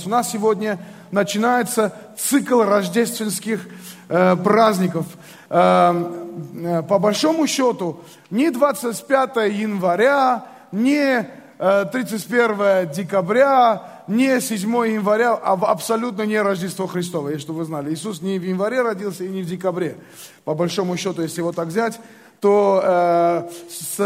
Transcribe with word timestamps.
нас. 0.00 0.06
У 0.06 0.10
нас 0.10 0.30
сегодня 0.30 0.78
начинается 1.10 1.92
цикл 2.16 2.62
рождественских 2.62 3.66
э, 4.08 4.36
праздников. 4.36 5.06
Э, 5.48 5.92
э, 6.54 6.82
по 6.82 6.98
большому 6.98 7.46
счету, 7.46 8.00
не 8.30 8.50
25 8.50 9.36
января, 9.52 10.46
не 10.72 11.28
э, 11.58 11.84
31 11.92 12.90
декабря, 12.92 13.82
не 14.06 14.40
7 14.40 14.60
января, 14.86 15.34
а 15.34 15.52
абсолютно 15.52 16.22
не 16.22 16.40
Рождество 16.40 16.86
Христово, 16.86 17.38
чтобы 17.38 17.60
вы 17.60 17.64
знали. 17.64 17.92
Иисус 17.92 18.22
не 18.22 18.38
в 18.38 18.42
январе 18.42 18.82
родился 18.82 19.24
и 19.24 19.28
не 19.28 19.42
в 19.42 19.46
декабре. 19.46 19.96
По 20.44 20.54
большому 20.54 20.96
счету, 20.96 21.22
если 21.22 21.40
его 21.40 21.52
так 21.52 21.68
взять, 21.68 22.00
то 22.40 22.80
э, 22.82 23.48
с 23.70 23.98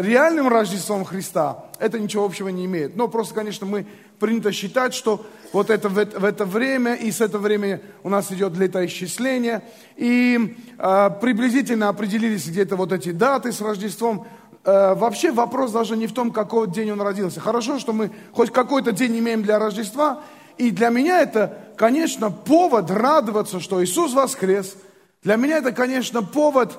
реальным 0.00 0.48
Рождеством 0.48 1.06
Христа 1.06 1.64
это 1.78 1.98
ничего 1.98 2.24
общего 2.24 2.48
не 2.48 2.66
имеет. 2.66 2.96
Но 2.96 3.08
просто, 3.08 3.34
конечно, 3.34 3.66
мы 3.66 3.86
принято 4.18 4.52
считать, 4.52 4.94
что 4.94 5.24
вот 5.52 5.70
это 5.70 5.88
в, 5.88 5.94
в 5.94 6.24
это 6.24 6.44
время, 6.44 6.94
и 6.94 7.10
с 7.10 7.20
этого 7.20 7.42
времени 7.42 7.80
у 8.02 8.08
нас 8.08 8.30
идет 8.30 8.56
летоисчисление, 8.56 9.62
и 9.96 10.56
э, 10.78 11.10
приблизительно 11.20 11.88
определились 11.88 12.48
где-то 12.48 12.76
вот 12.76 12.92
эти 12.92 13.12
даты 13.12 13.52
с 13.52 13.60
Рождеством. 13.60 14.26
Э, 14.64 14.94
вообще 14.94 15.32
вопрос 15.32 15.72
даже 15.72 15.96
не 15.96 16.06
в 16.06 16.12
том, 16.12 16.30
какой 16.30 16.68
день 16.68 16.90
он 16.90 17.00
родился. 17.00 17.40
Хорошо, 17.40 17.78
что 17.78 17.92
мы 17.92 18.10
хоть 18.32 18.52
какой-то 18.52 18.92
день 18.92 19.18
имеем 19.18 19.42
для 19.42 19.58
Рождества, 19.58 20.22
и 20.58 20.70
для 20.70 20.90
меня 20.90 21.22
это, 21.22 21.56
конечно, 21.76 22.30
повод 22.30 22.90
радоваться, 22.90 23.60
что 23.60 23.82
Иисус 23.82 24.12
воскрес. 24.12 24.76
Для 25.22 25.36
меня 25.36 25.58
это, 25.58 25.72
конечно, 25.72 26.22
повод 26.22 26.76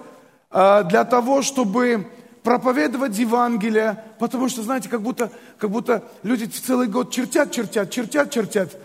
а, 0.52 0.84
для 0.84 1.06
того, 1.06 1.42
чтобы 1.42 2.08
проповедовать 2.50 3.16
Евангелие, 3.20 4.04
потому 4.18 4.50
что, 4.50 4.64
знаете, 4.64 4.90
как 4.90 5.04
будто, 5.04 5.30
как 5.60 5.70
будто 5.70 6.04
люди 6.24 6.46
целый 6.46 6.88
год 6.88 7.12
чертят, 7.12 7.52
чертят, 7.52 7.92
чертят, 7.92 8.32
чертят, 8.32 8.76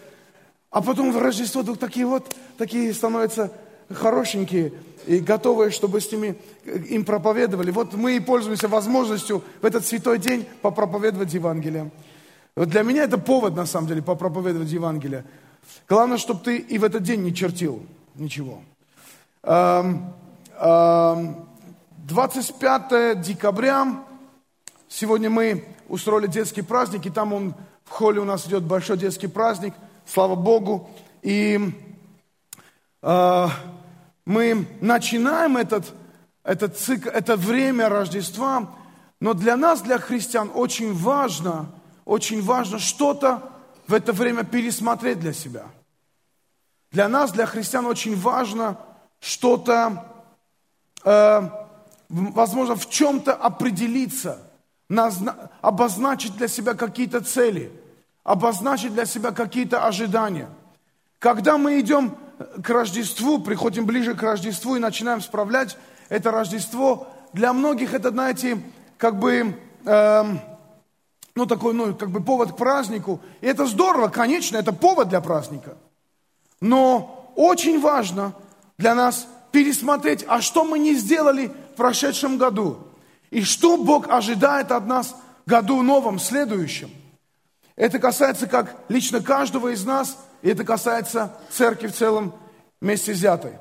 а 0.70 0.82
потом 0.82 1.10
в 1.12 1.16
Рождество 1.16 1.62
вдруг 1.62 1.78
такие 1.78 2.04
вот, 2.04 2.26
такие 2.58 2.92
становятся 2.92 3.50
хорошенькие 3.90 4.74
и 5.06 5.18
готовые, 5.18 5.70
чтобы 5.70 6.02
с 6.02 6.12
ними 6.12 6.36
им 6.90 7.06
проповедовали. 7.06 7.70
Вот 7.70 7.94
мы 7.94 8.16
и 8.16 8.20
пользуемся 8.20 8.68
возможностью 8.68 9.42
в 9.62 9.64
этот 9.64 9.86
святой 9.86 10.18
день 10.18 10.46
попроповедовать 10.60 11.32
Евангелие. 11.32 11.90
Вот 12.56 12.68
для 12.68 12.82
меня 12.82 13.04
это 13.04 13.16
повод, 13.16 13.56
на 13.56 13.64
самом 13.64 13.88
деле, 13.88 14.02
попроповедовать 14.02 14.68
Евангелие. 14.68 15.24
Главное, 15.88 16.18
чтобы 16.18 16.40
ты 16.40 16.58
и 16.58 16.76
в 16.76 16.84
этот 16.84 17.02
день 17.02 17.22
не 17.22 17.34
чертил 17.34 17.82
ничего. 18.14 18.60
25 22.04 23.22
декабря, 23.22 24.04
сегодня 24.88 25.30
мы 25.30 25.64
устроили 25.88 26.26
детский 26.26 26.60
праздник, 26.60 27.06
и 27.06 27.10
там 27.10 27.32
он, 27.32 27.54
в 27.86 27.90
холле 27.90 28.20
у 28.20 28.26
нас 28.26 28.46
идет 28.46 28.62
большой 28.62 28.98
детский 28.98 29.26
праздник, 29.26 29.72
слава 30.04 30.34
Богу. 30.34 30.90
И 31.22 31.58
э, 33.00 33.46
мы 34.26 34.68
начинаем 34.82 35.56
этот, 35.56 35.94
этот 36.42 36.76
цикл, 36.76 37.08
это 37.08 37.36
время 37.36 37.88
Рождества, 37.88 38.70
но 39.18 39.32
для 39.32 39.56
нас, 39.56 39.80
для 39.80 39.96
христиан, 39.96 40.50
очень 40.54 40.92
важно, 40.92 41.70
очень 42.04 42.42
важно 42.42 42.78
что-то 42.78 43.50
в 43.86 43.94
это 43.94 44.12
время 44.12 44.44
пересмотреть 44.44 45.20
для 45.20 45.32
себя. 45.32 45.64
Для 46.90 47.08
нас, 47.08 47.32
для 47.32 47.46
христиан, 47.46 47.86
очень 47.86 48.14
важно 48.14 48.76
что-то 49.20 50.04
э, 51.02 51.63
возможно, 52.14 52.76
в 52.76 52.88
чем-то 52.88 53.34
определиться, 53.34 54.38
обозначить 55.60 56.36
для 56.36 56.48
себя 56.48 56.74
какие-то 56.74 57.20
цели, 57.20 57.72
обозначить 58.22 58.94
для 58.94 59.06
себя 59.06 59.32
какие-то 59.32 59.86
ожидания. 59.86 60.48
Когда 61.18 61.58
мы 61.58 61.80
идем 61.80 62.16
к 62.62 62.68
Рождеству, 62.70 63.38
приходим 63.38 63.86
ближе 63.86 64.14
к 64.14 64.22
Рождеству 64.22 64.76
и 64.76 64.80
начинаем 64.80 65.20
справлять 65.20 65.76
это 66.08 66.30
Рождество, 66.30 67.08
для 67.32 67.52
многих 67.52 67.94
это, 67.94 68.10
знаете, 68.10 68.60
как 68.96 69.18
бы, 69.18 69.58
э, 69.84 70.24
ну, 71.34 71.46
такой, 71.46 71.74
ну, 71.74 71.94
как 71.94 72.10
бы 72.10 72.22
повод 72.22 72.52
к 72.52 72.56
празднику. 72.56 73.20
И 73.40 73.46
это 73.46 73.66
здорово, 73.66 74.08
конечно, 74.08 74.56
это 74.56 74.72
повод 74.72 75.08
для 75.08 75.20
праздника. 75.20 75.76
Но 76.60 77.32
очень 77.34 77.80
важно 77.80 78.34
для 78.78 78.94
нас 78.94 79.26
пересмотреть, 79.50 80.24
а 80.28 80.40
что 80.40 80.64
мы 80.64 80.78
не 80.78 80.94
сделали 80.94 81.50
в 81.74 81.76
прошедшем 81.76 82.38
году. 82.38 82.78
И 83.30 83.42
что 83.42 83.76
Бог 83.76 84.08
ожидает 84.08 84.70
от 84.70 84.86
нас 84.86 85.14
в 85.44 85.50
году 85.50 85.82
новом, 85.82 86.20
следующем. 86.20 86.90
Это 87.74 87.98
касается 87.98 88.46
как 88.46 88.76
лично 88.88 89.20
каждого 89.20 89.72
из 89.72 89.84
нас, 89.84 90.16
и 90.42 90.48
это 90.48 90.64
касается 90.64 91.36
церкви 91.50 91.88
в 91.88 91.94
целом 91.94 92.32
вместе 92.80 93.12
взятой. 93.12 93.52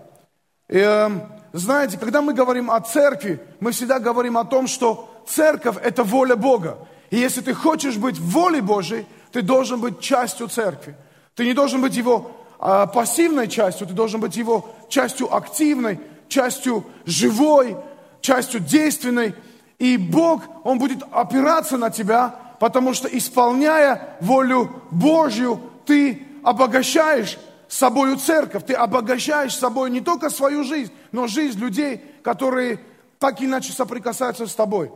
И, 0.70 0.78
э, 0.78 1.10
знаете, 1.54 1.98
когда 1.98 2.22
мы 2.22 2.34
говорим 2.34 2.70
о 2.70 2.80
церкви, 2.82 3.42
мы 3.60 3.72
всегда 3.72 3.98
говорим 3.98 4.38
о 4.38 4.46
том, 4.46 4.68
что 4.68 5.24
церковь– 5.28 5.78
это 5.84 6.04
воля 6.04 6.36
Бога. 6.36 6.78
И 7.10 7.18
если 7.18 7.42
ты 7.42 7.54
хочешь 7.56 7.98
быть 7.98 8.20
в 8.20 8.30
воле 8.30 8.62
Божьей, 8.62 9.08
ты 9.32 9.42
должен 9.42 9.82
быть 9.82 10.00
частью 10.00 10.48
церкви. 10.48 10.96
Ты 11.34 11.46
не 11.46 11.54
должен 11.54 11.82
быть 11.82 11.96
его 11.96 12.32
а, 12.60 12.86
пассивной 12.86 13.48
частью, 13.48 13.88
ты 13.88 13.94
должен 13.94 14.22
быть 14.22 14.36
его 14.36 14.70
частью 14.88 15.36
активной, 15.36 16.00
частью 16.28 16.86
живой, 17.06 17.76
частью 18.24 18.62
действенной. 18.62 19.36
И 19.78 19.98
Бог, 19.98 20.42
Он 20.64 20.80
будет 20.80 21.04
опираться 21.12 21.78
на 21.78 21.92
тебя, 21.92 22.36
потому 22.60 22.96
что 22.96 23.08
исполняя 23.08 24.16
волю 24.22 24.82
Божью, 24.90 25.62
ты 25.86 26.26
обогащаешь 26.44 27.38
собою 27.68 28.18
церковь, 28.18 28.66
ты 28.66 28.74
обогащаешь 28.74 29.56
собой 29.56 29.90
не 29.90 30.02
только 30.02 30.30
свою 30.30 30.64
жизнь, 30.64 30.92
но 31.12 31.28
жизнь 31.28 31.60
людей, 31.60 32.02
которые 32.24 32.80
так 33.20 33.40
или 33.42 33.48
иначе 33.48 33.74
соприкасаются 33.74 34.48
с 34.48 34.56
тобой. 34.56 34.92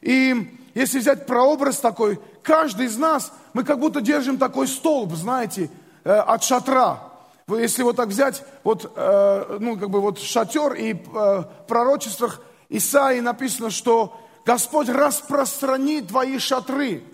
И 0.00 0.56
если 0.74 0.98
взять 0.98 1.26
прообраз 1.26 1.78
такой, 1.78 2.18
каждый 2.42 2.86
из 2.86 2.96
нас, 2.96 3.32
мы 3.52 3.64
как 3.64 3.78
будто 3.78 4.00
держим 4.00 4.38
такой 4.38 4.66
столб, 4.66 5.14
знаете, 5.14 5.68
э, 6.04 6.10
от 6.10 6.42
шатра. 6.44 7.00
Если 7.48 7.82
вот 7.82 7.96
так 7.96 8.08
взять, 8.08 8.44
вот, 8.64 8.90
э, 8.94 9.56
ну, 9.60 9.76
как 9.76 9.90
бы 9.90 10.00
вот 10.00 10.18
шатер 10.20 10.72
и 10.74 10.94
э, 10.94 10.96
в 10.96 11.46
пророчествах 11.66 12.40
Исаии 12.70 13.20
написано, 13.20 13.68
что 13.70 14.18
Господь 14.46 14.88
распространит 14.88 16.08
твои 16.08 16.38
шатры. 16.38 17.04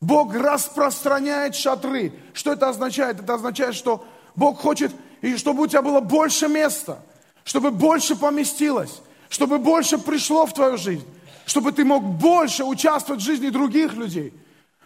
Бог 0.00 0.34
распространяет 0.34 1.54
шатры. 1.54 2.12
Что 2.32 2.52
это 2.52 2.68
означает? 2.68 3.20
Это 3.20 3.34
означает, 3.34 3.74
что 3.74 4.04
Бог 4.34 4.60
хочет, 4.60 4.92
и 5.20 5.36
чтобы 5.36 5.64
у 5.64 5.66
тебя 5.66 5.82
было 5.82 6.00
больше 6.00 6.48
места, 6.48 7.02
чтобы 7.44 7.70
больше 7.70 8.16
поместилось, 8.16 9.02
чтобы 9.28 9.58
больше 9.58 9.98
пришло 9.98 10.46
в 10.46 10.54
твою 10.54 10.78
жизнь, 10.78 11.06
чтобы 11.44 11.72
ты 11.72 11.84
мог 11.84 12.02
больше 12.02 12.64
участвовать 12.64 13.20
в 13.20 13.24
жизни 13.24 13.50
других 13.50 13.92
людей– 13.94 14.32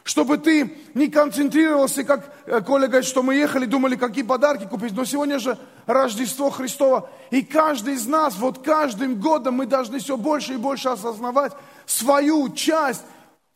чтобы 0.07 0.39
ты 0.39 0.73
не 0.95 1.09
концентрировался, 1.09 2.05
как 2.05 2.33
э, 2.47 2.61
Коля 2.61 2.87
говорит, 2.87 3.09
что 3.09 3.25
мы 3.25 3.35
ехали, 3.35 3.67
думали, 3.67 3.97
какие 3.97 4.23
подарки 4.23 4.65
купить. 4.65 4.93
Но 4.93 5.05
сегодня 5.05 5.41
же 5.41 5.59
Рождество 5.85 6.49
Христово. 6.49 7.11
И 7.33 7.43
каждый 7.43 7.95
из 7.95 8.07
нас, 8.07 8.37
вот 8.37 8.65
каждым 8.65 9.21
годом 9.21 9.55
мы 9.55 9.67
должны 9.67 9.99
все 9.99 10.17
больше 10.17 10.55
и 10.55 10.59
больше 10.59 10.91
осознавать 10.91 11.55
свою 11.87 12.51
часть 12.51 13.03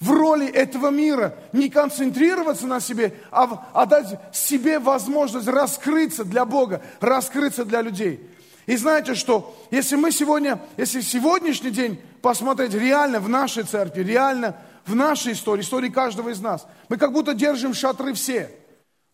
в 0.00 0.10
роли 0.10 0.48
этого 0.48 0.90
мира. 0.90 1.36
Не 1.52 1.70
концентрироваться 1.70 2.66
на 2.66 2.80
себе, 2.80 3.14
а, 3.30 3.68
а 3.72 3.86
дать 3.86 4.18
себе 4.32 4.80
возможность 4.80 5.46
раскрыться 5.46 6.24
для 6.24 6.44
Бога, 6.44 6.82
раскрыться 6.98 7.64
для 7.64 7.80
людей. 7.80 8.28
И 8.66 8.76
знаете 8.76 9.14
что, 9.14 9.56
если 9.70 9.94
мы 9.94 10.10
сегодня, 10.10 10.60
если 10.76 11.00
сегодняшний 11.00 11.70
день 11.70 12.00
посмотреть 12.22 12.74
реально 12.74 13.20
в 13.20 13.28
нашей 13.28 13.62
церкви, 13.62 14.02
реально 14.02 14.56
в 14.86 14.94
нашей 14.94 15.32
истории, 15.32 15.62
истории 15.62 15.88
каждого 15.88 16.30
из 16.30 16.40
нас. 16.40 16.66
Мы 16.88 16.96
как 16.96 17.12
будто 17.12 17.34
держим 17.34 17.74
шатры 17.74 18.14
все. 18.14 18.50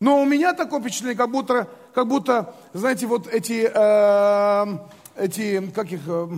Но 0.00 0.21
у 0.21 0.25
меня 0.25 0.53
такое 0.53 0.81
впечатление, 0.81 1.16
как 1.16 1.31
будто, 1.31 1.68
как 1.95 2.07
будто 2.07 2.54
знаете, 2.72 3.07
вот 3.07 3.27
эти, 3.27 3.71
э, 3.72 4.78
эти 5.16 5.71
как 5.71 5.91
их, 5.91 6.01
э, 6.07 6.28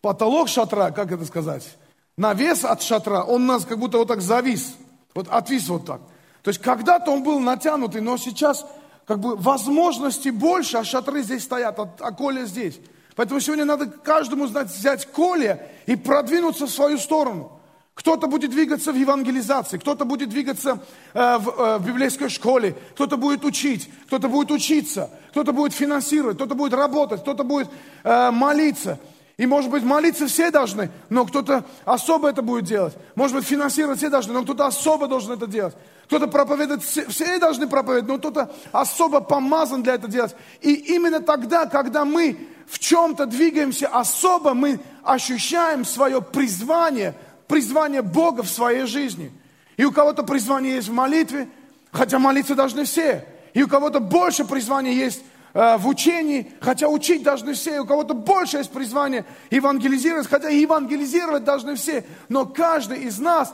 потолок 0.00 0.48
шатра, 0.48 0.90
как 0.90 1.12
это 1.12 1.24
сказать, 1.24 1.76
навес 2.16 2.64
от 2.64 2.82
шатра, 2.82 3.22
он 3.22 3.46
нас 3.46 3.64
как 3.64 3.78
будто 3.78 3.98
вот 3.98 4.08
так 4.08 4.20
завис, 4.20 4.74
вот 5.14 5.28
отвис 5.28 5.68
вот 5.68 5.86
так. 5.86 6.00
То 6.42 6.50
есть 6.50 6.60
когда-то 6.60 7.10
он 7.12 7.22
был 7.22 7.38
натянутый, 7.38 8.00
но 8.00 8.16
сейчас 8.16 8.66
как 9.06 9.20
бы 9.20 9.36
возможностей 9.36 10.30
больше, 10.30 10.76
а 10.76 10.84
шатры 10.84 11.22
здесь 11.22 11.44
стоят, 11.44 11.78
а, 11.78 11.88
а 12.00 12.12
Коля 12.12 12.44
здесь. 12.44 12.78
Поэтому 13.16 13.40
сегодня 13.40 13.64
надо 13.64 13.86
каждому 13.86 14.46
знать, 14.46 14.70
взять 14.70 15.06
Коля 15.10 15.66
и 15.86 15.96
продвинуться 15.96 16.66
в 16.66 16.70
свою 16.70 16.98
сторону. 16.98 17.57
Кто-то 17.98 18.28
будет 18.28 18.52
двигаться 18.52 18.92
в 18.92 18.94
евангелизации, 18.94 19.76
кто-то 19.76 20.04
будет 20.04 20.28
двигаться 20.28 20.78
э, 21.14 21.38
в, 21.38 21.48
э, 21.48 21.78
в 21.78 21.84
библейской 21.84 22.28
школе, 22.28 22.76
кто-то 22.94 23.16
будет 23.16 23.44
учить, 23.44 23.90
кто-то 24.06 24.28
будет 24.28 24.52
учиться, 24.52 25.10
кто-то 25.30 25.52
будет 25.52 25.72
финансировать, 25.72 26.36
кто-то 26.36 26.54
будет 26.54 26.74
работать, 26.74 27.22
кто-то 27.22 27.42
будет 27.42 27.68
э, 28.04 28.30
молиться. 28.30 29.00
И, 29.36 29.46
может 29.46 29.72
быть, 29.72 29.82
молиться 29.82 30.28
все 30.28 30.52
должны, 30.52 30.90
но 31.08 31.26
кто-то 31.26 31.64
особо 31.84 32.30
это 32.30 32.40
будет 32.40 32.66
делать. 32.66 32.94
Может 33.16 33.36
быть, 33.36 33.44
финансировать 33.44 33.98
все 33.98 34.10
должны, 34.10 34.32
но 34.32 34.44
кто-то 34.44 34.66
особо 34.66 35.08
должен 35.08 35.32
это 35.32 35.48
делать. 35.48 35.74
Кто-то 36.06 36.28
проповедует, 36.28 36.84
все, 36.84 37.04
все 37.08 37.40
должны 37.40 37.66
проповедовать, 37.66 38.08
но 38.08 38.18
кто-то 38.18 38.54
особо 38.70 39.20
помазан 39.20 39.82
для 39.82 39.94
этого 39.94 40.10
делать. 40.10 40.36
И 40.60 40.72
именно 40.72 41.18
тогда, 41.18 41.66
когда 41.66 42.04
мы 42.04 42.38
в 42.68 42.78
чем-то 42.78 43.26
двигаемся 43.26 43.88
особо, 43.88 44.54
мы 44.54 44.78
ощущаем 45.02 45.84
свое 45.84 46.22
призвание, 46.22 47.14
призвание 47.48 48.02
Бога 48.02 48.42
в 48.42 48.48
своей 48.48 48.86
жизни. 48.86 49.32
И 49.76 49.84
у 49.84 49.90
кого-то 49.90 50.22
призвание 50.22 50.76
есть 50.76 50.88
в 50.88 50.92
молитве, 50.92 51.48
хотя 51.90 52.18
молиться 52.18 52.54
должны 52.54 52.84
все. 52.84 53.26
И 53.54 53.62
у 53.62 53.68
кого-то 53.68 53.98
больше 53.98 54.44
призвания 54.44 54.92
есть 54.92 55.22
Э, 55.54 55.76
в 55.76 55.88
учении, 55.88 56.52
хотя 56.60 56.88
учить 56.88 57.22
должны 57.22 57.54
все, 57.54 57.80
у 57.80 57.86
кого-то 57.86 58.14
больше 58.14 58.58
есть 58.58 58.70
призвание 58.70 59.24
евангелизировать, 59.50 60.28
хотя 60.28 60.50
евангелизировать 60.50 61.42
должны 61.44 61.74
все, 61.74 62.04
но 62.28 62.46
каждый 62.46 62.98
из 63.04 63.18
нас 63.18 63.52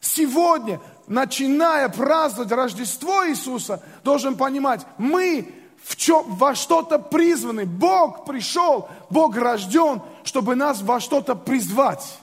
сегодня, 0.00 0.80
начиная 1.06 1.88
праздновать 1.90 2.50
Рождество 2.50 3.28
Иисуса, 3.28 3.82
должен 4.02 4.36
понимать, 4.36 4.86
мы 4.96 5.54
в 5.84 5.96
чем, 5.96 6.24
во 6.26 6.54
что-то 6.54 6.98
призваны. 6.98 7.66
Бог 7.66 8.24
пришел, 8.24 8.88
Бог 9.10 9.36
рожден, 9.36 10.00
чтобы 10.24 10.54
нас 10.54 10.80
во 10.80 10.98
что-то 10.98 11.34
призвать. 11.34 12.18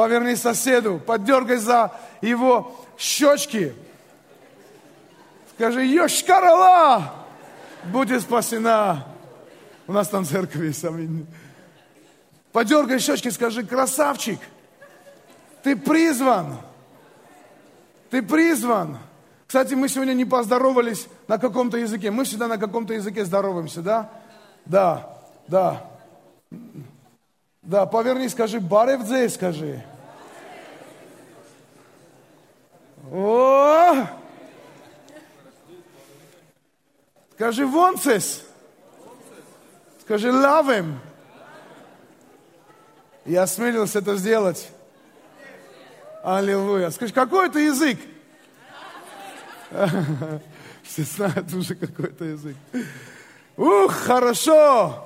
Поверни 0.00 0.34
соседу, 0.34 0.98
поддергай 0.98 1.58
за 1.58 1.92
его 2.22 2.74
щечки. 2.96 3.74
Скажи, 5.54 5.84
Йошкарала, 5.84 7.12
будь 7.92 8.18
спасена. 8.22 9.04
У 9.86 9.92
нас 9.92 10.08
там 10.08 10.24
церковь 10.24 10.62
есть, 10.62 10.82
аминь. 10.86 11.26
Подергай 12.50 12.98
щечки, 12.98 13.28
скажи, 13.28 13.62
красавчик, 13.62 14.40
ты 15.62 15.76
призван. 15.76 16.56
Ты 18.08 18.22
призван. 18.22 18.96
Кстати, 19.46 19.74
мы 19.74 19.90
сегодня 19.90 20.14
не 20.14 20.24
поздоровались 20.24 21.08
на 21.28 21.36
каком-то 21.36 21.76
языке. 21.76 22.10
Мы 22.10 22.24
всегда 22.24 22.48
на 22.48 22.56
каком-то 22.56 22.94
языке 22.94 23.26
здороваемся, 23.26 23.82
да? 23.82 24.10
Да, 24.64 25.18
да. 25.46 25.84
Да, 27.60 27.84
поверни, 27.84 28.30
скажи, 28.30 28.60
баревдзе, 28.60 29.28
скажи. 29.28 29.84
О! 33.10 34.06
Скажи, 37.34 37.66
вонцес. 37.66 38.44
Скажи, 40.02 40.30
лавем. 40.30 41.00
Я 43.24 43.42
осмелился 43.42 43.98
это 43.98 44.16
сделать. 44.16 44.68
Аллилуйя. 46.22 46.90
Скажи, 46.90 47.12
какой 47.12 47.48
это 47.48 47.58
язык? 47.58 47.98
Все 50.82 51.02
знают 51.02 51.52
уже 51.52 51.74
какой-то 51.74 52.24
язык. 52.24 52.56
Ух, 53.56 53.92
хорошо. 53.92 55.04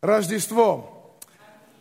Рождество. 0.00 1.18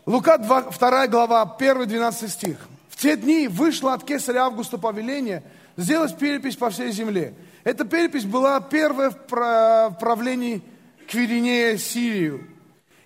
Лука 0.05 0.37
2, 0.37 0.61
2 0.71 1.07
глава, 1.07 1.55
1-12 1.59 2.27
стих. 2.27 2.57
Те 3.03 3.17
дни 3.17 3.49
вышло 3.49 3.91
от 3.91 4.05
кесаря 4.05 4.45
Августа 4.45 4.77
повеление 4.77 5.43
сделать 5.75 6.17
перепись 6.17 6.55
по 6.55 6.69
всей 6.69 6.93
земле. 6.93 7.33
Эта 7.65 7.83
перепись 7.83 8.23
была 8.23 8.61
первая 8.61 9.09
в 9.09 9.97
правлении 9.99 10.61
Квиринея 11.09 11.75
Сирию. 11.75 12.47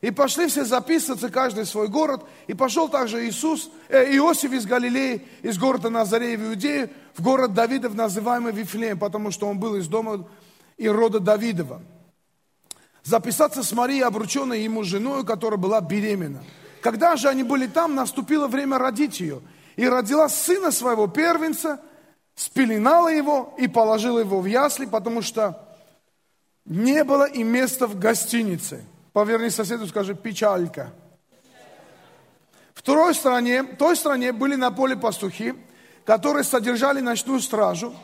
И 0.02 0.12
пошли 0.12 0.50
все 0.50 0.66
записываться, 0.66 1.30
каждый 1.30 1.64
в 1.64 1.68
свой 1.68 1.88
город. 1.88 2.24
И 2.46 2.54
пошел 2.54 2.90
также 2.90 3.28
Иисус, 3.28 3.72
э, 3.90 4.16
Иосиф 4.18 4.52
из 4.52 4.68
Галилеи, 4.68 5.26
из 5.42 5.58
города 5.58 5.90
Назарея 5.90 6.38
в 6.38 6.44
Иудею, 6.44 6.92
в 7.16 7.24
город 7.24 7.56
Давидов, 7.56 7.96
называемый 7.96 8.54
Вифлеем, 8.54 9.00
потому 9.00 9.32
что 9.32 9.48
он 9.48 9.58
был 9.58 9.78
из 9.78 9.88
дома 9.88 10.28
и 10.78 10.88
рода 10.88 11.20
Давидова. 11.20 11.82
Записаться 13.02 13.64
с 13.64 13.72
Марией, 13.72 14.04
обрученной 14.04 14.62
ему 14.62 14.84
женой, 14.84 15.26
которая 15.26 15.58
была 15.58 15.82
беременна. 15.82 16.44
Когда 16.84 17.16
же 17.16 17.30
они 17.30 17.42
были 17.42 17.66
там, 17.66 17.96
наступило 17.96 18.48
время 18.48 18.78
родить 18.78 19.20
ее. 19.20 19.42
И 19.78 19.88
родила 19.88 20.28
сына 20.28 20.72
своего 20.72 21.08
первенца, 21.08 21.80
спеленала 22.36 23.08
его 23.08 23.54
и 23.58 23.68
положила 23.68 24.20
его 24.20 24.42
в 24.42 24.46
ясли, 24.46 24.86
потому 24.86 25.22
что 25.22 25.64
не 26.66 27.04
было 27.04 27.26
и 27.26 27.44
места 27.44 27.88
в 27.88 27.98
гостинице. 27.98 28.84
Поверни 29.14 29.50
соседу, 29.50 29.88
скажи, 29.88 30.16
печалька. 30.16 30.92
В 32.74 32.82
той 32.82 33.14
стране, 33.14 33.64
той 33.64 33.96
стране 33.96 34.32
были 34.32 34.56
на 34.56 34.72
поле 34.72 34.96
пастухи, 34.96 35.54
которые 36.06 36.44
содержали 36.44 37.00
ночную 37.00 37.40
стражу 37.40 37.96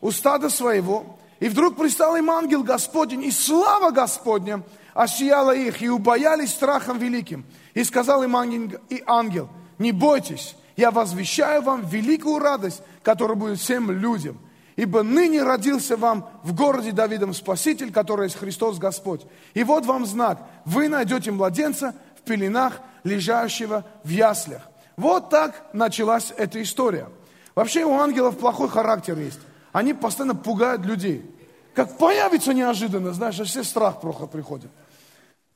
у 0.00 0.10
стада 0.10 0.50
своего. 0.50 1.18
И 1.40 1.48
вдруг 1.48 1.76
пристал 1.76 2.16
им 2.16 2.30
ангел 2.30 2.62
Господень, 2.62 3.24
и 3.24 3.30
слава 3.30 3.90
Господня 3.90 4.62
осияла 4.92 5.54
их, 5.54 5.82
и 5.82 5.88
убоялись 5.88 6.50
страхом 6.50 6.98
великим. 6.98 7.44
И 7.72 7.82
сказал 7.82 8.22
им 8.22 8.36
ангел, 8.36 8.78
и 8.88 9.02
ангел, 9.06 9.48
не 9.78 9.92
бойтесь, 9.92 10.56
я 10.76 10.90
возвещаю 10.90 11.62
вам 11.62 11.86
великую 11.86 12.38
радость, 12.38 12.82
которая 13.02 13.36
будет 13.36 13.58
всем 13.58 13.90
людям. 13.90 14.38
Ибо 14.76 15.02
ныне 15.02 15.42
родился 15.42 15.96
вам 15.96 16.28
в 16.42 16.54
городе 16.54 16.90
Давидом 16.90 17.32
Спаситель, 17.32 17.92
который 17.92 18.24
есть 18.24 18.36
Христос 18.36 18.78
Господь. 18.78 19.22
И 19.54 19.62
вот 19.62 19.86
вам 19.86 20.04
знак, 20.04 20.42
вы 20.64 20.88
найдете 20.88 21.30
младенца 21.30 21.94
в 22.18 22.22
пеленах, 22.22 22.80
лежащего 23.04 23.84
в 24.02 24.08
яслях. 24.08 24.62
Вот 24.96 25.30
так 25.30 25.66
началась 25.72 26.32
эта 26.36 26.60
история. 26.60 27.08
Вообще 27.54 27.84
у 27.84 27.92
ангелов 27.94 28.38
плохой 28.38 28.68
характер 28.68 29.16
есть. 29.18 29.40
Они 29.72 29.94
постоянно 29.94 30.34
пугают 30.34 30.84
людей. 30.84 31.30
Как 31.74 31.96
появится 31.98 32.52
неожиданно, 32.52 33.12
знаешь, 33.12 33.38
а 33.40 33.44
все 33.44 33.62
страх 33.62 34.00
плохо 34.00 34.26
приходит. 34.26 34.70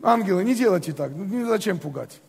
Ангелы, 0.02 0.44
не 0.44 0.54
делайте 0.54 0.92
так, 0.92 1.10
ну 1.14 1.46
зачем 1.46 1.78
пугать. 1.78 2.20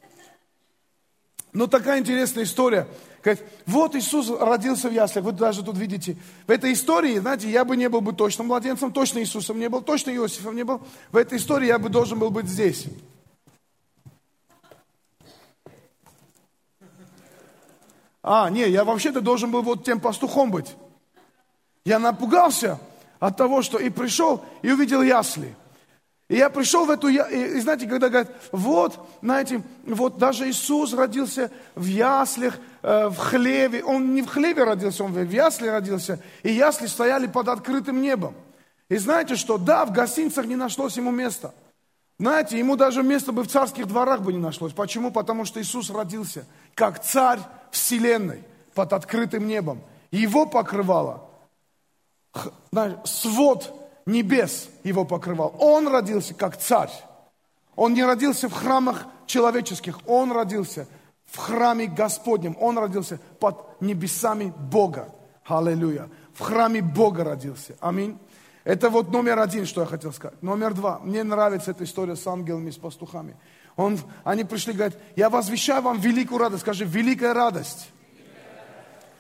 Но 1.51 1.67
такая 1.67 1.99
интересная 1.99 2.43
история. 2.43 2.87
Говорит, 3.23 3.43
вот 3.65 3.95
Иисус 3.95 4.29
родился 4.29 4.89
в 4.89 4.93
яслях, 4.93 5.25
вы 5.25 5.31
даже 5.31 5.63
тут 5.63 5.77
видите. 5.77 6.15
В 6.47 6.51
этой 6.51 6.73
истории, 6.73 7.17
знаете, 7.19 7.49
я 7.49 7.65
бы 7.65 7.75
не 7.75 7.89
был 7.89 8.01
бы 8.01 8.13
точно 8.13 8.43
младенцем, 8.43 8.93
точно 8.93 9.19
Иисусом 9.19 9.59
не 9.59 9.67
был, 9.67 9.81
точно 9.81 10.11
Иосифом 10.11 10.55
не 10.55 10.63
был. 10.63 10.81
В 11.11 11.17
этой 11.17 11.37
истории 11.37 11.67
я 11.67 11.79
бы 11.79 11.89
должен 11.89 12.19
был 12.19 12.29
быть 12.29 12.47
здесь. 12.47 12.85
А, 18.21 18.49
не, 18.49 18.67
я 18.69 18.83
вообще-то 18.83 19.21
должен 19.21 19.51
был 19.51 19.63
вот 19.63 19.83
тем 19.83 19.99
пастухом 19.99 20.51
быть. 20.51 20.75
Я 21.83 21.99
напугался 21.99 22.79
от 23.19 23.35
того, 23.37 23.61
что 23.61 23.79
и 23.79 23.89
пришел, 23.89 24.45
и 24.61 24.71
увидел 24.71 25.01
ясли. 25.01 25.55
И 26.29 26.37
я 26.37 26.51
пришел 26.51 26.85
в 26.85 26.91
эту, 26.91 27.07
и 27.07 27.59
знаете, 27.59 27.87
когда 27.87 28.07
говорят, 28.07 28.31
вот, 28.51 28.99
знаете, 29.21 29.63
вот 29.83 30.19
даже 30.19 30.47
Иисус 30.47 30.93
родился 30.93 31.49
в 31.73 31.85
яслях, 31.85 32.59
э, 32.83 33.07
в 33.07 33.17
хлеве. 33.17 33.83
Он 33.83 34.13
не 34.13 34.21
в 34.21 34.27
хлеве 34.27 34.63
родился, 34.63 35.03
он 35.03 35.13
в 35.13 35.31
ясле 35.31 35.71
родился. 35.71 36.21
И 36.43 36.51
ясли 36.51 36.85
стояли 36.85 37.25
под 37.25 37.47
открытым 37.47 37.99
небом. 37.99 38.35
И 38.89 38.97
знаете 38.97 39.35
что? 39.35 39.57
Да, 39.57 39.85
в 39.85 39.91
гостиницах 39.91 40.45
не 40.45 40.55
нашлось 40.55 40.97
ему 40.97 41.09
места. 41.09 41.51
Знаете, 42.19 42.59
ему 42.59 42.75
даже 42.75 43.01
места 43.01 43.31
бы 43.31 43.41
в 43.41 43.47
царских 43.47 43.87
дворах 43.87 44.21
бы 44.21 44.31
не 44.31 44.39
нашлось. 44.39 44.73
Почему? 44.73 45.09
Потому 45.09 45.45
что 45.45 45.59
Иисус 45.59 45.89
родился 45.89 46.45
как 46.75 47.03
царь 47.03 47.39
вселенной 47.71 48.43
под 48.75 48.93
открытым 48.93 49.47
небом. 49.47 49.81
Его 50.11 50.45
покрывало 50.45 51.27
свод 53.05 53.78
небес 54.09 54.69
его 54.83 55.05
покрывал. 55.05 55.55
Он 55.59 55.87
родился 55.87 56.33
как 56.33 56.57
царь. 56.57 56.91
Он 57.75 57.93
не 57.93 58.03
родился 58.03 58.49
в 58.49 58.53
храмах 58.53 59.05
человеческих, 59.25 59.99
он 60.05 60.31
родился 60.31 60.87
в 61.31 61.37
храме 61.37 61.85
Господнем. 61.87 62.57
Он 62.59 62.77
родился 62.77 63.19
под 63.39 63.81
небесами 63.81 64.53
Бога. 64.57 65.09
Аллилуйя. 65.45 66.09
В 66.33 66.41
храме 66.41 66.81
Бога 66.81 67.23
родился. 67.23 67.75
Аминь. 67.79 68.17
Это 68.63 68.89
вот 68.89 69.11
номер 69.11 69.39
один, 69.39 69.65
что 69.65 69.81
я 69.81 69.87
хотел 69.87 70.11
сказать. 70.11 70.41
Номер 70.41 70.73
два. 70.73 70.99
Мне 70.99 71.23
нравится 71.23 71.71
эта 71.71 71.83
история 71.83 72.15
с 72.15 72.25
ангелами, 72.27 72.69
с 72.71 72.77
пастухами. 72.77 73.35
Он, 73.75 73.97
они 74.23 74.43
пришли, 74.43 74.73
говорят, 74.73 74.97
я 75.15 75.29
возвещаю 75.29 75.81
вам 75.81 75.99
великую 75.99 76.39
радость. 76.39 76.61
Скажи, 76.61 76.85
великая 76.85 77.33
радость, 77.33 77.89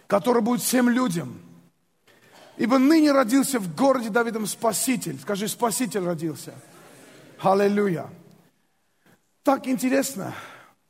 которая 0.07 0.43
будет 0.43 0.61
всем 0.61 0.89
людям. 0.89 1.39
Ибо 2.59 2.77
ныне 2.77 3.13
родился 3.13 3.57
в 3.57 3.73
городе 3.73 4.09
Давидом 4.09 4.45
Спаситель. 4.45 5.17
Скажи, 5.21 5.47
Спаситель 5.47 6.03
родился. 6.03 6.53
Аллилуйя. 7.41 8.09
Так 9.43 9.65
интересно. 9.65 10.35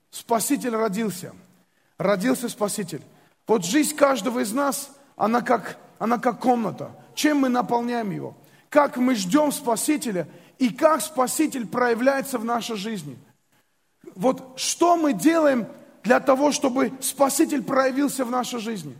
Спаситель 0.09 0.75
родился. 0.75 1.31
Родился 1.99 2.49
Спаситель. 2.49 3.03
Вот 3.45 3.65
жизнь 3.65 3.95
каждого 3.95 4.39
из 4.39 4.51
нас, 4.51 4.89
она 5.15 5.41
как, 5.41 5.77
она 5.99 6.17
как 6.17 6.39
комната. 6.39 6.91
Чем 7.13 7.41
мы 7.41 7.49
наполняем 7.49 8.09
его? 8.09 8.35
Как 8.69 8.97
мы 8.97 9.13
ждем 9.13 9.51
Спасителя 9.51 10.27
и 10.57 10.71
как 10.71 11.01
Спаситель 11.01 11.67
проявляется 11.67 12.39
в 12.39 12.45
нашей 12.45 12.77
жизни. 12.77 13.15
Вот 14.15 14.59
что 14.59 14.97
мы 14.97 15.13
делаем 15.13 15.67
для 16.01 16.19
того, 16.19 16.51
чтобы 16.51 16.93
Спаситель 16.99 17.61
проявился 17.61 18.25
в 18.25 18.31
нашей 18.31 18.59
жизни? 18.59 18.97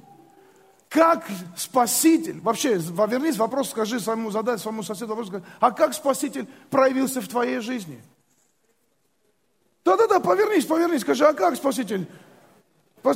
Как 0.89 1.23
Спаситель, 1.55 2.41
вообще, 2.41 2.77
вернись, 2.77 3.37
вопрос 3.37 3.69
скажи 3.69 3.99
своему, 3.99 4.31
задай 4.31 4.57
своему 4.57 4.81
соседу 4.81 5.09
вопрос, 5.09 5.27
скажи, 5.27 5.43
а 5.59 5.71
как 5.71 5.93
Спаситель 5.93 6.47
проявился 6.71 7.21
в 7.21 7.27
твоей 7.27 7.59
жизни? 7.59 8.01
Да-да-да, 9.85 10.19
повернись, 10.19 10.65
повернись, 10.65 11.01
скажи, 11.01 11.25
а 11.25 11.33
как 11.33 11.55
Спаситель? 11.55 12.07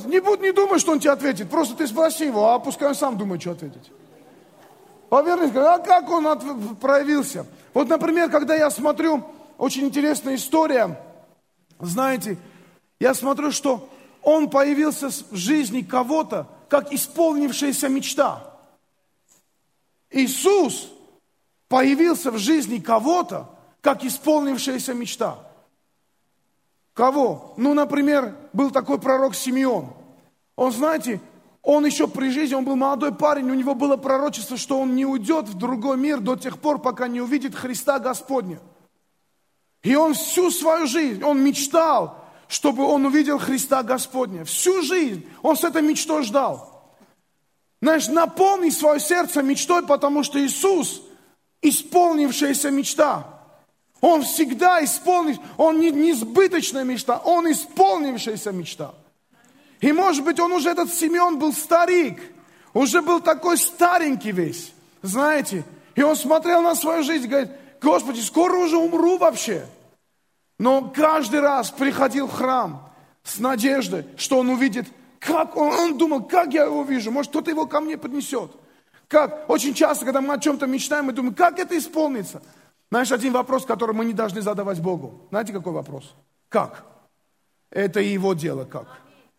Не, 0.05 0.21
будь, 0.21 0.39
не 0.41 0.51
думай, 0.51 0.79
что 0.79 0.91
он 0.91 0.99
тебе 0.99 1.11
ответит, 1.11 1.49
просто 1.49 1.75
ты 1.75 1.87
спроси 1.87 2.25
его, 2.25 2.49
а 2.49 2.59
пускай 2.59 2.89
он 2.89 2.95
сам 2.95 3.17
думает, 3.17 3.41
что 3.41 3.51
ответить. 3.51 3.91
Повернись, 5.09 5.49
скажи, 5.49 5.67
а 5.67 5.79
как 5.79 6.09
он 6.11 6.27
от, 6.27 6.43
проявился? 6.79 7.47
Вот, 7.73 7.89
например, 7.89 8.29
когда 8.29 8.53
я 8.53 8.69
смотрю, 8.69 9.23
очень 9.57 9.85
интересная 9.85 10.35
история, 10.35 10.99
знаете, 11.79 12.37
я 12.99 13.15
смотрю, 13.15 13.51
что 13.51 13.89
он 14.21 14.49
появился 14.51 15.09
в 15.09 15.35
жизни 15.35 15.81
кого-то, 15.81 16.47
как 16.73 16.91
исполнившаяся 16.91 17.87
мечта. 17.87 18.51
Иисус 20.09 20.89
появился 21.67 22.31
в 22.31 22.39
жизни 22.39 22.79
кого-то, 22.79 23.47
как 23.79 24.03
исполнившаяся 24.03 24.95
мечта. 24.95 25.37
Кого? 26.95 27.53
Ну, 27.57 27.75
например, 27.75 28.35
был 28.53 28.71
такой 28.71 28.97
пророк 28.97 29.35
Симеон. 29.35 29.93
Он, 30.55 30.71
знаете, 30.71 31.21
он 31.61 31.85
еще 31.85 32.07
при 32.07 32.31
жизни, 32.31 32.55
он 32.55 32.65
был 32.65 32.75
молодой 32.75 33.13
парень, 33.13 33.51
у 33.51 33.53
него 33.53 33.75
было 33.75 33.95
пророчество, 33.95 34.57
что 34.57 34.79
он 34.79 34.95
не 34.95 35.05
уйдет 35.05 35.49
в 35.49 35.55
другой 35.55 35.97
мир 35.97 36.21
до 36.21 36.35
тех 36.35 36.57
пор, 36.57 36.81
пока 36.81 37.07
не 37.07 37.21
увидит 37.21 37.53
Христа 37.53 37.99
Господня. 37.99 38.59
И 39.83 39.93
он 39.93 40.15
всю 40.15 40.49
свою 40.49 40.87
жизнь, 40.87 41.21
он 41.21 41.39
мечтал, 41.39 42.22
чтобы 42.53 42.83
он 42.85 43.03
увидел 43.03 43.39
Христа 43.39 43.81
Господня. 43.81 44.45
Всю 44.45 44.83
жизнь 44.83 45.25
он 45.41 45.57
с 45.57 45.63
этой 45.63 45.81
мечтой 45.81 46.21
ждал. 46.21 46.95
Знаешь, 47.81 48.07
наполни 48.09 48.69
свое 48.69 48.99
сердце 48.99 49.41
мечтой, 49.41 49.83
потому 49.87 50.21
что 50.21 50.39
Иисус 50.39 51.01
исполнившаяся 51.63 52.69
мечта. 52.69 53.25
Он 54.01 54.21
всегда 54.21 54.83
исполнит, 54.83 55.39
он 55.57 55.79
не, 55.79 55.89
не 55.89 56.13
сбыточная 56.13 56.83
мечта, 56.83 57.17
он 57.17 57.51
исполнившаяся 57.51 58.51
мечта. 58.51 58.93
И 59.81 59.91
может 59.91 60.23
быть, 60.23 60.39
он 60.39 60.51
уже, 60.51 60.69
этот 60.69 60.93
Симеон 60.93 61.39
был 61.39 61.53
старик, 61.53 62.21
уже 62.75 63.01
был 63.01 63.19
такой 63.19 63.57
старенький 63.57 64.31
весь, 64.31 64.73
знаете. 65.01 65.63
И 65.95 66.03
он 66.03 66.15
смотрел 66.15 66.61
на 66.61 66.75
свою 66.75 67.01
жизнь 67.01 67.27
говорит, 67.27 67.49
Господи, 67.81 68.19
скоро 68.19 68.55
уже 68.57 68.77
умру 68.77 69.17
вообще. 69.17 69.65
Но 70.59 70.91
каждый 70.95 71.39
раз 71.39 71.71
приходил 71.71 72.27
в 72.27 72.33
храм 72.33 72.89
с 73.23 73.39
надеждой, 73.39 74.05
что 74.17 74.39
он 74.39 74.49
увидит, 74.49 74.87
как 75.19 75.55
он, 75.55 75.73
он 75.73 75.97
думал, 75.97 76.23
как 76.23 76.53
я 76.53 76.65
его 76.65 76.83
вижу, 76.83 77.11
может 77.11 77.31
кто-то 77.31 77.49
его 77.49 77.65
ко 77.65 77.79
мне 77.79 77.97
поднесет. 77.97 78.51
Как? 79.07 79.49
Очень 79.49 79.73
часто, 79.73 80.05
когда 80.05 80.21
мы 80.21 80.33
о 80.33 80.39
чем-то 80.39 80.65
мечтаем, 80.67 81.05
мы 81.05 81.13
думаем, 81.13 81.35
как 81.35 81.59
это 81.59 81.77
исполнится? 81.77 82.41
Знаешь, 82.89 83.11
один 83.11 83.33
вопрос, 83.33 83.65
который 83.65 83.95
мы 83.95 84.05
не 84.05 84.13
должны 84.13 84.41
задавать 84.41 84.79
Богу. 84.81 85.21
Знаете, 85.29 85.53
какой 85.53 85.73
вопрос? 85.73 86.13
Как? 86.49 86.83
Это 87.69 87.99
его 87.99 88.33
дело, 88.33 88.65
как? 88.65 88.87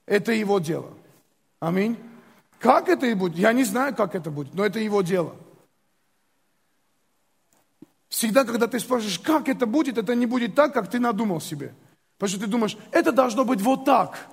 Это 0.07 0.33
его 0.33 0.59
дело. 0.59 0.91
Аминь. 1.61 1.97
Как 2.59 2.89
это 2.89 3.07
и 3.07 3.15
будет? 3.15 3.37
Я 3.37 3.53
не 3.53 3.65
знаю, 3.65 3.95
как 3.95 4.15
это 4.15 4.31
будет, 4.31 4.55
но 4.55 4.65
это 4.65 4.79
его 4.79 5.03
дело. 5.03 5.37
Всегда, 8.15 8.45
когда 8.45 8.69
ты 8.69 8.79
спрашиваешь, 8.79 9.19
как 9.19 9.49
это 9.49 9.67
будет, 9.67 9.99
это 9.99 10.15
не 10.15 10.27
будет 10.27 10.55
так, 10.55 10.73
как 10.73 10.89
ты 10.89 11.01
надумал 11.01 11.41
себе. 11.41 11.75
Потому 12.17 12.31
что 12.31 12.45
ты 12.45 12.47
думаешь, 12.47 12.77
это 12.93 13.11
должно 13.11 13.45
быть 13.45 13.61
вот 13.61 13.85
так. 13.85 14.29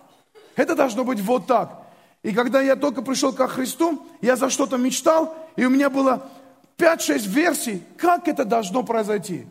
Это 0.55 0.75
должно 0.75 1.03
быть 1.03 1.19
вот 1.19 1.47
так. 1.47 1.87
И 2.21 2.31
когда 2.31 2.61
я 2.61 2.75
только 2.75 3.01
пришел 3.01 3.33
ко 3.33 3.47
Христу, 3.47 4.05
я 4.21 4.35
за 4.35 4.51
что-то 4.51 4.77
мечтал, 4.77 5.35
и 5.55 5.65
у 5.65 5.71
меня 5.71 5.89
было 5.89 6.29
5-6 6.77 7.27
версий, 7.27 7.81
как 7.97 8.27
это 8.27 8.45
должно 8.45 8.83
произойти. 8.83 9.47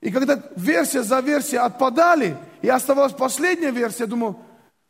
И 0.00 0.10
когда 0.10 0.42
версия 0.56 1.02
за 1.02 1.20
версией 1.20 1.60
отпадали, 1.60 2.38
и 2.62 2.68
оставалась 2.70 3.12
последняя 3.12 3.72
версия, 3.72 4.04
я 4.04 4.06
думал, 4.06 4.40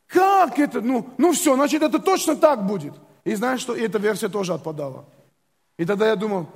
как 0.07 0.61
это? 0.61 0.81
Ну, 0.81 1.09
ну 1.19 1.33
все, 1.33 1.57
значит, 1.57 1.83
это 1.83 1.99
точно 1.99 2.37
так 2.37 2.65
будет. 2.65 2.95
И 3.25 3.35
знаешь 3.35 3.63
что? 3.63 3.75
И 3.75 3.83
эта 3.83 3.99
версия 3.99 4.29
тоже 4.29 4.55
отпадала. 4.55 5.07
И 5.77 5.85
тогда 5.85 6.07
я 6.07 6.15
думал, 6.15 6.47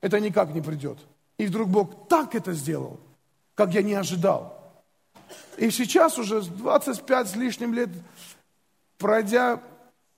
это 0.00 0.18
никак 0.18 0.52
не 0.52 0.62
придет. 0.62 0.98
И 1.40 1.46
вдруг 1.46 1.70
Бог 1.70 2.06
так 2.06 2.34
это 2.34 2.52
сделал, 2.52 3.00
как 3.54 3.72
я 3.72 3.80
не 3.80 3.94
ожидал. 3.94 4.74
И 5.56 5.70
сейчас 5.70 6.18
уже 6.18 6.42
25 6.42 7.28
с 7.28 7.34
лишним 7.34 7.72
лет, 7.72 7.88
пройдя 8.98 9.62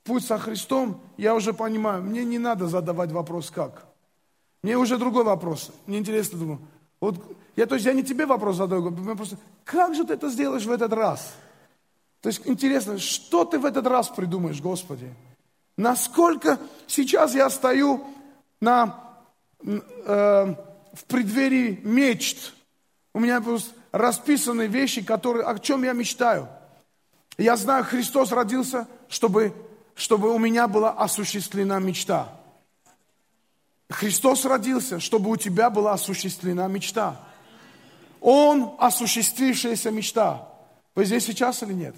путь 0.02 0.24
со 0.24 0.36
Христом, 0.36 1.00
я 1.16 1.36
уже 1.36 1.52
понимаю, 1.52 2.02
мне 2.02 2.24
не 2.24 2.40
надо 2.40 2.66
задавать 2.66 3.12
вопрос 3.12 3.52
«как?». 3.52 3.86
Мне 4.64 4.76
уже 4.76 4.98
другой 4.98 5.22
вопрос. 5.22 5.70
Мне 5.86 5.98
интересно, 5.98 6.40
думаю, 6.40 6.58
вот 7.00 7.24
я, 7.54 7.66
то 7.66 7.76
есть 7.76 7.86
я 7.86 7.92
не 7.92 8.02
тебе 8.02 8.26
вопрос 8.26 8.56
задаю, 8.56 8.90
я 8.90 9.14
просто, 9.14 9.38
как 9.64 9.94
же 9.94 10.04
ты 10.04 10.14
это 10.14 10.28
сделаешь 10.28 10.66
в 10.66 10.72
этот 10.72 10.92
раз? 10.92 11.34
То 12.20 12.30
есть 12.30 12.42
интересно, 12.46 12.98
что 12.98 13.44
ты 13.44 13.60
в 13.60 13.64
этот 13.64 13.86
раз 13.86 14.08
придумаешь, 14.08 14.60
Господи? 14.60 15.14
Насколько 15.76 16.58
сейчас 16.88 17.32
я 17.36 17.48
стою 17.48 18.04
на, 18.60 18.98
э, 19.62 20.54
в 20.92 21.04
преддверии 21.04 21.80
мечт. 21.82 22.54
У 23.14 23.20
меня 23.20 23.40
просто 23.40 23.72
расписаны 23.92 24.66
вещи, 24.66 25.02
которые, 25.02 25.44
о 25.44 25.58
чем 25.58 25.82
я 25.84 25.92
мечтаю. 25.92 26.48
Я 27.38 27.56
знаю, 27.56 27.84
Христос 27.84 28.32
родился, 28.32 28.88
чтобы, 29.08 29.54
чтобы 29.94 30.34
у 30.34 30.38
меня 30.38 30.68
была 30.68 30.90
осуществлена 30.90 31.78
мечта. 31.78 32.28
Христос 33.90 34.44
родился, 34.44 35.00
чтобы 35.00 35.30
у 35.30 35.36
тебя 35.36 35.70
была 35.70 35.92
осуществлена 35.92 36.66
мечта. 36.68 37.20
Он 38.20 38.74
осуществившаяся 38.78 39.90
мечта. 39.90 40.48
Вы 40.94 41.04
здесь 41.04 41.26
сейчас 41.26 41.62
или 41.62 41.72
нет? 41.72 41.94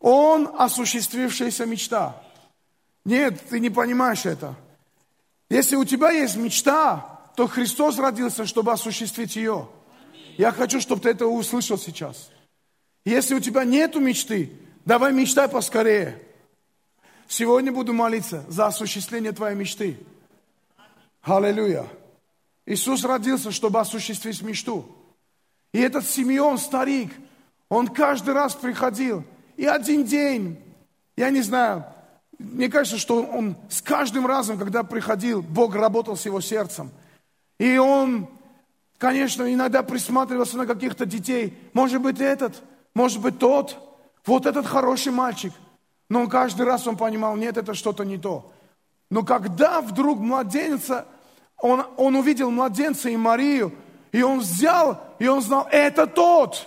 Он 0.00 0.54
осуществившаяся 0.58 1.66
мечта. 1.66 2.22
Нет, 3.04 3.40
ты 3.48 3.58
не 3.58 3.70
понимаешь 3.70 4.26
это. 4.26 4.54
Если 5.50 5.76
у 5.76 5.84
тебя 5.84 6.10
есть 6.10 6.36
мечта, 6.36 7.17
то 7.38 7.46
Христос 7.46 7.98
родился, 7.98 8.46
чтобы 8.46 8.72
осуществить 8.72 9.36
ее. 9.36 9.68
Я 10.36 10.50
хочу, 10.50 10.80
чтобы 10.80 11.00
ты 11.00 11.10
это 11.10 11.24
услышал 11.28 11.78
сейчас. 11.78 12.30
Если 13.04 13.32
у 13.32 13.38
тебя 13.38 13.62
нет 13.62 13.94
мечты, 13.94 14.52
давай 14.84 15.12
мечтай 15.12 15.48
поскорее. 15.48 16.20
Сегодня 17.28 17.70
буду 17.70 17.92
молиться 17.92 18.44
за 18.48 18.66
осуществление 18.66 19.30
твоей 19.30 19.54
мечты. 19.54 20.00
Аллилуйя. 21.22 21.86
Иисус 22.66 23.04
родился, 23.04 23.52
чтобы 23.52 23.78
осуществить 23.78 24.42
мечту. 24.42 24.84
И 25.72 25.78
этот 25.78 26.06
Симеон, 26.06 26.58
старик, 26.58 27.12
он 27.68 27.86
каждый 27.86 28.34
раз 28.34 28.54
приходил– 28.54 29.24
и 29.58 29.66
один 29.66 30.04
день, 30.04 30.56
я 31.16 31.30
не 31.30 31.42
знаю, 31.42 31.84
мне 32.38 32.68
кажется, 32.68 32.96
что 32.96 33.24
он 33.24 33.56
с 33.68 33.82
каждым 33.82 34.24
разом, 34.24 34.56
когда 34.56 34.84
приходил, 34.84 35.42
Бог 35.42 35.74
работал 35.74 36.16
с 36.16 36.26
его 36.26 36.40
сердцем. 36.40 36.92
И 37.58 37.76
он, 37.76 38.28
конечно, 38.98 39.52
иногда 39.52 39.82
присматривался 39.82 40.56
на 40.56 40.66
каких-то 40.66 41.06
детей. 41.06 41.58
Может 41.72 42.00
быть, 42.00 42.20
этот, 42.20 42.62
может 42.94 43.20
быть, 43.20 43.38
тот, 43.38 43.76
вот 44.24 44.46
этот 44.46 44.66
хороший 44.66 45.12
мальчик. 45.12 45.52
Но 46.08 46.26
каждый 46.28 46.66
раз 46.66 46.86
он 46.86 46.96
понимал, 46.96 47.36
нет, 47.36 47.56
это 47.56 47.74
что-то 47.74 48.04
не 48.04 48.18
то. 48.18 48.52
Но 49.10 49.22
когда 49.22 49.80
вдруг 49.80 50.20
младенца, 50.20 51.06
он, 51.56 51.84
он 51.96 52.14
увидел 52.14 52.50
младенца 52.50 53.08
и 53.08 53.16
Марию, 53.16 53.72
и 54.12 54.22
он 54.22 54.40
взял, 54.40 55.00
и 55.18 55.26
он 55.28 55.42
знал, 55.42 55.66
это 55.70 56.06
тот. 56.06 56.66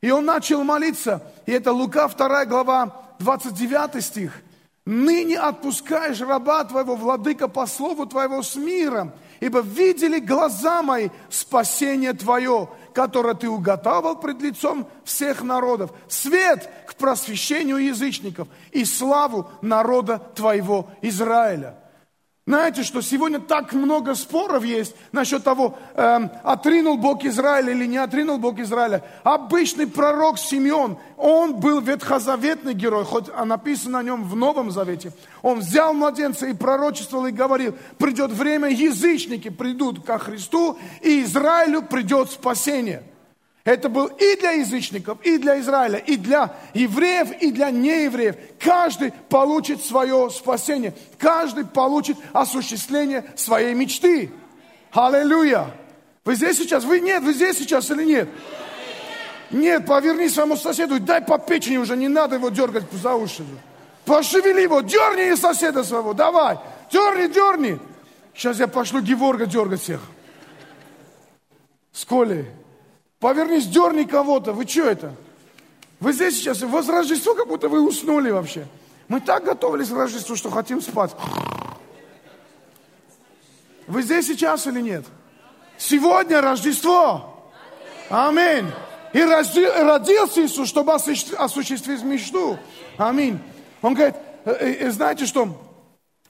И 0.00 0.10
он 0.10 0.24
начал 0.24 0.62
молиться. 0.62 1.22
И 1.46 1.52
это 1.52 1.72
Лука 1.72 2.08
2 2.08 2.44
глава 2.44 3.02
29 3.18 4.04
стих. 4.04 4.42
«Ныне 4.84 5.36
отпускаешь 5.38 6.20
раба 6.20 6.62
твоего, 6.62 6.94
владыка, 6.94 7.48
по 7.48 7.66
слову 7.66 8.06
твоего 8.06 8.42
с 8.42 8.54
миром, 8.54 9.12
ибо 9.40 9.60
видели 9.60 10.18
глаза 10.18 10.82
мои 10.82 11.08
спасение 11.28 12.12
твое, 12.12 12.68
которое 12.92 13.34
ты 13.34 13.48
уготовил 13.48 14.16
пред 14.16 14.40
лицом 14.42 14.86
всех 15.04 15.42
народов, 15.42 15.90
свет 16.08 16.68
к 16.86 16.94
просвещению 16.94 17.78
язычников 17.78 18.48
и 18.72 18.84
славу 18.84 19.48
народа 19.62 20.20
твоего 20.34 20.88
Израиля». 21.02 21.85
Знаете, 22.48 22.84
что 22.84 23.00
сегодня 23.00 23.40
так 23.40 23.72
много 23.72 24.14
споров 24.14 24.64
есть 24.64 24.94
насчет 25.10 25.42
того, 25.42 25.76
эм, 25.96 26.30
отринул 26.44 26.96
Бог 26.96 27.24
Израиля 27.24 27.72
или 27.72 27.86
не 27.86 27.96
отринул 27.96 28.38
Бог 28.38 28.60
Израиля. 28.60 29.02
Обычный 29.24 29.88
пророк 29.88 30.38
Симеон, 30.38 30.96
он 31.16 31.56
был 31.56 31.80
ветхозаветный 31.80 32.74
герой, 32.74 33.04
хоть 33.04 33.26
написано 33.36 33.98
о 33.98 34.04
нем 34.04 34.22
в 34.22 34.36
Новом 34.36 34.70
Завете. 34.70 35.10
Он 35.42 35.58
взял 35.58 35.92
младенца 35.92 36.46
и 36.46 36.54
пророчествовал 36.54 37.26
и 37.26 37.32
говорил, 37.32 37.74
придет 37.98 38.30
время, 38.30 38.68
язычники 38.68 39.48
придут 39.48 40.06
ко 40.06 40.20
Христу, 40.20 40.78
и 41.02 41.24
Израилю 41.24 41.82
придет 41.82 42.30
спасение. 42.30 43.02
Это 43.66 43.88
был 43.88 44.06
и 44.06 44.36
для 44.36 44.52
язычников, 44.52 45.18
и 45.22 45.38
для 45.38 45.58
Израиля, 45.58 45.98
и 45.98 46.16
для 46.16 46.54
евреев, 46.72 47.32
и 47.42 47.50
для 47.50 47.72
неевреев. 47.72 48.36
Каждый 48.60 49.12
получит 49.28 49.84
свое 49.84 50.30
спасение. 50.30 50.94
Каждый 51.18 51.64
получит 51.66 52.16
осуществление 52.32 53.24
своей 53.34 53.74
мечты. 53.74 54.30
Аллилуйя. 54.92 55.72
Вы 56.24 56.36
здесь 56.36 56.58
сейчас? 56.58 56.84
Вы 56.84 57.00
нет, 57.00 57.24
вы 57.24 57.32
здесь 57.34 57.58
сейчас 57.58 57.90
или 57.90 58.04
нет? 58.04 58.28
Нет, 59.50 59.84
поверни 59.84 60.28
своему 60.28 60.56
соседу, 60.56 61.00
дай 61.00 61.20
по 61.20 61.36
печени 61.36 61.76
уже, 61.76 61.96
не 61.96 62.06
надо 62.06 62.36
его 62.36 62.50
дергать 62.50 62.84
за 62.92 63.14
уши. 63.16 63.44
Пошевели 64.04 64.62
его, 64.62 64.80
дерни 64.80 65.34
соседа 65.34 65.82
своего, 65.82 66.14
давай, 66.14 66.58
дерни, 66.92 67.26
дерни. 67.26 67.80
Сейчас 68.32 68.60
я 68.60 68.68
пошлю 68.68 69.00
Геворга 69.00 69.46
дергать 69.46 69.82
всех. 69.82 70.00
С 71.92 72.04
Колей. 72.04 72.46
Повернись, 73.20 73.66
дерни 73.66 74.04
кого-то. 74.04 74.52
Вы 74.52 74.66
что 74.66 74.82
это? 74.82 75.14
Вы 76.00 76.12
здесь 76.12 76.36
сейчас, 76.36 76.62
у 76.62 76.68
вас 76.68 76.88
Рождество, 76.88 77.34
как 77.34 77.48
будто 77.48 77.68
вы 77.68 77.80
уснули 77.80 78.30
вообще. 78.30 78.66
Мы 79.08 79.20
так 79.20 79.44
готовились 79.44 79.88
к 79.88 79.94
Рождеству, 79.94 80.36
что 80.36 80.50
хотим 80.50 80.82
спать. 80.82 81.12
Вы 83.86 84.02
здесь 84.02 84.26
сейчас 84.26 84.66
или 84.66 84.80
нет? 84.80 85.04
Сегодня 85.78 86.40
Рождество. 86.40 87.50
Аминь. 88.10 88.66
И 89.12 89.22
родился 89.22 90.44
Иисус, 90.44 90.68
чтобы 90.68 90.92
осуществить 90.94 92.02
мечту. 92.02 92.58
Аминь. 92.98 93.38
Он 93.80 93.94
говорит, 93.94 94.16
«Э, 94.44 94.52
э, 94.52 94.72
э, 94.80 94.90
знаете 94.90 95.26
что? 95.26 95.48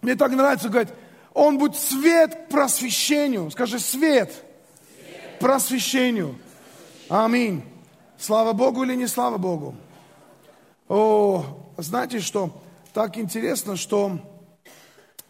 Мне 0.02 0.14
так 0.14 0.30
нравится, 0.32 0.68
говорит, 0.68 0.90
он 1.32 1.58
будет 1.58 1.76
свет 1.76 2.48
просвещению. 2.48 3.50
Скажи, 3.50 3.78
свет, 3.78 4.30
свет. 4.30 5.38
просвещению. 5.40 6.36
Аминь. 7.08 7.62
Слава 8.18 8.52
Богу 8.52 8.82
или 8.82 8.96
не 8.96 9.06
слава 9.06 9.38
Богу? 9.38 9.76
О, 10.88 11.44
знаете 11.76 12.18
что? 12.18 12.50
Так 12.92 13.16
интересно, 13.16 13.76
что 13.76 14.18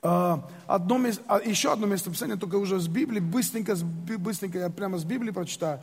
э, 0.02 0.36
одно, 0.66 1.00
а, 1.28 1.38
еще 1.40 1.72
одно 1.72 1.86
местописание, 1.86 2.38
только 2.38 2.56
уже 2.56 2.80
с 2.80 2.88
Библии, 2.88 3.20
быстренько, 3.20 3.76
быстренько 3.76 4.58
я 4.58 4.70
прямо 4.70 4.96
с 4.96 5.04
Библии 5.04 5.32
прочитаю, 5.32 5.80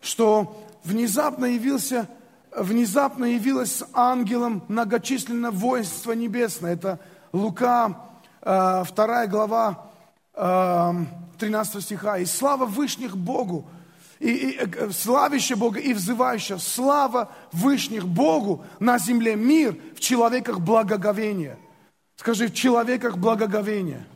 что 0.00 0.60
внезапно 0.82 1.44
явился, 1.44 2.08
внезапно 2.56 3.26
явилось 3.26 3.76
с 3.76 3.86
ангелом 3.92 4.64
многочисленное 4.66 5.52
воинство 5.52 6.12
небесное. 6.12 6.72
Это 6.72 6.98
Лука, 7.32 7.96
э, 8.42 8.84
2 8.84 9.26
глава, 9.28 9.86
э, 10.34 10.92
13 11.38 11.80
стиха. 11.80 12.18
«И 12.18 12.24
слава 12.24 12.66
Вышних 12.66 13.16
Богу, 13.16 13.68
и, 14.20 14.30
и 14.30 14.58
э, 14.58 14.90
славящее 14.90 15.56
Бога 15.56 15.78
и 15.78 15.92
взывающее, 15.92 16.58
слава 16.58 17.30
Вышних 17.52 18.06
Богу 18.06 18.64
на 18.80 18.98
земле 18.98 19.36
мир 19.36 19.76
в 19.96 20.00
человеках 20.00 20.60
благоговения. 20.60 21.58
Скажи, 22.16 22.48
в 22.48 22.54
человеках 22.54 23.16
благоговения. 23.16 24.06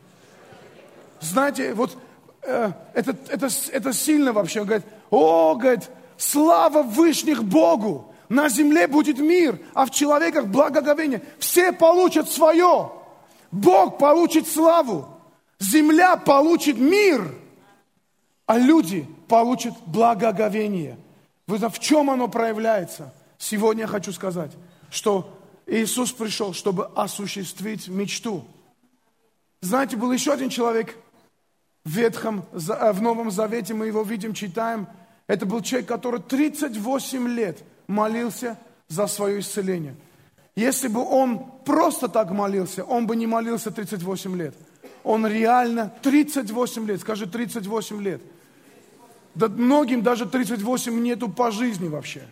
Знаете, 1.21 1.73
вот 1.73 1.97
э, 2.41 2.71
это, 2.93 3.15
это, 3.29 3.47
это 3.71 3.93
сильно 3.93 4.33
вообще. 4.33 4.61
Он 4.61 4.67
говорит, 4.67 4.85
о, 5.09 5.55
говорит, 5.55 5.89
слава 6.17 6.83
Вышних 6.83 7.43
Богу, 7.43 8.13
на 8.27 8.49
земле 8.49 8.87
будет 8.87 9.19
мир, 9.19 9.59
а 9.73 9.85
в 9.85 9.91
человеках 9.91 10.47
благоговение. 10.47 11.21
Все 11.39 11.71
получат 11.71 12.29
свое. 12.29 12.91
Бог 13.51 13.99
получит 13.99 14.47
славу. 14.47 15.07
Земля 15.59 16.17
получит 16.17 16.77
мир. 16.77 17.35
А 18.45 18.57
люди 18.57 19.07
получит 19.33 19.73
благоговение. 19.87 20.95
В 21.47 21.79
чем 21.79 22.11
оно 22.11 22.27
проявляется? 22.27 23.11
Сегодня 23.39 23.81
я 23.81 23.87
хочу 23.87 24.11
сказать, 24.11 24.51
что 24.91 25.27
Иисус 25.65 26.11
пришел, 26.11 26.53
чтобы 26.53 26.85
осуществить 26.95 27.87
мечту. 27.87 28.45
Знаете, 29.59 29.97
был 29.97 30.11
еще 30.11 30.33
один 30.33 30.49
человек 30.49 30.95
в 31.83 31.89
Ветхом, 31.89 32.45
э, 32.51 32.91
в 32.91 33.01
Новом 33.01 33.31
Завете, 33.31 33.73
мы 33.73 33.87
его 33.87 34.03
видим, 34.03 34.35
читаем. 34.35 34.85
Это 35.25 35.47
был 35.47 35.61
человек, 35.61 35.89
который 35.89 36.19
38 36.19 37.27
лет 37.29 37.57
молился 37.87 38.59
за 38.87 39.07
свое 39.07 39.39
исцеление. 39.39 39.95
Если 40.55 40.89
бы 40.89 41.03
он 41.03 41.43
просто 41.65 42.07
так 42.07 42.29
молился, 42.29 42.83
он 42.83 43.07
бы 43.07 43.15
не 43.15 43.25
молился 43.25 43.71
38 43.71 44.37
лет. 44.37 44.53
Он 45.03 45.25
реально 45.25 45.91
38 46.03 46.85
лет, 46.85 47.01
скажи 47.01 47.25
38 47.25 47.99
лет– 47.99 48.21
да 49.35 49.47
многим 49.47 50.01
даже 50.01 50.25
38 50.25 51.01
нету 51.01 51.29
по 51.29 51.51
жизни 51.51 51.87
вообще. 51.87 52.23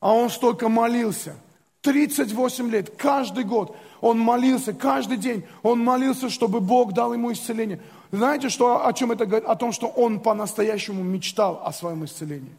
А 0.00 0.12
он 0.12 0.30
столько 0.30 0.68
молился. 0.68 1.36
38 1.82 2.70
лет, 2.70 2.96
каждый 2.96 3.44
год 3.44 3.76
он 4.00 4.18
молился, 4.18 4.72
каждый 4.72 5.16
день 5.16 5.44
он 5.62 5.78
молился, 5.78 6.28
чтобы 6.28 6.60
Бог 6.60 6.92
дал 6.92 7.14
ему 7.14 7.32
исцеление. 7.32 7.80
Знаете, 8.10 8.48
что, 8.48 8.86
о 8.86 8.92
чем 8.92 9.12
это 9.12 9.26
говорит? 9.26 9.48
О 9.48 9.54
том, 9.54 9.72
что 9.72 9.86
он 9.86 10.20
по-настоящему 10.20 11.02
мечтал 11.02 11.62
о 11.64 11.72
своем 11.72 12.04
исцелении. 12.04 12.52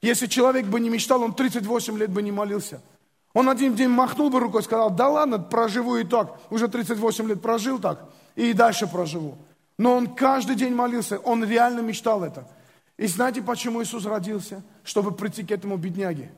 Если 0.00 0.26
человек 0.26 0.66
бы 0.66 0.80
не 0.80 0.88
мечтал, 0.88 1.22
он 1.22 1.34
38 1.34 1.98
лет 1.98 2.10
бы 2.10 2.22
не 2.22 2.32
молился. 2.32 2.80
Он 3.34 3.48
один 3.48 3.74
день 3.74 3.88
махнул 3.88 4.30
бы 4.30 4.40
рукой 4.40 4.62
и 4.62 4.64
сказал, 4.64 4.90
да 4.90 5.08
ладно, 5.08 5.38
проживу 5.38 5.96
и 5.96 6.04
так. 6.04 6.38
Уже 6.50 6.68
38 6.68 7.28
лет 7.28 7.42
прожил 7.42 7.78
так, 7.78 8.08
и 8.34 8.52
дальше 8.52 8.86
проживу. 8.86 9.36
Но 9.76 9.94
он 9.94 10.06
каждый 10.06 10.56
день 10.56 10.74
молился, 10.74 11.18
он 11.18 11.44
реально 11.44 11.80
мечтал 11.80 12.24
это. 12.24 12.48
И 12.98 13.06
знаете, 13.06 13.40
почему 13.42 13.82
Иисус 13.82 14.04
родился? 14.04 14.62
Чтобы 14.82 15.12
прийти 15.12 15.44
к 15.44 15.52
этому 15.52 15.76
бедняге. 15.76 16.32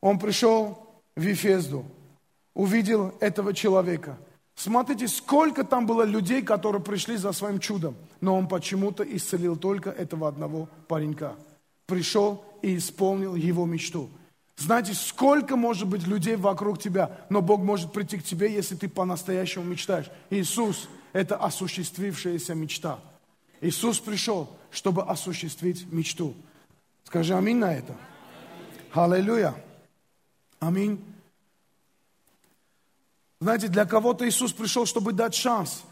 Он 0.00 0.18
пришел 0.18 0.86
в 1.14 1.22
Ефезду, 1.22 1.86
увидел 2.52 3.14
этого 3.20 3.54
человека. 3.54 4.18
Смотрите, 4.56 5.08
сколько 5.08 5.64
там 5.64 5.86
было 5.86 6.02
людей, 6.02 6.42
которые 6.42 6.82
пришли 6.82 7.16
за 7.16 7.32
своим 7.32 7.60
чудом. 7.60 7.96
Но 8.20 8.36
он 8.36 8.48
почему-то 8.48 9.04
исцелил 9.04 9.56
только 9.56 9.90
этого 9.90 10.28
одного 10.28 10.68
паренька. 10.88 11.36
Пришел 11.86 12.44
и 12.60 12.76
исполнил 12.76 13.34
его 13.34 13.64
мечту. 13.66 14.10
Знаете, 14.56 14.92
сколько 14.92 15.56
может 15.56 15.88
быть 15.88 16.06
людей 16.06 16.36
вокруг 16.36 16.78
тебя, 16.78 17.18
но 17.30 17.40
Бог 17.40 17.62
может 17.62 17.92
прийти 17.92 18.18
к 18.18 18.24
тебе, 18.24 18.52
если 18.52 18.74
ты 18.74 18.88
по-настоящему 18.88 19.64
мечтаешь. 19.64 20.10
Иисус– 20.28 20.88
это 21.14 21.36
осуществившаяся 21.36 22.54
мечта. 22.54 23.00
Иисус 23.62 24.00
пришел, 24.00 24.50
чтобы 24.70 25.02
осуществить 25.02 25.90
мечту. 25.92 26.34
Скажи 27.04 27.34
аминь 27.34 27.58
на 27.58 27.74
это. 27.74 27.96
Аллилуйя. 28.92 29.54
Аминь. 30.58 31.04
Знаете, 33.40 33.68
для 33.68 33.86
кого-то 33.86 34.28
Иисус 34.28 34.52
пришел, 34.52 34.84
чтобы 34.86 35.12
дать 35.12 35.34
шанс. 35.34 35.82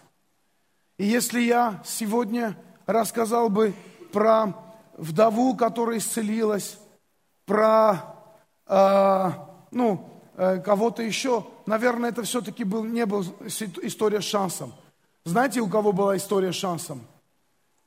И 0.99 1.07
если 1.07 1.41
я 1.41 1.83
сегодня 1.85 2.57
рассказал 2.87 3.49
бы 3.49 3.75
про 4.12 4.55
вдову, 4.97 5.57
которая 5.57 5.99
исцелилась, 5.99 6.79
про 7.47 8.14
э, 8.67 9.31
ну, 9.71 10.23
э, 10.37 10.61
кого-то 10.61 11.03
еще, 11.03 11.47
наверное, 11.67 12.11
это 12.11 12.23
все-таки 12.25 12.64
был, 12.64 12.85
не 12.85 13.07
был 13.07 13.25
история 13.47 14.21
с 14.21 14.25
шансом. 14.25 14.75
Знаете, 15.25 15.61
у 15.61 15.69
кого 15.69 15.93
была 15.93 16.17
история 16.17 16.53
с 16.53 16.57
шансом? 16.57 17.07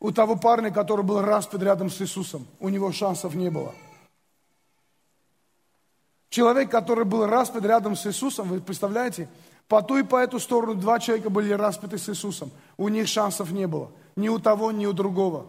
У 0.02 0.12
того 0.12 0.36
парня, 0.36 0.72
который 0.72 1.06
был 1.06 1.22
распят 1.22 1.62
рядом 1.62 1.92
с 1.92 2.02
Иисусом, 2.02 2.48
у 2.60 2.70
него 2.70 2.92
шансов 2.92 3.36
не 3.36 3.52
было. 3.52 3.74
Человек, 6.32 6.72
который 6.72 7.06
был 7.06 7.28
распят 7.28 7.64
рядом 7.66 7.96
с 7.96 8.08
Иисусом, 8.08 8.48
вы 8.48 8.62
представляете, 8.62 9.30
по 9.68 9.84
ту 9.84 9.98
и 9.98 10.04
по 10.04 10.16
эту 10.16 10.40
сторону 10.40 10.74
два 10.74 11.00
человека 11.00 11.30
были 11.30 11.54
распяты 11.54 12.00
с 12.00 12.10
Иисусом. 12.10 12.50
У 12.78 12.88
них 12.88 13.08
шансов 13.08 13.52
не 13.52 13.68
было. 13.68 13.92
Ни 14.16 14.28
у 14.28 14.40
того, 14.40 14.72
ни 14.72 14.88
у 14.88 14.94
другого. 14.94 15.46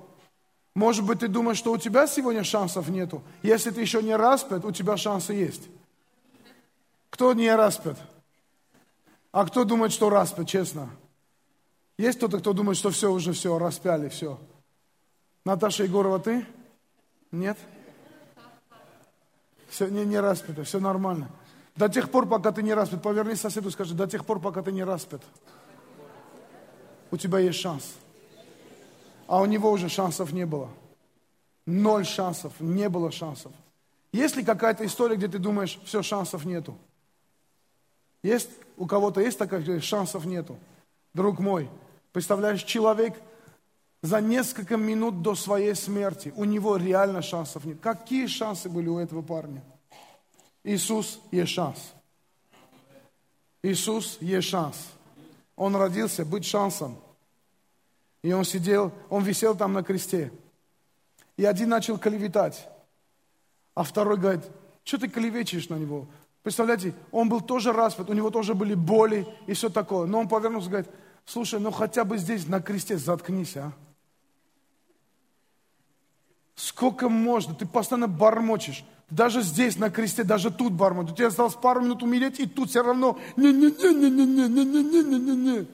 Может 0.75 1.07
быть, 1.07 1.21
ты 1.21 1.29
думаешь, 1.29 1.57
что 1.57 1.73
у 1.73 1.79
тебя 1.79 2.07
сегодня 2.07 2.45
шансов 2.45 2.89
нету. 2.89 3.23
Если 3.43 3.71
ты 3.71 3.81
еще 3.81 4.03
не 4.03 4.15
распят, 4.15 4.67
у 4.67 4.71
тебя 4.71 4.99
шансы 4.99 5.33
есть. 5.33 5.63
Кто 7.09 7.33
не 7.33 7.55
распят? 7.55 7.99
А 9.31 9.47
кто 9.47 9.65
думает, 9.65 9.93
что 9.93 10.11
распят, 10.11 10.47
честно? 10.47 10.91
Есть 12.03 12.19
кто-то, 12.19 12.41
кто 12.41 12.53
думает, 12.53 12.77
что 12.77 12.91
все, 12.91 13.13
уже 13.13 13.33
все, 13.33 13.57
распяли, 13.61 14.09
все. 14.09 14.37
Наташа 15.45 15.85
Егорова, 15.85 16.19
ты? 16.19 16.45
Нет? 17.31 17.57
Все, 19.69 19.87
не, 19.87 20.05
не 20.05 20.19
распято, 20.19 20.65
все 20.65 20.81
нормально. 20.81 21.31
До 21.77 21.89
тех 21.89 22.11
пор, 22.11 22.29
пока 22.29 22.51
ты 22.51 22.61
не 22.65 22.75
распят, 22.75 23.05
поверни 23.05 23.37
соседу 23.37 23.69
и 23.69 23.71
скажи, 23.71 23.95
до 23.95 24.09
тех 24.09 24.27
пор, 24.27 24.41
пока 24.41 24.63
ты 24.63 24.73
не 24.73 24.83
распят. 24.83 25.23
у 27.13 27.17
тебя 27.17 27.39
есть 27.39 27.61
шанс. 27.61 27.95
А 29.29 29.41
у 29.41 29.47
него 29.47 29.71
уже 29.71 29.89
шансов 29.89 30.33
не 30.33 30.45
было. 30.45 30.71
Ноль 31.67 32.05
шансов, 32.05 32.53
не 32.59 32.89
было 32.89 33.13
шансов. 33.13 33.53
Есть 34.13 34.35
ли 34.35 34.43
какая-то 34.43 34.85
история, 34.85 35.15
где 35.15 35.29
ты 35.29 35.39
думаешь, 35.39 35.79
все, 35.85 36.03
шансов 36.03 36.47
нету? 36.47 36.77
Есть 38.25 38.51
у 38.77 38.87
кого-то 38.87 39.21
есть 39.21 39.39
такая, 39.39 39.61
где 39.61 39.79
шансов 39.79 40.25
нету? 40.25 40.59
Друг 41.15 41.39
мой, 41.39 41.71
представляешь, 42.13 42.63
человек 42.63 43.15
за 44.03 44.21
несколько 44.21 44.77
минут 44.77 45.23
до 45.23 45.35
своей 45.35 45.75
смерти, 45.75 46.33
у 46.37 46.45
него 46.45 46.77
реально 46.77 47.23
шансов 47.23 47.65
нет. 47.65 47.79
Какие 47.81 48.27
шансы 48.27 48.69
были 48.69 48.89
у 48.89 48.99
этого 48.99 49.23
парня? 49.23 49.63
Иисус 50.65 51.21
есть 51.31 51.53
шанс. 51.53 51.79
Иисус 53.63 54.19
есть 54.21 54.49
шанс. 54.49 54.77
Он 55.57 55.77
родился 55.77 56.25
быть 56.25 56.45
шансом. 56.45 56.97
И 58.23 58.33
он 58.33 58.45
сидел, 58.45 58.93
он 59.09 59.23
висел 59.23 59.57
там 59.57 59.73
на 59.73 59.83
кресте. 59.83 60.33
И 61.37 61.45
один 61.45 61.69
начал 61.69 61.99
клеветать. 61.99 62.69
А 63.75 63.85
второй 63.85 64.17
говорит, 64.17 64.43
что 64.85 64.99
ты 64.99 65.09
клевечешь 65.09 65.69
на 65.69 65.77
него? 65.77 66.07
Представляете, 66.43 66.95
он 67.13 67.29
был 67.29 67.41
тоже 67.41 67.73
распят, 67.73 68.11
у 68.11 68.13
него 68.13 68.31
тоже 68.31 68.55
были 68.55 68.75
боли 68.75 69.27
и 69.47 69.55
все 69.55 69.71
такое. 69.71 70.07
Но 70.07 70.21
он 70.21 70.29
повернулся 70.29 70.67
и 70.67 70.71
говорит, 70.71 70.91
слушай, 71.25 71.61
ну 71.61 71.71
хотя 71.71 72.05
бы 72.05 72.19
здесь 72.19 72.47
на 72.47 72.61
кресте 72.61 72.99
заткнись, 72.99 73.57
а. 73.57 73.73
Сколько 76.55 77.09
можно? 77.09 77.55
Ты 77.55 77.65
постоянно 77.67 78.09
бормочешь. 78.09 78.85
Даже 79.11 79.43
здесь, 79.43 79.77
на 79.77 79.91
кресте, 79.91 80.25
даже 80.25 80.51
тут 80.51 80.73
бормочешь. 80.73 81.13
У 81.13 81.17
тебя 81.17 81.29
осталось 81.29 81.55
пару 81.55 81.83
минут 81.83 82.03
умереть, 82.03 82.41
и 82.41 82.47
тут 82.47 82.71
все 82.71 82.83
равно 82.83 83.19
не-не-не-не-не-не-не-не-не-не. 83.37 85.67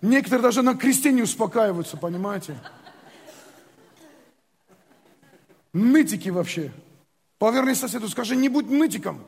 Некоторые 0.00 0.42
даже 0.42 0.62
на 0.62 0.74
кресте 0.74 1.12
не 1.12 1.22
успокаиваются, 1.22 1.96
понимаете? 1.96 2.58
Нытики 5.72 6.30
вообще. 6.30 6.72
Поверни 7.38 7.74
соседу, 7.74 8.08
скажи, 8.08 8.34
не 8.34 8.48
будь 8.48 8.70
нытиком. 8.70 9.22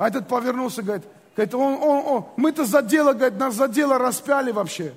А 0.00 0.08
этот 0.08 0.28
повернулся, 0.28 0.82
говорит, 0.82 1.06
говорит 1.36 1.54
он, 1.54 1.74
он, 1.74 2.06
он, 2.06 2.26
мы-то 2.38 2.64
за 2.64 2.80
дело, 2.80 3.12
говорит, 3.12 3.38
нас 3.38 3.54
за 3.54 3.68
дело 3.68 3.98
распяли 3.98 4.50
вообще. 4.50 4.94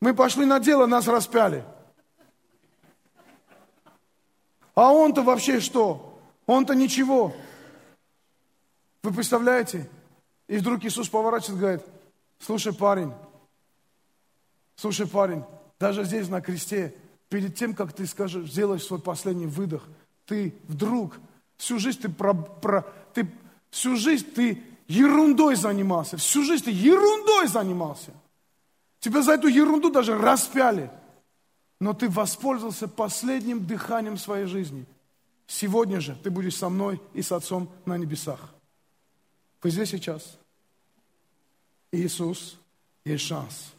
Мы 0.00 0.14
пошли 0.14 0.46
на 0.46 0.60
дело, 0.60 0.86
нас 0.86 1.06
распяли. 1.06 1.62
А 4.74 4.90
он-то 4.90 5.20
вообще 5.20 5.60
что? 5.60 6.18
Он-то 6.46 6.74
ничего. 6.74 7.34
Вы 9.02 9.12
представляете? 9.12 9.90
И 10.48 10.56
вдруг 10.56 10.82
Иисус 10.84 11.10
поворачивается 11.10 11.52
и 11.52 11.58
говорит, 11.58 11.82
слушай, 12.38 12.72
парень, 12.72 13.12
слушай, 14.74 15.06
парень, 15.06 15.44
даже 15.78 16.04
здесь 16.04 16.30
на 16.30 16.40
кресте, 16.40 16.94
перед 17.28 17.54
тем, 17.56 17.74
как 17.74 17.92
ты 17.92 18.06
скажешь, 18.06 18.50
сделаешь 18.50 18.86
свой 18.86 19.02
последний 19.02 19.44
выдох, 19.44 19.82
ты 20.24 20.54
вдруг 20.66 21.18
всю 21.58 21.78
жизнь 21.78 22.00
ты, 22.00 22.08
про, 22.08 22.32
про, 22.32 22.86
ты 23.12 23.30
всю 23.70 23.96
жизнь 23.96 24.26
ты 24.32 24.62
ерундой 24.88 25.54
занимался, 25.54 26.16
всю 26.16 26.44
жизнь 26.44 26.64
ты 26.64 26.70
ерундой 26.70 27.46
занимался. 27.48 28.12
Тебя 29.00 29.22
за 29.22 29.32
эту 29.32 29.48
ерунду 29.48 29.90
даже 29.90 30.16
распяли. 30.16 30.90
Но 31.80 31.94
ты 31.94 32.10
воспользовался 32.10 32.86
последним 32.86 33.66
дыханием 33.66 34.18
своей 34.18 34.44
жизни. 34.44 34.84
Сегодня 35.46 36.00
же 36.00 36.14
ты 36.14 36.30
будешь 36.30 36.56
со 36.56 36.68
мной 36.68 37.00
и 37.14 37.22
с 37.22 37.32
Отцом 37.32 37.72
на 37.86 37.96
небесах. 37.96 38.52
Вы 39.62 39.70
здесь 39.70 39.90
сейчас. 39.90 40.38
Иисус 41.90 42.58
есть 43.04 43.24
шанс. 43.24 43.72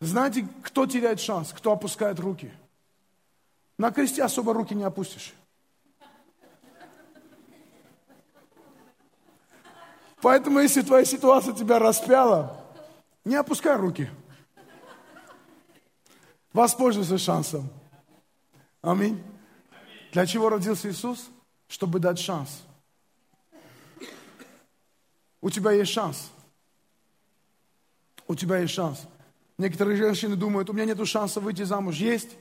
Знаете, 0.00 0.48
кто 0.62 0.86
теряет 0.86 1.20
шанс? 1.20 1.52
Кто 1.52 1.72
опускает 1.72 2.20
руки? 2.20 2.52
На 3.76 3.90
кресте 3.90 4.22
особо 4.22 4.54
руки 4.54 4.74
не 4.74 4.84
опустишь. 4.84 5.34
Поэтому, 10.20 10.58
если 10.58 10.82
твоя 10.82 11.04
ситуация 11.04 11.54
тебя 11.54 11.78
распяла, 11.78 12.64
не 13.24 13.36
опускай 13.36 13.76
руки. 13.76 14.10
Воспользуйся 16.52 17.18
шансом. 17.18 17.68
Аминь. 18.82 19.22
Для 20.12 20.26
чего 20.26 20.48
родился 20.48 20.90
Иисус? 20.90 21.28
Чтобы 21.68 22.00
дать 22.00 22.18
шанс. 22.18 22.62
У 25.40 25.50
тебя 25.50 25.72
есть 25.72 25.92
шанс. 25.92 26.30
У 28.26 28.34
тебя 28.34 28.58
есть 28.58 28.74
шанс. 28.74 29.06
Некоторые 29.56 29.96
женщины 29.96 30.36
думают, 30.36 30.70
у 30.70 30.72
меня 30.72 30.84
нет 30.84 31.06
шанса 31.06 31.40
выйти 31.40 31.62
замуж. 31.62 31.96
Есть. 31.96 32.36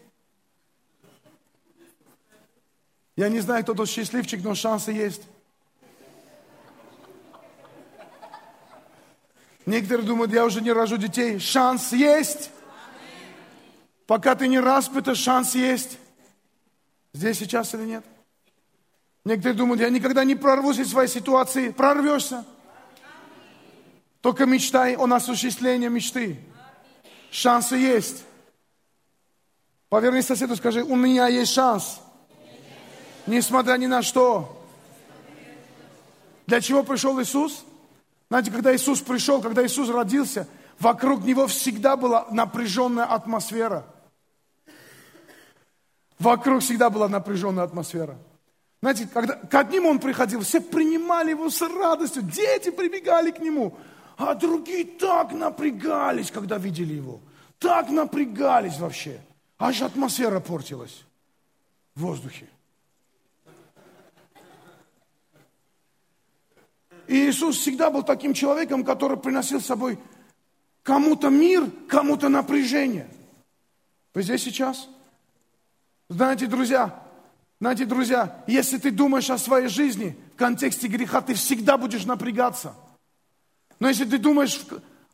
Я 3.16 3.30
не 3.30 3.40
знаю, 3.40 3.64
кто 3.64 3.74
тот 3.74 3.90
счастливчик, 3.90 4.44
но 4.44 4.56
шансы 4.56 4.92
есть. 4.92 5.24
Некоторые 9.68 10.08
думают, 10.08 10.32
я 10.32 10.46
уже 10.46 10.62
не 10.62 10.72
рожу 10.72 10.96
детей. 10.96 11.40
Шанс 11.40 11.92
есть. 11.92 12.52
Пока 14.08 14.34
ты 14.34 14.48
не 14.48 14.62
распыта, 14.62 15.14
шанс 15.14 15.56
есть. 15.56 15.98
Здесь 17.14 17.38
сейчас 17.38 17.74
или 17.74 17.84
нет? 17.84 18.06
Некоторые 19.26 19.58
думают, 19.58 19.82
я 19.82 19.90
никогда 19.90 20.24
не 20.24 20.36
прорвусь 20.36 20.80
из 20.80 20.90
своей 20.90 21.10
ситуации. 21.10 21.72
Прорвешься. 21.72 22.46
Только 24.22 24.46
мечтай 24.46 24.96
о 24.96 25.04
осуществлении 25.14 25.90
мечты. 25.90 26.40
Шансы 27.30 27.76
есть. 27.76 28.24
Поверни 29.90 30.22
соседу, 30.22 30.56
скажи, 30.56 30.82
у 30.82 30.96
меня 30.96 31.28
есть 31.28 31.52
шанс. 31.52 32.00
Несмотря 33.26 33.76
ни 33.76 33.88
на 33.88 34.02
что. 34.02 34.66
Для 36.46 36.62
чего 36.62 36.84
пришел 36.84 37.22
Иисус? 37.22 37.66
Знаете, 38.30 38.52
когда 38.52 38.76
Иисус 38.76 39.02
пришел, 39.02 39.42
когда 39.42 39.66
Иисус 39.66 39.90
родился, 39.90 40.48
вокруг 40.80 41.24
Него 41.24 41.48
всегда 41.48 41.96
была 41.96 42.28
напряженная 42.32 43.06
атмосфера. 43.06 43.86
Вокруг 46.20 46.62
всегда 46.62 46.90
была 46.90 47.08
напряженная 47.08 47.64
атмосфера. 47.64 48.18
Знаете, 48.82 49.08
когда 49.08 49.64
к 49.64 49.72
ним 49.72 49.86
Он 49.86 50.00
приходил, 50.00 50.42
все 50.42 50.60
принимали 50.60 51.32
Его 51.32 51.50
с 51.50 51.62
радостью, 51.62 52.24
дети 52.24 52.70
прибегали 52.70 53.32
к 53.32 53.40
Нему. 53.40 53.78
А 54.18 54.34
другие 54.34 54.84
так 54.84 55.32
напрягались, 55.32 56.32
когда 56.32 56.58
видели 56.58 56.96
его. 56.96 57.20
Так 57.60 57.90
напрягались 57.90 58.80
вообще. 58.80 59.22
Аж 59.60 59.84
атмосфера 59.84 60.40
портилась 60.40 61.06
в 61.96 62.02
воздухе. 62.02 62.48
И 67.08 67.30
Иисус 67.30 67.58
всегда 67.58 67.90
был 67.90 68.04
таким 68.04 68.34
человеком, 68.34 68.84
который 68.84 69.18
приносил 69.18 69.62
с 69.62 69.66
собой 69.66 69.98
кому-то 70.84 71.30
мир, 71.30 71.70
кому-то 71.88 72.30
напряжение. 72.30 73.10
Вы 74.14 74.24
здесь 74.24 74.44
сейчас? 74.44 74.88
Знаете, 76.10 76.48
друзья, 76.48 77.04
знаете, 77.60 77.86
друзья, 77.86 78.44
если 78.48 78.78
ты 78.78 78.92
думаешь 78.92 79.30
о 79.30 79.38
своей 79.38 79.68
жизни 79.68 80.18
в 80.36 80.38
контексте 80.38 80.88
греха, 80.88 81.22
ты 81.22 81.34
всегда 81.34 81.78
будешь 81.78 82.06
напрягаться– 82.06 82.74
но 83.80 83.88
если 83.88 84.06
ты 84.06 84.18
думаешь 84.18 84.60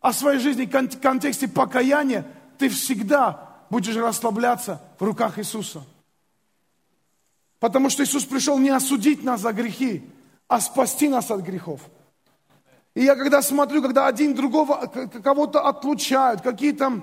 о 0.01 0.13
своей 0.13 0.39
жизни 0.39 0.65
в 0.65 0.99
контексте 0.99 1.47
покаяния, 1.47 2.25
ты 2.57 2.69
всегда 2.69 3.49
будешь 3.69 3.95
расслабляться 3.95 4.81
в 4.99 5.03
руках 5.03 5.39
Иисуса. 5.39 5.83
Потому 7.59 7.89
что 7.89 8.03
Иисус 8.03 8.25
пришел 8.25 8.59
не 8.59 8.69
осудить 8.69 9.23
нас 9.23 9.41
за 9.41 9.53
грехи, 9.53 10.03
а 10.53 10.59
спасти 10.59 11.09
нас 11.09 11.31
от 11.31 11.41
грехов. 11.41 11.81
И 12.93 13.03
я 13.03 13.15
когда 13.15 13.41
смотрю, 13.41 13.81
когда 13.81 14.05
один 14.05 14.35
другого, 14.35 14.87
кого-то 15.23 15.61
отлучают, 15.61 16.41
какие-то, 16.41 17.01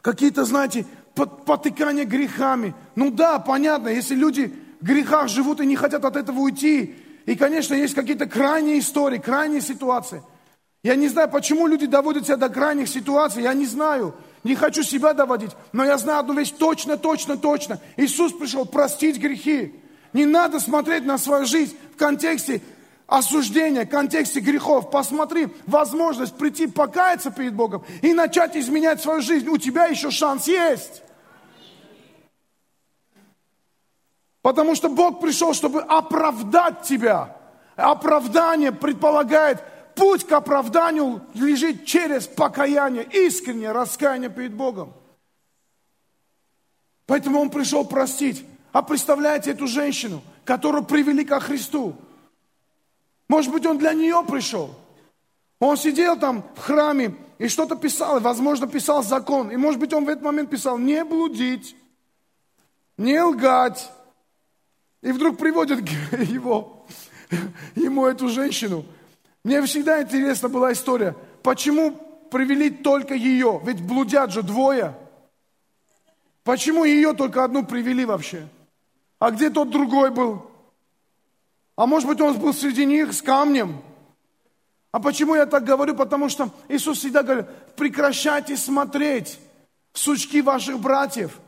какие-то, 0.00 0.46
знаете, 0.46 0.86
потыкания 1.14 2.06
грехами. 2.06 2.74
Ну 2.94 3.10
да, 3.10 3.38
понятно, 3.38 3.88
если 3.88 4.14
люди 4.14 4.50
в 4.80 4.84
грехах 4.86 5.28
живут 5.28 5.60
и 5.60 5.66
не 5.66 5.76
хотят 5.76 6.06
от 6.06 6.16
этого 6.16 6.38
уйти, 6.38 6.94
и, 7.26 7.36
конечно, 7.36 7.74
есть 7.74 7.94
какие-то 7.94 8.24
крайние 8.24 8.78
истории, 8.78 9.18
крайние 9.18 9.60
ситуации. 9.60 10.22
Я 10.82 10.94
не 10.94 11.08
знаю, 11.08 11.28
почему 11.28 11.66
люди 11.66 11.84
доводят 11.84 12.24
себя 12.24 12.38
до 12.38 12.48
крайних 12.48 12.88
ситуаций, 12.88 13.42
я 13.42 13.52
не 13.52 13.66
знаю. 13.66 14.14
Не 14.42 14.54
хочу 14.54 14.82
себя 14.82 15.12
доводить, 15.12 15.50
но 15.72 15.84
я 15.84 15.98
знаю 15.98 16.20
одну 16.20 16.32
вещь 16.32 16.52
точно, 16.52 16.96
точно, 16.96 17.36
точно. 17.36 17.78
Иисус 17.98 18.32
пришел 18.32 18.64
простить 18.64 19.18
грехи. 19.18 19.74
Не 20.12 20.26
надо 20.26 20.60
смотреть 20.60 21.04
на 21.04 21.16
свою 21.18 21.46
жизнь 21.46 21.76
контексте 22.02 22.60
осуждения, 23.06 23.84
в 23.84 23.88
контексте 23.88 24.40
грехов. 24.40 24.90
Посмотри, 24.90 25.48
возможность 25.66 26.36
прийти 26.36 26.66
покаяться 26.66 27.30
перед 27.30 27.54
Богом 27.54 27.84
и 28.00 28.12
начать 28.12 28.56
изменять 28.56 29.00
свою 29.00 29.22
жизнь. 29.22 29.48
У 29.48 29.58
тебя 29.58 29.86
еще 29.86 30.10
шанс 30.10 30.46
есть. 30.48 31.02
Потому 34.40 34.74
что 34.74 34.88
Бог 34.88 35.20
пришел, 35.20 35.54
чтобы 35.54 35.82
оправдать 35.82 36.82
тебя 36.82 37.36
Оправдание 37.76 38.72
предполагает, 38.72 39.62
путь 39.94 40.26
к 40.26 40.32
оправданию 40.32 41.22
лежит 41.34 41.84
через 41.84 42.26
покаяние, 42.26 43.04
искреннее 43.04 43.72
раскаяние 43.72 44.30
перед 44.30 44.54
Богом. 44.54 44.92
Поэтому 47.06 47.40
он 47.40 47.50
пришел 47.50 47.84
простить. 47.84 48.44
А 48.72 48.82
представляете 48.82 49.50
эту 49.50 49.66
женщину, 49.66 50.22
которую 50.44 50.84
привели 50.84 51.24
ко 51.24 51.40
Христу. 51.40 51.94
Может 53.28 53.52
быть, 53.52 53.66
он 53.66 53.78
для 53.78 53.92
нее 53.92 54.24
пришел. 54.28 54.74
Он 55.58 55.76
сидел 55.76 56.18
там 56.18 56.44
в 56.56 56.60
храме 56.60 57.14
и 57.38 57.48
что-то 57.48 57.76
писал, 57.76 58.20
возможно, 58.20 58.66
писал 58.66 59.02
закон. 59.02 59.50
И, 59.50 59.56
может 59.56 59.80
быть, 59.80 59.92
он 59.92 60.04
в 60.04 60.08
этот 60.08 60.22
момент 60.24 60.50
писал, 60.50 60.76
не 60.78 61.04
блудить, 61.04 61.76
не 62.96 63.20
лгать. 63.22 63.90
И 65.02 65.12
вдруг 65.12 65.38
приводят 65.38 65.80
его, 66.12 66.86
ему 67.74 68.06
эту 68.06 68.28
женщину. 68.28 68.84
Мне 69.44 69.62
всегда 69.62 70.02
интересна 70.02 70.48
была 70.48 70.72
история, 70.72 71.16
почему 71.42 71.92
привели 72.30 72.70
только 72.70 73.14
ее? 73.14 73.60
Ведь 73.64 73.80
блудят 73.80 74.32
же 74.32 74.42
двое. 74.42 74.96
Почему 76.44 76.84
ее 76.84 77.12
только 77.12 77.44
одну 77.44 77.64
привели 77.64 78.04
вообще? 78.04 78.48
А 79.22 79.30
где 79.30 79.50
тот 79.50 79.70
другой 79.70 80.10
был? 80.10 80.50
А 81.76 81.86
может 81.86 82.08
быть, 82.08 82.20
он 82.20 82.36
был 82.40 82.52
среди 82.52 82.84
них 82.84 83.12
с 83.12 83.22
камнем? 83.22 83.80
А 84.90 84.98
почему 84.98 85.36
я 85.36 85.46
так 85.46 85.62
говорю? 85.62 85.94
Потому 85.94 86.28
что 86.28 86.50
Иисус 86.68 86.98
всегда 86.98 87.22
говорит, 87.22 87.46
прекращайте 87.76 88.56
смотреть 88.56 89.38
в 89.92 90.00
сучки 90.00 90.42
ваших 90.42 90.80
братьев. 90.80 91.38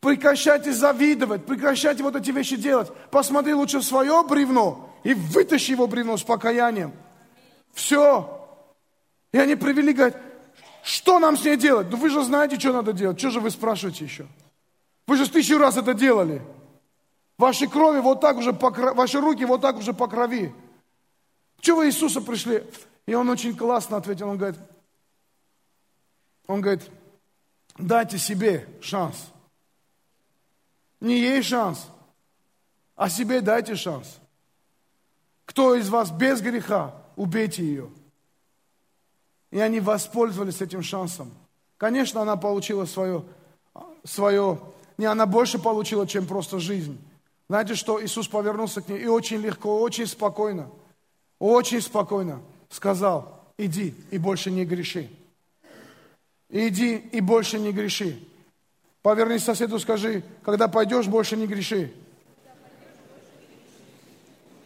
Прекращайте 0.00 0.70
завидовать, 0.74 1.46
прекращайте 1.46 2.02
вот 2.02 2.14
эти 2.14 2.30
вещи 2.30 2.56
делать. 2.56 2.92
Посмотри 3.10 3.54
лучше 3.54 3.78
в 3.78 3.84
свое 3.84 4.22
бревно 4.28 4.90
и 5.02 5.14
вытащи 5.14 5.70
его 5.70 5.86
бревно 5.86 6.18
с 6.18 6.22
покаянием. 6.22 6.92
Все. 7.72 8.38
И 9.32 9.38
они 9.38 9.54
привели, 9.54 9.94
говорят, 9.94 10.20
что 10.82 11.18
нам 11.18 11.38
с 11.38 11.44
ней 11.46 11.56
делать? 11.56 11.86
Ну 11.90 11.96
вы 11.96 12.10
же 12.10 12.22
знаете, 12.22 12.58
что 12.58 12.74
надо 12.74 12.92
делать. 12.92 13.18
Что 13.18 13.30
же 13.30 13.40
вы 13.40 13.50
спрашиваете 13.50 14.04
еще? 14.04 14.26
Вы 15.06 15.16
же 15.16 15.26
тысячу 15.30 15.56
раз 15.56 15.78
это 15.78 15.94
делали. 15.94 16.42
Ваши 17.42 17.66
крови 17.66 17.98
вот 17.98 18.20
так 18.20 18.36
уже 18.36 18.52
по 18.52 18.70
ваши 18.70 19.20
руки 19.20 19.44
вот 19.44 19.62
так 19.62 19.76
уже 19.76 19.92
по 19.92 20.06
крови. 20.06 20.54
Чего 21.58 21.78
вы 21.78 21.88
Иисуса 21.88 22.20
пришли? 22.20 22.64
И 23.04 23.14
он 23.14 23.28
очень 23.28 23.56
классно 23.56 23.96
ответил. 23.96 24.28
Он 24.28 24.38
говорит, 24.38 24.60
он 26.46 26.60
говорит, 26.60 26.88
дайте 27.76 28.16
себе 28.16 28.68
шанс. 28.80 29.16
Не 31.00 31.18
ей 31.18 31.42
шанс, 31.42 31.88
а 32.94 33.10
себе 33.10 33.40
дайте 33.40 33.74
шанс. 33.74 34.20
Кто 35.44 35.74
из 35.74 35.88
вас 35.88 36.12
без 36.12 36.40
греха, 36.40 36.94
убейте 37.16 37.64
ее. 37.64 37.90
И 39.50 39.58
они 39.58 39.80
воспользовались 39.80 40.60
этим 40.60 40.84
шансом. 40.84 41.32
Конечно, 41.76 42.22
она 42.22 42.36
получила 42.36 42.84
свое, 42.84 43.24
свое, 44.04 44.60
не 44.96 45.06
она 45.06 45.26
больше 45.26 45.58
получила, 45.58 46.06
чем 46.06 46.28
просто 46.28 46.60
жизнь. 46.60 47.00
Знаете, 47.48 47.74
что 47.74 48.02
Иисус 48.02 48.28
повернулся 48.28 48.80
к 48.80 48.88
ней 48.88 49.00
и 49.00 49.06
очень 49.06 49.40
легко, 49.40 49.80
очень 49.80 50.06
спокойно, 50.06 50.70
очень 51.38 51.80
спокойно 51.80 52.40
сказал, 52.70 53.44
иди 53.58 53.94
и 54.10 54.18
больше 54.18 54.50
не 54.50 54.64
греши. 54.64 55.08
Иди 56.48 56.96
и 56.96 57.20
больше 57.20 57.58
не 57.58 57.72
греши. 57.72 58.18
Повернись 59.02 59.44
соседу, 59.44 59.78
скажи, 59.78 60.22
когда 60.44 60.68
пойдешь, 60.68 61.06
больше 61.06 61.36
не 61.36 61.46
греши. 61.46 61.92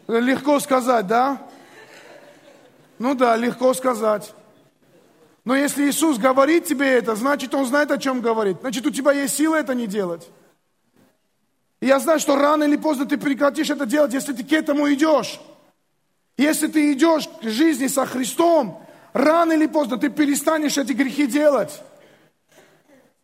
Легко 0.08 0.60
сказать, 0.60 1.06
да? 1.06 1.42
Ну 2.98 3.14
да, 3.14 3.36
легко 3.36 3.72
сказать. 3.74 4.32
Но 5.44 5.54
если 5.54 5.88
Иисус 5.88 6.18
говорит 6.18 6.64
тебе 6.66 6.98
это, 6.98 7.14
значит, 7.14 7.54
Он 7.54 7.66
знает, 7.66 7.90
о 7.90 7.98
чем 7.98 8.20
говорит. 8.20 8.58
Значит, 8.60 8.86
у 8.86 8.90
тебя 8.90 9.12
есть 9.12 9.36
сила 9.36 9.56
это 9.56 9.74
не 9.74 9.86
делать. 9.86 10.28
И 11.80 11.86
я 11.86 11.98
знаю, 11.98 12.20
что 12.20 12.36
рано 12.36 12.64
или 12.64 12.76
поздно 12.76 13.06
ты 13.06 13.18
прекратишь 13.18 13.70
это 13.70 13.86
делать, 13.86 14.12
если 14.12 14.32
ты 14.32 14.42
к 14.44 14.52
этому 14.52 14.92
идешь. 14.92 15.40
Если 16.36 16.66
ты 16.68 16.92
идешь 16.92 17.28
к 17.28 17.48
жизни 17.48 17.86
со 17.86 18.06
Христом, 18.06 18.82
рано 19.12 19.52
или 19.52 19.66
поздно 19.66 19.98
ты 19.98 20.08
перестанешь 20.08 20.78
эти 20.78 20.92
грехи 20.92 21.26
делать. 21.26 21.82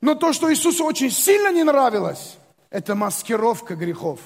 Но 0.01 0.15
то, 0.15 0.33
что 0.33 0.51
Иисусу 0.51 0.85
очень 0.85 1.11
сильно 1.11 1.53
не 1.53 1.63
нравилось, 1.63 2.37
это 2.71 2.95
маскировка 2.95 3.77
грехов. 3.77 4.21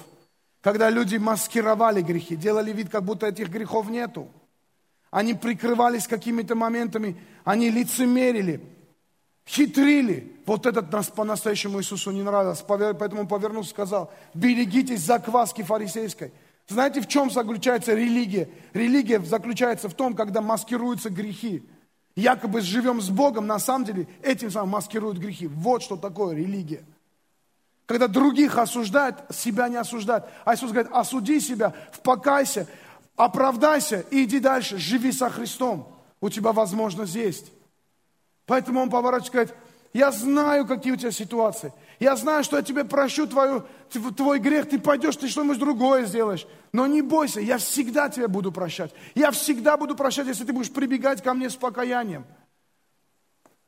Когда 0.60 0.90
люди 0.90 1.16
маскировали 1.16 2.00
грехи, 2.00 2.34
делали 2.34 2.72
вид, 2.72 2.90
как 2.90 3.04
будто 3.04 3.26
этих 3.26 3.48
грехов 3.48 3.88
нету. 3.88 4.28
Они 5.10 5.34
прикрывались 5.34 6.08
какими-то 6.08 6.54
моментами, 6.54 7.16
они 7.44 7.70
лицемерили, 7.70 8.60
хитрили. 9.46 10.36
Вот 10.44 10.66
этот 10.66 10.92
нас 10.92 11.08
по-настоящему 11.08 11.80
Иисусу 11.80 12.10
не 12.10 12.22
нравился. 12.22 12.64
Поэтому 12.64 13.24
и 13.60 13.64
сказал, 13.64 14.12
берегитесь 14.34 15.00
закваски 15.00 15.62
фарисейской. 15.62 16.32
Знаете, 16.68 17.00
в 17.00 17.06
чем 17.06 17.30
заключается 17.30 17.94
религия? 17.94 18.48
Религия 18.74 19.20
заключается 19.20 19.88
в 19.88 19.94
том, 19.94 20.14
когда 20.14 20.40
маскируются 20.40 21.10
грехи. 21.10 21.62
Якобы 22.16 22.60
живем 22.60 23.00
с 23.00 23.10
Богом, 23.10 23.46
на 23.46 23.58
самом 23.58 23.84
деле 23.84 24.08
этим 24.22 24.50
самым 24.50 24.70
маскируют 24.70 25.18
грехи. 25.18 25.46
Вот 25.46 25.82
что 25.82 25.96
такое 25.96 26.34
религия. 26.34 26.84
Когда 27.84 28.08
других 28.08 28.58
осуждают, 28.58 29.16
себя 29.30 29.68
не 29.68 29.76
осуждают. 29.76 30.24
А 30.44 30.54
Иисус 30.54 30.72
говорит, 30.72 30.90
осуди 30.92 31.38
себя, 31.38 31.72
впокайся, 31.92 32.66
оправдайся 33.16 34.00
и 34.10 34.24
иди 34.24 34.40
дальше, 34.40 34.76
живи 34.78 35.12
со 35.12 35.30
Христом. 35.30 35.94
У 36.20 36.30
тебя 36.30 36.52
возможность 36.52 37.14
есть. 37.14 37.52
Поэтому 38.46 38.80
он 38.80 38.90
поворачивается 38.90 39.30
и 39.30 39.34
говорит, 39.34 39.54
я 39.92 40.12
знаю, 40.12 40.66
какие 40.66 40.92
у 40.92 40.96
тебя 40.96 41.10
ситуации. 41.10 41.72
Я 41.98 42.16
знаю, 42.16 42.44
что 42.44 42.56
я 42.56 42.62
тебе 42.62 42.84
прощу 42.84 43.26
твою, 43.26 43.64
твой 44.16 44.38
грех, 44.38 44.68
ты 44.68 44.78
пойдешь, 44.78 45.16
ты 45.16 45.28
что-нибудь 45.28 45.58
другое 45.58 46.04
сделаешь. 46.04 46.46
Но 46.72 46.86
не 46.86 47.00
бойся, 47.00 47.40
я 47.40 47.56
всегда 47.58 48.08
тебя 48.08 48.28
буду 48.28 48.52
прощать. 48.52 48.92
Я 49.14 49.30
всегда 49.30 49.76
буду 49.76 49.96
прощать, 49.96 50.26
если 50.26 50.44
ты 50.44 50.52
будешь 50.52 50.70
прибегать 50.70 51.22
ко 51.22 51.32
мне 51.32 51.48
с 51.48 51.56
покаянием. 51.56 52.26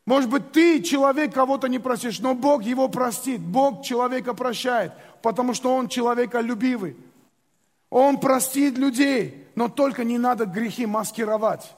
Может 0.05 0.31
быть, 0.31 0.53
ты, 0.53 0.83
человек, 0.83 1.35
кого-то 1.35 1.69
не 1.69 1.79
простишь, 1.79 2.19
но 2.21 2.35
Бог 2.35 2.63
его 2.63 2.89
простит. 2.89 3.41
Бог 3.41 3.83
человека 3.85 4.35
прощает, 4.35 4.93
потому 5.23 5.55
что 5.55 5.75
Он 5.75 5.89
человеколюбивый. 5.89 6.97
Он 7.91 8.19
простит 8.19 8.77
людей, 8.77 9.47
но 9.55 9.69
только 9.69 10.05
не 10.05 10.19
надо 10.19 10.45
грехи 10.45 10.87
маскировать. 10.87 11.75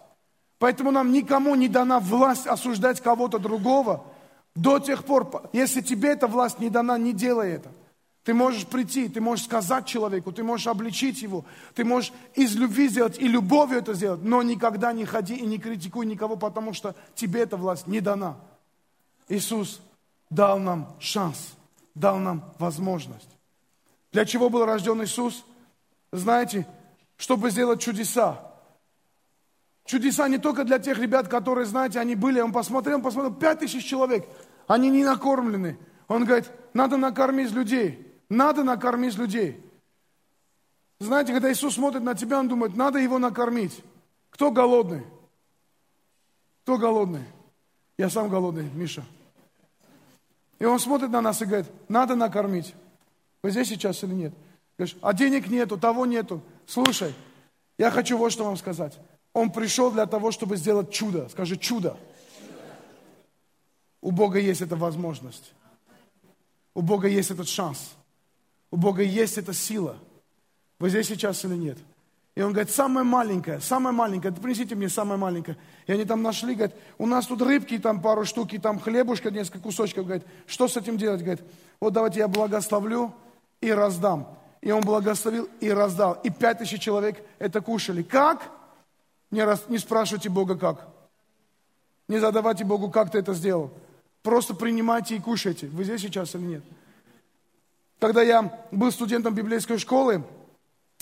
Поэтому 0.61 0.93
нам 0.93 1.11
никому 1.11 1.57
не 1.57 1.67
дана 1.67 1.99
власть 1.99 2.47
осуждать 2.47 3.01
кого-то 3.01 3.41
другого 3.41 4.05
до 4.55 4.79
тех 4.79 5.05
пор, 5.05 5.49
если 5.53 5.81
тебе 5.81 6.11
эта 6.11 6.29
власть 6.29 6.61
не 6.61 6.71
дана, 6.71 6.99
не 6.99 7.13
делай 7.13 7.51
это. 7.51 7.73
Ты 8.23 8.35
можешь 8.35 8.67
прийти, 8.67 9.09
ты 9.09 9.21
можешь 9.21 9.47
сказать 9.47 9.87
человеку, 9.87 10.31
ты 10.31 10.45
можешь 10.45 10.69
обличить 10.69 11.23
его, 11.23 11.45
ты 11.75 11.85
можешь 11.85 12.13
из 12.35 12.55
любви 12.55 12.89
сделать 12.89 13.19
и 13.19 13.27
любовью 13.27 13.79
это 13.79 13.95
сделать, 13.95 14.23
но 14.23 14.43
никогда 14.43 14.93
не 14.93 15.05
ходи 15.05 15.35
и 15.35 15.47
не 15.47 15.59
критикуй 15.59 16.07
никого, 16.07 16.37
потому 16.37 16.75
что 16.75 16.95
тебе 17.17 17.41
эта 17.41 17.57
власть 17.57 17.89
не 17.89 18.01
дана. 18.01 18.37
Иисус 19.29 19.81
дал 20.29 20.61
нам 20.61 20.95
шанс, 21.01 21.55
дал 21.97 22.19
нам 22.19 22.45
возможность. 22.59 23.29
Для 24.13 24.25
чего 24.25 24.49
был 24.49 24.65
рожден 24.65 25.03
Иисус? 25.03 25.45
знаете, 26.13 26.67
чтобы 27.17 27.51
сделать 27.51 27.81
чудеса. 27.81 28.50
Чудеса 29.85 30.29
не 30.29 30.39
только 30.39 30.65
для 30.65 30.79
тех 30.79 30.99
ребят, 30.99 31.29
которые, 31.29 31.67
знаете, 31.67 31.99
они 31.99 32.15
были, 32.15 32.41
он 32.41 32.53
посмотрел, 32.53 32.97
он 32.97 33.03
посмотрел, 33.03 33.35
пять 33.35 33.61
тысяч 33.61 33.85
человек, 33.85 34.27
они 34.67 34.91
не 34.91 35.05
накормлены. 35.05 35.79
Он 36.07 36.25
говорит, 36.25 36.51
надо 36.75 36.97
накормить 36.97 37.51
людей, 37.53 38.07
надо 38.29 38.63
накормить 38.63 39.17
людей. 39.17 39.61
Знаете, 41.01 41.33
когда 41.33 41.51
Иисус 41.51 41.75
смотрит 41.75 42.03
на 42.03 42.15
тебя, 42.15 42.39
он 42.39 42.49
думает, 42.49 42.77
надо 42.77 42.99
его 42.99 43.19
накормить. 43.19 43.83
Кто 44.31 44.51
голодный? 44.51 45.03
Кто 46.63 46.77
голодный? 46.77 47.25
Я 47.97 48.11
сам 48.11 48.29
голодный, 48.29 48.71
Миша. 48.75 49.05
И 50.59 50.65
он 50.65 50.79
смотрит 50.79 51.11
на 51.11 51.21
нас 51.21 51.41
и 51.41 51.47
говорит, 51.47 51.67
надо 51.89 52.15
накормить. 52.15 52.75
Вы 53.43 53.51
здесь 53.51 53.69
сейчас 53.69 54.05
или 54.05 54.13
нет? 54.13 54.35
Говоришь, 54.77 54.97
а 55.01 55.13
денег 55.15 55.49
нету, 55.49 55.79
того 55.79 56.07
нету. 56.07 56.43
Слушай, 56.67 57.15
я 57.79 57.91
хочу 57.91 58.17
вот 58.19 58.31
что 58.31 58.45
вам 58.45 58.57
сказать. 58.57 58.99
Он 59.41 59.51
пришел 59.51 59.91
для 59.91 60.05
того, 60.05 60.33
чтобы 60.33 60.59
сделать 60.59 60.93
чудо. 60.93 61.29
Скажи, 61.31 61.57
чудо. 61.57 61.97
У 64.03 64.11
Бога 64.11 64.39
есть 64.39 64.61
эта 64.61 64.77
возможность. 64.77 65.55
У 66.75 66.83
Бога 66.83 67.09
есть 67.09 67.31
этот 67.31 67.49
шанс. 67.49 67.95
У 68.71 68.77
Бога 68.77 69.03
есть 69.03 69.39
эта 69.39 69.55
сила. 69.55 69.97
Вы 70.79 70.91
здесь 70.91 71.07
сейчас 71.09 71.43
или 71.47 71.55
нет? 71.55 71.79
И 72.35 72.43
он 72.43 72.53
говорит, 72.53 72.71
самое 72.71 73.05
маленькое, 73.05 73.61
самое 73.61 73.95
маленькое, 73.95 74.33
принесите 74.35 74.75
мне 74.75 74.91
самое 74.91 75.19
маленькое. 75.19 75.57
И 75.87 75.93
они 75.93 76.05
там 76.05 76.23
нашли, 76.23 76.55
говорят, 76.55 76.77
у 76.99 77.07
нас 77.07 77.27
тут 77.27 77.41
рыбки, 77.41 77.79
там 77.79 78.03
пару 78.03 78.27
штук, 78.27 78.53
и 78.53 78.59
там 78.59 78.79
хлебушка, 78.79 79.31
несколько 79.31 79.61
кусочков. 79.61 80.05
Говорит, 80.05 80.27
что 80.47 80.69
с 80.69 80.77
этим 80.77 80.99
делать? 80.99 81.23
Говорит, 81.23 81.43
вот 81.81 81.95
давайте 81.95 82.19
я 82.19 82.29
благословлю 82.29 83.15
и 83.63 83.71
раздам. 83.71 84.39
и 84.61 84.71
он 84.71 84.83
благословил 84.83 85.49
и 85.61 85.71
раздал. 85.71 86.21
И 86.25 86.31
пять 86.31 86.59
тысяч 86.59 86.83
человек 86.83 87.25
это 87.39 87.63
кушали. 87.63 88.03
Как? 88.03 88.60
Не, 89.31 89.45
раз, 89.45 89.65
не 89.69 89.79
спрашивайте 89.79 90.29
Бога 90.29 90.57
как. 90.57 90.89
Не 92.09 92.19
задавайте 92.19 92.65
Богу, 92.65 92.91
как 92.91 93.11
ты 93.13 93.19
это 93.19 93.35
сделал. 93.35 93.71
Просто 94.23 94.55
принимайте 94.55 95.17
и 95.17 95.21
кушайте. 95.21 95.69
Вы 95.69 95.85
здесь 95.85 96.01
сейчас 96.01 96.35
или 96.35 96.43
нет? 96.43 96.65
Когда 98.01 98.23
я 98.23 98.67
был 98.73 98.91
студентом 98.91 99.35
библейской 99.35 99.79
школы, 99.79 100.25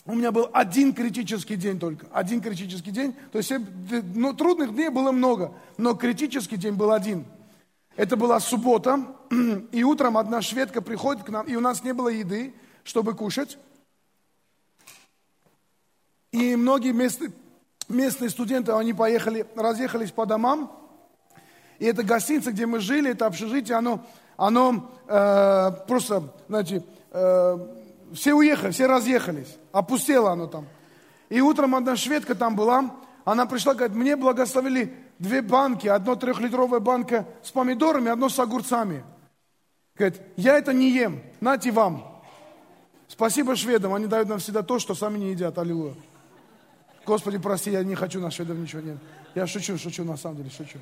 у 0.05 0.15
меня 0.15 0.33
был 0.33 0.51
один 0.53 0.93
критический 0.93 1.57
день 1.57 1.79
только. 1.79 2.07
Один 2.13 2.41
критический 2.41 2.91
день. 2.91 3.15
То 3.33 3.39
есть 3.39 3.53
ну, 4.15 4.35
трудных 4.35 4.75
дней 4.75 4.89
было 4.89 5.13
много, 5.13 5.53
но 5.77 5.95
критический 5.95 6.57
день 6.57 6.75
был 6.75 6.93
один. 6.93 7.25
Это 7.97 8.17
была 8.17 8.39
суббота, 8.41 9.05
и 9.73 9.83
утром 9.83 10.17
одна 10.17 10.41
шведка 10.41 10.81
приходит 10.81 11.25
к 11.25 11.31
нам, 11.31 11.47
и 11.47 11.57
у 11.57 11.61
нас 11.61 11.83
не 11.83 11.93
было 11.93 12.09
еды, 12.09 12.55
чтобы 12.85 13.15
кушать. 13.15 13.59
И 16.33 16.57
многие 16.57 16.93
местные, 16.93 17.33
местные 17.89 18.31
студенты, 18.31 18.73
они 18.73 18.93
поехали, 18.93 19.47
разъехались 19.57 20.11
по 20.11 20.27
домам. 20.27 20.73
И 21.79 21.87
это 21.87 22.03
гостиница, 22.03 22.53
где 22.53 22.67
мы 22.67 22.81
жили, 22.81 23.11
это 23.11 23.27
общежитие, 23.27 23.77
оно, 23.77 24.05
оно 24.37 24.91
э, 25.07 25.71
просто, 25.87 26.35
знаете, 26.49 26.83
э, 27.13 27.59
все 28.15 28.35
уехали, 28.35 28.73
все 28.73 28.87
разъехались. 28.87 29.57
Опустело 29.73 30.33
оно 30.33 30.47
там. 30.47 30.67
И 31.29 31.41
утром 31.41 31.75
одна 31.75 31.97
шведка 31.97 32.35
там 32.35 32.57
была, 32.57 32.91
она 33.25 33.47
пришла, 33.47 33.75
говорит, 33.75 33.97
мне 33.97 34.17
благословили 34.17 34.95
две 35.19 35.43
банки, 35.43 35.87
одно 35.87 36.17
трехлитровая 36.17 36.81
банка 36.81 37.27
с 37.43 37.51
помидорами, 37.51 38.11
одно 38.11 38.29
с 38.29 38.39
огурцами. 38.39 39.05
Говорит, 39.97 40.21
я 40.37 40.57
это 40.57 40.73
не 40.73 40.91
ем, 40.91 41.23
нате 41.41 41.71
вам. 41.71 42.23
Спасибо 43.09 43.57
шведам, 43.57 43.95
они 43.95 44.07
дают 44.07 44.29
нам 44.29 44.39
всегда 44.39 44.63
то, 44.63 44.79
что 44.79 44.95
сами 44.95 45.19
не 45.19 45.31
едят. 45.31 45.59
Аллилуйя. 45.59 45.95
Господи, 47.09 47.39
прости, 47.39 47.71
я 47.71 47.83
не 47.83 47.95
хочу 47.95 48.21
на 48.21 48.31
шведов 48.31 48.59
ничего 48.59 48.83
нет. 48.83 48.99
Я 49.35 49.47
шучу, 49.47 49.79
шучу, 49.79 50.05
на 50.05 50.19
самом 50.19 50.37
деле, 50.37 50.51
шучу. 50.51 50.79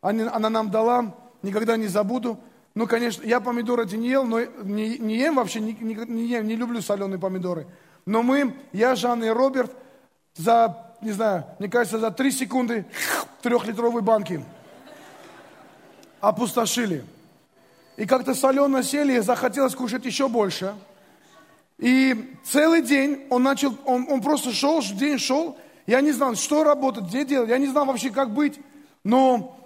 Они, 0.00 0.22
она 0.22 0.48
нам 0.48 0.70
дала, 0.70 1.14
никогда 1.42 1.76
не 1.76 1.88
забуду. 1.88 2.40
Ну, 2.74 2.86
конечно, 2.86 3.22
я 3.22 3.38
помидоры 3.38 3.84
эти 3.84 3.96
не 3.96 4.08
ел, 4.08 4.24
но 4.24 4.40
не, 4.40 4.96
не 4.96 5.18
ем 5.18 5.34
вообще, 5.36 5.60
не, 5.60 5.74
не, 5.74 5.94
не 5.94 6.26
ем, 6.26 6.46
не 6.46 6.56
люблю 6.56 6.80
соленые 6.80 7.18
помидоры. 7.18 7.66
Но 8.06 8.22
мы, 8.22 8.56
я, 8.72 8.94
Жанна 8.94 9.24
и 9.24 9.28
Роберт, 9.28 9.70
за, 10.36 10.94
не 11.02 11.12
знаю, 11.12 11.44
мне 11.58 11.68
кажется, 11.68 11.98
за 11.98 12.10
три 12.10 12.32
секунды 12.32 12.86
трехлитровые 13.42 14.02
банки 14.02 14.42
опустошили. 16.22 17.04
И 17.98 18.06
как-то 18.06 18.34
солено 18.34 18.82
сели, 18.82 19.18
захотелось 19.18 19.74
кушать 19.74 20.06
еще 20.06 20.30
больше. 20.30 20.74
И 21.82 22.36
целый 22.44 22.80
день 22.80 23.26
он 23.28 23.42
начал, 23.42 23.76
он, 23.84 24.06
он 24.08 24.22
просто 24.22 24.52
шел, 24.52 24.80
день 24.80 25.18
шел. 25.18 25.58
Я 25.84 26.00
не 26.00 26.12
знал, 26.12 26.36
что 26.36 26.62
работать, 26.62 27.06
где 27.06 27.24
делать. 27.24 27.50
Я 27.50 27.58
не 27.58 27.66
знал 27.66 27.86
вообще, 27.86 28.10
как 28.10 28.30
быть. 28.30 28.60
Но 29.02 29.58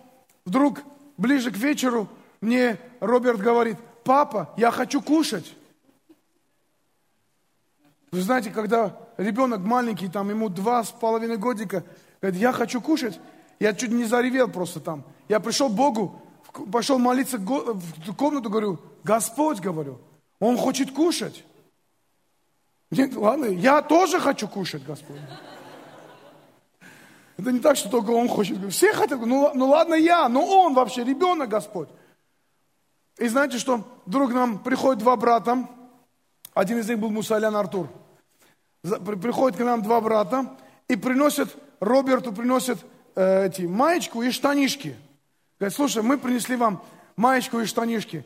вдруг, 0.46 0.80
ближе 1.18 1.50
к 1.50 1.58
вечеру, 1.58 2.08
мне 2.40 2.78
Роберт 3.00 3.38
говорит, 3.38 3.76
папа, 4.02 4.50
я 4.56 4.70
хочу 4.70 5.02
кушать. 5.02 5.54
Вы 8.12 8.22
знаете, 8.22 8.48
когда 8.48 8.96
ребенок 9.18 9.60
маленький, 9.60 10.08
там 10.08 10.30
ему 10.30 10.48
два 10.48 10.84
с 10.84 10.90
половиной 10.90 11.36
годика, 11.36 11.84
говорит, 12.22 12.40
я 12.40 12.52
хочу 12.52 12.80
кушать, 12.80 13.20
я 13.60 13.74
чуть 13.74 13.90
не 13.90 14.04
заревел 14.04 14.48
просто 14.48 14.80
там. 14.80 15.04
Я 15.28 15.38
пришел 15.38 15.68
к 15.68 15.74
Богу, 15.74 16.22
пошел 16.72 16.98
молиться 16.98 17.36
в 17.36 18.14
комнату, 18.14 18.48
говорю, 18.48 18.80
Господь, 19.04 19.60
говорю, 19.60 20.00
Он 20.40 20.56
хочет 20.56 20.92
кушать. 20.92 21.44
Нет, 22.90 23.16
ладно, 23.16 23.46
я 23.46 23.82
тоже 23.82 24.20
хочу 24.20 24.48
кушать, 24.48 24.84
Господь. 24.84 25.20
Это 27.36 27.52
не 27.52 27.60
так, 27.60 27.76
что 27.76 27.88
только 27.90 28.10
Он 28.10 28.28
хочет. 28.28 28.58
Все 28.72 28.92
хотят, 28.92 29.20
ну, 29.20 29.50
ну 29.54 29.68
ладно 29.68 29.94
я, 29.94 30.28
но 30.28 30.44
Он 30.44 30.74
вообще 30.74 31.04
ребенок, 31.04 31.48
Господь. 31.48 31.88
И 33.18 33.28
знаете 33.28 33.58
что? 33.58 33.84
Вдруг 34.06 34.32
нам 34.32 34.58
приходят 34.58 35.00
два 35.00 35.16
брата. 35.16 35.68
Один 36.54 36.78
из 36.78 36.88
них 36.88 36.98
был 36.98 37.10
Мусалян 37.10 37.54
Артур. 37.56 37.88
Приходят 38.82 39.58
к 39.58 39.64
нам 39.64 39.82
два 39.82 40.00
брата 40.00 40.56
и 40.88 40.96
приносят, 40.96 41.54
Роберту 41.80 42.32
приносят 42.32 42.78
э, 43.14 43.46
эти 43.46 43.62
маечку 43.62 44.22
и 44.22 44.30
штанишки. 44.30 44.96
Говорят, 45.58 45.74
слушай, 45.74 46.02
мы 46.02 46.18
принесли 46.18 46.56
вам 46.56 46.82
маечку 47.16 47.60
и 47.60 47.66
штанишки. 47.66 48.24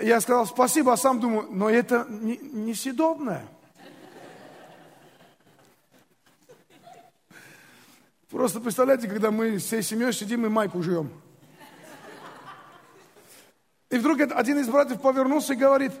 Я 0.00 0.20
сказал 0.20 0.46
спасибо, 0.46 0.92
а 0.92 0.96
сам 0.96 1.18
думаю, 1.18 1.48
но 1.50 1.68
это 1.68 2.06
не, 2.08 2.38
Просто 8.34 8.58
представляете, 8.58 9.06
когда 9.06 9.30
мы 9.30 9.58
всей 9.58 9.80
семьей 9.80 10.12
сидим 10.12 10.44
и 10.44 10.48
майку 10.48 10.82
жуем. 10.82 11.08
И 13.90 13.96
вдруг 13.96 14.20
один 14.22 14.58
из 14.58 14.66
братьев 14.66 15.00
повернулся 15.00 15.52
и 15.52 15.56
говорит, 15.56 15.92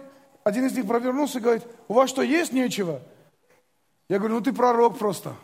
один 0.42 0.66
из 0.66 0.76
них 0.76 0.84
провернулся 0.84 1.38
и 1.38 1.40
говорит, 1.40 1.62
у 1.86 1.94
вас 1.94 2.10
что, 2.10 2.22
есть 2.22 2.52
нечего? 2.52 3.00
Я 4.08 4.18
говорю, 4.18 4.34
ну 4.34 4.40
ты 4.40 4.52
пророк 4.52 4.98
просто. 4.98 5.36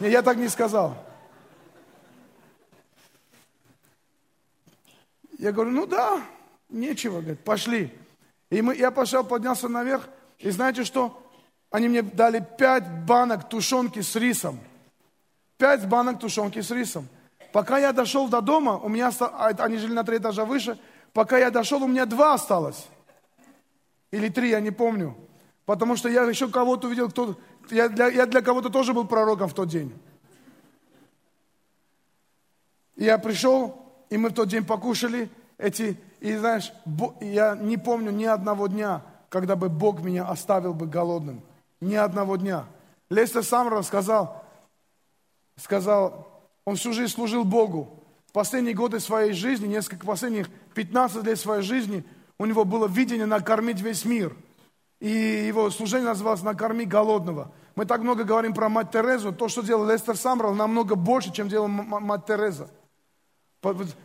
Не, 0.00 0.08
я 0.08 0.22
так 0.22 0.38
не 0.38 0.48
сказал. 0.48 0.96
Я 5.38 5.52
говорю, 5.52 5.72
ну 5.72 5.86
да, 5.86 6.18
нечего, 6.70 7.20
говорит, 7.20 7.44
пошли. 7.44 7.92
И 8.48 8.62
мы, 8.62 8.74
я 8.74 8.90
пошел, 8.90 9.22
поднялся 9.22 9.68
наверх, 9.68 10.08
и 10.38 10.48
знаете 10.48 10.84
что? 10.84 11.30
Они 11.70 11.88
мне 11.88 12.00
дали 12.00 12.42
пять 12.56 12.88
банок 13.04 13.50
тушенки 13.50 14.00
с 14.00 14.16
рисом. 14.16 14.58
Пять 15.56 15.88
банок 15.88 16.18
тушенки 16.18 16.60
с 16.60 16.70
рисом. 16.70 17.08
Пока 17.52 17.78
я 17.78 17.92
дошел 17.92 18.28
до 18.28 18.40
дома, 18.40 18.78
у 18.78 18.88
меня, 18.88 19.10
а 19.20 19.48
они 19.58 19.76
жили 19.76 19.92
на 19.92 20.04
три 20.04 20.16
этажа 20.16 20.44
выше, 20.44 20.78
Пока 21.12 21.38
я 21.38 21.50
дошел, 21.50 21.82
у 21.82 21.86
меня 21.86 22.06
два 22.06 22.34
осталось. 22.34 22.86
Или 24.10 24.28
три, 24.28 24.50
я 24.50 24.60
не 24.60 24.70
помню. 24.70 25.16
Потому 25.66 25.96
что 25.96 26.08
я 26.08 26.22
еще 26.24 26.48
кого-то 26.48 26.86
увидел, 26.86 27.10
кто... 27.10 27.36
Я 27.70 27.88
для, 27.88 28.08
я 28.08 28.26
для 28.26 28.42
кого-то 28.42 28.70
тоже 28.70 28.92
был 28.92 29.06
пророком 29.06 29.48
в 29.48 29.54
тот 29.54 29.68
день. 29.68 29.92
Я 32.96 33.18
пришел, 33.18 33.92
и 34.10 34.16
мы 34.16 34.30
в 34.30 34.34
тот 34.34 34.48
день 34.48 34.64
покушали 34.64 35.30
эти... 35.58 35.98
И 36.20 36.36
знаешь, 36.36 36.72
я 37.20 37.56
не 37.56 37.76
помню 37.76 38.10
ни 38.10 38.24
одного 38.24 38.68
дня, 38.68 39.02
когда 39.28 39.56
бы 39.56 39.68
Бог 39.68 40.02
меня 40.02 40.24
оставил 40.24 40.72
бы 40.72 40.86
голодным. 40.86 41.42
Ни 41.80 41.96
одного 41.96 42.36
дня. 42.36 42.66
Лестер 43.10 43.42
Самров 43.42 43.84
сказал, 43.84 44.41
сказал, 45.56 46.42
он 46.64 46.76
всю 46.76 46.92
жизнь 46.92 47.12
служил 47.12 47.44
Богу 47.44 48.02
последние 48.32 48.74
годы 48.74 48.98
своей 48.98 49.32
жизни, 49.32 49.66
несколько 49.66 50.06
последних 50.06 50.48
15 50.74 51.24
лет 51.24 51.38
своей 51.38 51.62
жизни, 51.62 52.04
у 52.38 52.46
него 52.46 52.64
было 52.64 52.88
видение 52.88 53.26
накормить 53.26 53.80
весь 53.80 54.04
мир. 54.04 54.34
И 55.00 55.08
его 55.10 55.70
служение 55.70 56.08
называлось 56.08 56.42
«Накорми 56.42 56.84
голодного». 56.84 57.52
Мы 57.74 57.86
так 57.86 58.02
много 58.02 58.24
говорим 58.24 58.54
про 58.54 58.68
мать 58.68 58.90
Терезу. 58.90 59.32
То, 59.32 59.48
что 59.48 59.62
делал 59.62 59.86
Лестер 59.86 60.16
Самрал, 60.16 60.54
намного 60.54 60.94
больше, 60.94 61.32
чем 61.32 61.48
делала 61.48 61.68
мать 61.68 62.26
Тереза. 62.26 62.68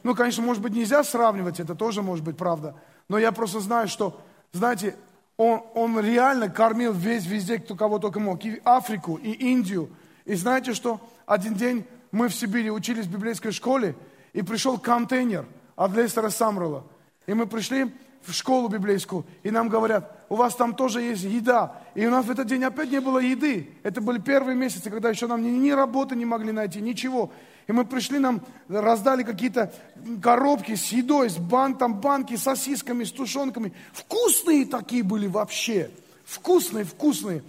Ну, 0.03 0.15
конечно, 0.15 0.43
может 0.43 0.61
быть, 0.61 0.73
нельзя 0.73 1.03
сравнивать, 1.03 1.59
это 1.59 1.75
тоже 1.75 2.01
может 2.01 2.23
быть 2.23 2.37
правда. 2.37 2.75
Но 3.09 3.17
я 3.17 3.31
просто 3.31 3.59
знаю, 3.59 3.87
что, 3.87 4.19
знаете, 4.53 4.95
он, 5.35 5.61
он 5.73 5.99
реально 5.99 6.49
кормил 6.49 6.93
весь, 6.93 7.25
везде, 7.25 7.59
кто 7.59 7.75
кого 7.75 7.99
только 7.99 8.19
мог. 8.19 8.43
И 8.45 8.61
Африку, 8.63 9.15
и 9.15 9.31
Индию. 9.31 9.89
И 10.25 10.35
знаете, 10.35 10.73
что 10.73 10.99
один 11.27 11.53
день 11.53 11.85
мы 12.11 12.29
в 12.29 12.33
Сибири 12.33 12.71
учились 12.71 13.05
в 13.05 13.11
библейской 13.11 13.51
школе, 13.51 13.95
и 14.33 14.41
пришел 14.41 14.79
контейнер 14.79 15.45
от 15.75 15.91
Лестера 15.95 16.29
Самрела. 16.29 16.83
И 17.27 17.33
мы 17.33 17.45
пришли 17.45 17.91
в 18.23 18.33
школу 18.33 18.69
библейскую, 18.69 19.25
и 19.43 19.51
нам 19.51 19.67
говорят, 19.67 20.25
у 20.29 20.35
вас 20.35 20.55
там 20.55 20.73
тоже 20.73 21.01
есть 21.01 21.23
еда. 21.23 21.81
И 21.95 22.05
у 22.05 22.09
нас 22.09 22.25
в 22.25 22.31
этот 22.31 22.47
день 22.47 22.63
опять 22.63 22.91
не 22.91 23.01
было 23.01 23.19
еды. 23.19 23.69
Это 23.83 24.01
были 24.01 24.19
первые 24.19 24.55
месяцы, 24.55 24.89
когда 24.89 25.09
еще 25.09 25.27
нам 25.27 25.43
ни, 25.43 25.49
ни 25.49 25.71
работы 25.71 26.15
не 26.15 26.25
могли 26.25 26.51
найти, 26.51 26.81
ничего. 26.81 27.31
И 27.67 27.73
мы 27.73 27.83
пришли, 27.83 28.19
нам 28.19 28.41
раздали 28.69 29.23
какие-то 29.23 29.73
коробки 30.21 30.75
с 30.75 30.91
едой, 30.93 31.29
с 31.29 31.37
бан, 31.37 31.77
там 31.77 31.99
банки 31.99 32.37
с 32.37 32.43
сосисками, 32.43 33.03
с 33.03 33.11
тушенками. 33.11 33.73
Вкусные 33.91 34.65
такие 34.65 35.03
были 35.03 35.27
вообще. 35.27 35.91
Вкусные, 36.25 36.85
вкусные. 36.85 37.43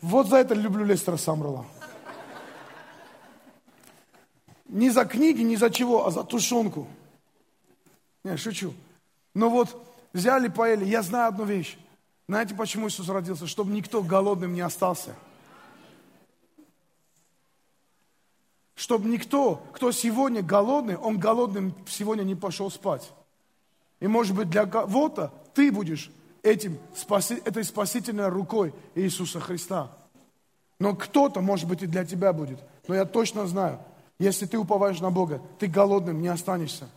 Вот 0.00 0.28
за 0.28 0.36
это 0.36 0.54
люблю 0.54 0.84
Лестера 0.84 1.16
Самрела. 1.16 1.66
Не 4.70 4.90
за 4.90 5.04
книги, 5.04 5.42
не 5.42 5.56
за 5.56 5.68
чего, 5.68 6.06
а 6.06 6.12
за 6.12 6.22
тушенку. 6.22 6.86
Не, 8.22 8.36
шучу. 8.36 8.72
Но 9.34 9.50
вот 9.50 9.68
взяли, 10.12 10.46
поели. 10.46 10.84
Я 10.84 11.02
знаю 11.02 11.28
одну 11.28 11.44
вещь. 11.44 11.76
Знаете, 12.28 12.54
почему 12.54 12.86
Иисус 12.88 13.08
родился? 13.08 13.48
Чтобы 13.48 13.72
никто 13.72 14.00
голодным 14.00 14.54
не 14.54 14.60
остался. 14.60 15.16
Чтобы 18.76 19.08
никто, 19.08 19.56
кто 19.72 19.90
сегодня 19.90 20.40
голодный, 20.40 20.96
он 20.96 21.18
голодным 21.18 21.74
сегодня 21.88 22.22
не 22.22 22.36
пошел 22.36 22.70
спать. 22.70 23.10
И 23.98 24.06
может 24.06 24.36
быть 24.36 24.48
для 24.50 24.66
кого-то 24.66 25.32
ты 25.52 25.72
будешь 25.72 26.12
этим, 26.44 26.78
спаси, 26.96 27.42
этой 27.44 27.64
спасительной 27.64 28.28
рукой 28.28 28.72
Иисуса 28.94 29.40
Христа. 29.40 29.90
Но 30.78 30.94
кто-то, 30.94 31.40
может 31.40 31.68
быть, 31.68 31.82
и 31.82 31.86
для 31.86 32.04
тебя 32.04 32.32
будет. 32.32 32.60
Но 32.86 32.94
я 32.94 33.04
точно 33.04 33.48
знаю, 33.48 33.80
если 34.20 34.44
ты 34.44 34.58
уповаешь 34.58 35.00
на 35.00 35.10
Бога, 35.10 35.40
ты 35.58 35.66
голодным 35.66 36.20
не 36.20 36.28
останешься. 36.28 36.88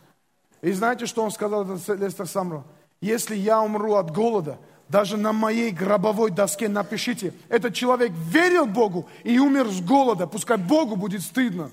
И 0.60 0.72
знаете, 0.72 1.06
что 1.06 1.24
он 1.24 1.30
сказал, 1.30 1.64
Лестер 1.64 2.28
Самро? 2.28 2.64
Если 3.00 3.34
я 3.34 3.62
умру 3.62 3.94
от 3.94 4.10
голода, 4.10 4.58
даже 4.90 5.16
на 5.16 5.32
моей 5.32 5.70
гробовой 5.70 6.30
доске 6.30 6.68
напишите, 6.68 7.32
этот 7.48 7.74
человек 7.74 8.12
верил 8.12 8.66
Богу 8.66 9.08
и 9.24 9.38
умер 9.38 9.68
с 9.70 9.80
голода, 9.80 10.26
пускай 10.26 10.58
Богу 10.58 10.96
будет 10.96 11.22
стыдно. 11.22 11.70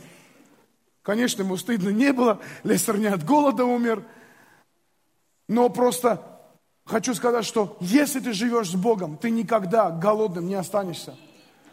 Конечно, 1.02 1.42
ему 1.42 1.58
стыдно 1.58 1.90
не 1.90 2.14
было, 2.14 2.40
Лестер 2.64 2.98
не 2.98 3.08
от 3.08 3.26
голода 3.26 3.66
умер. 3.66 4.04
Но 5.50 5.68
просто 5.68 6.22
хочу 6.86 7.14
сказать, 7.14 7.44
что 7.44 7.76
если 7.82 8.22
ты 8.22 8.32
живешь 8.32 8.70
с 8.70 8.76
Богом, 8.76 9.18
ты 9.18 9.30
никогда 9.30 9.90
голодным 9.90 10.48
не 10.48 10.56
останешься. 10.56 11.14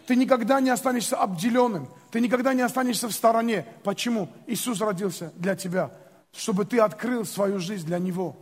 Ты 0.08 0.16
никогда 0.16 0.58
не 0.58 0.70
останешься 0.70 1.18
обделенным. 1.18 1.86
Ты 2.10 2.20
никогда 2.20 2.54
не 2.54 2.62
останешься 2.62 3.08
в 3.08 3.12
стороне. 3.12 3.66
Почему? 3.84 4.32
Иисус 4.46 4.80
родился 4.80 5.34
для 5.36 5.54
тебя, 5.54 5.90
чтобы 6.32 6.64
ты 6.64 6.80
открыл 6.80 7.26
свою 7.26 7.58
жизнь 7.58 7.84
для 7.84 7.98
Него. 7.98 8.34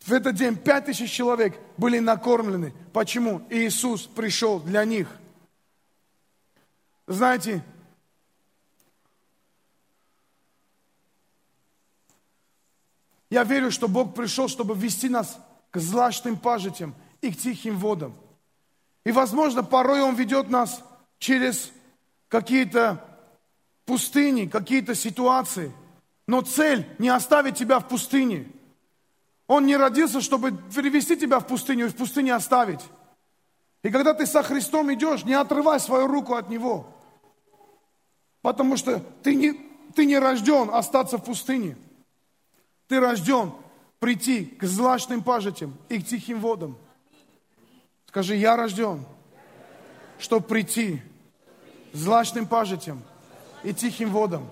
В 0.00 0.12
этот 0.12 0.34
день 0.34 0.54
пять 0.54 0.84
тысяч 0.84 1.10
человек 1.10 1.58
были 1.78 1.98
накормлены. 1.98 2.74
Почему? 2.92 3.40
Иисус 3.48 4.02
пришел 4.02 4.60
для 4.60 4.84
них. 4.84 5.08
Знаете, 7.06 7.64
Я 13.30 13.44
верю, 13.44 13.70
что 13.70 13.88
Бог 13.88 14.14
пришел, 14.14 14.48
чтобы 14.48 14.74
вести 14.74 15.08
нас 15.08 15.38
к 15.70 15.78
злачным 15.78 16.36
пажитям 16.36 16.94
и 17.22 17.32
к 17.32 17.38
тихим 17.38 17.78
водам. 17.78 18.14
И, 19.04 19.12
возможно, 19.12 19.62
порой 19.62 20.02
Он 20.02 20.14
ведет 20.14 20.50
нас 20.50 20.82
через 21.18 21.72
какие-то 22.28 23.04
пустыни, 23.86 24.46
какие-то 24.46 24.94
ситуации. 24.94 25.72
Но 26.26 26.42
цель 26.42 26.86
не 26.98 27.08
оставить 27.08 27.56
тебя 27.56 27.80
в 27.80 27.88
пустыне. 27.88 28.46
Он 29.46 29.66
не 29.66 29.76
родился, 29.76 30.20
чтобы 30.20 30.52
перевести 30.52 31.16
тебя 31.16 31.40
в 31.40 31.46
пустыню 31.46 31.86
и 31.86 31.88
в 31.88 31.96
пустыне 31.96 32.34
оставить. 32.34 32.80
И 33.82 33.90
когда 33.90 34.14
ты 34.14 34.26
со 34.26 34.42
Христом 34.42 34.92
идешь, 34.92 35.24
не 35.24 35.34
отрывай 35.34 35.80
свою 35.80 36.06
руку 36.06 36.34
от 36.34 36.48
Него. 36.48 36.86
Потому 38.42 38.76
что 38.76 39.00
ты 39.22 39.34
не, 39.34 39.52
ты 39.94 40.06
не 40.06 40.18
рожден 40.18 40.70
остаться 40.72 41.18
в 41.18 41.24
пустыне. 41.24 41.76
Ты 42.86 43.00
рожден 43.00 43.52
прийти 43.98 44.44
к 44.44 44.64
злачным 44.64 45.22
пажитям 45.22 45.76
и 45.88 46.00
к 46.00 46.06
тихим 46.06 46.40
водам. 46.40 46.78
Скажи, 48.10 48.34
я 48.34 48.56
рожден, 48.56 49.06
чтобы 50.18 50.44
прийти 50.44 51.00
злачным 51.92 52.44
пажитям 52.48 53.04
и 53.62 53.72
тихим 53.72 54.10
водам. 54.10 54.50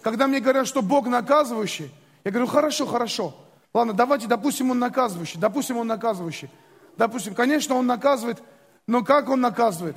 Когда 0.00 0.26
мне 0.26 0.40
говорят, 0.40 0.66
что 0.66 0.80
Бог 0.80 1.06
наказывающий, 1.06 1.92
я 2.24 2.30
говорю, 2.30 2.46
хорошо, 2.46 2.86
хорошо. 2.86 3.36
Ладно, 3.74 3.92
давайте, 3.92 4.26
допустим, 4.26 4.70
Он 4.70 4.78
наказывающий, 4.78 5.38
допустим, 5.38 5.76
Он 5.76 5.86
наказывающий. 5.86 6.48
Допустим, 6.96 7.34
конечно, 7.34 7.74
Он 7.74 7.86
наказывает, 7.86 8.42
но 8.86 9.04
как 9.04 9.28
Он 9.28 9.42
наказывает? 9.42 9.96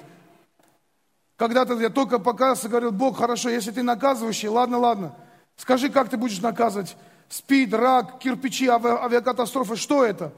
Когда-то 1.38 1.80
я 1.80 1.89
только 1.89 2.20
показывался, 2.20 2.68
говорил, 2.68 2.91
Бог, 2.91 3.18
хорошо, 3.18 3.47
если 3.49 3.72
ты 3.72 3.82
наказывающий, 3.82 4.49
ладно, 4.49 4.78
ладно. 4.78 5.15
Скажи, 5.55 5.88
как 5.89 6.09
ты 6.09 6.18
будешь 6.18 6.41
наказывать? 6.41 6.97
спид, 7.30 7.74
рак, 7.74 8.20
кирпичи, 8.20 8.68
авиакатастрофы, 8.68 9.76
что 9.76 10.03
это? 10.03 10.34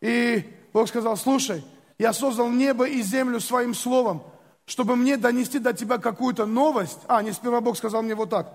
И 0.00 0.44
Бог 0.72 0.88
сказал, 0.88 1.16
слушай, 1.16 1.64
я 1.98 2.12
создал 2.12 2.48
небо 2.48 2.86
и 2.86 3.02
землю 3.02 3.40
своим 3.40 3.74
словом, 3.74 4.22
чтобы 4.66 4.96
мне 4.96 5.16
донести 5.16 5.58
до 5.58 5.72
тебя 5.72 5.98
какую-то 5.98 6.46
новость. 6.46 6.98
А, 7.08 7.22
не 7.22 7.32
сперва 7.32 7.60
Бог 7.60 7.76
сказал 7.76 8.02
мне 8.02 8.14
вот 8.14 8.30
так. 8.30 8.52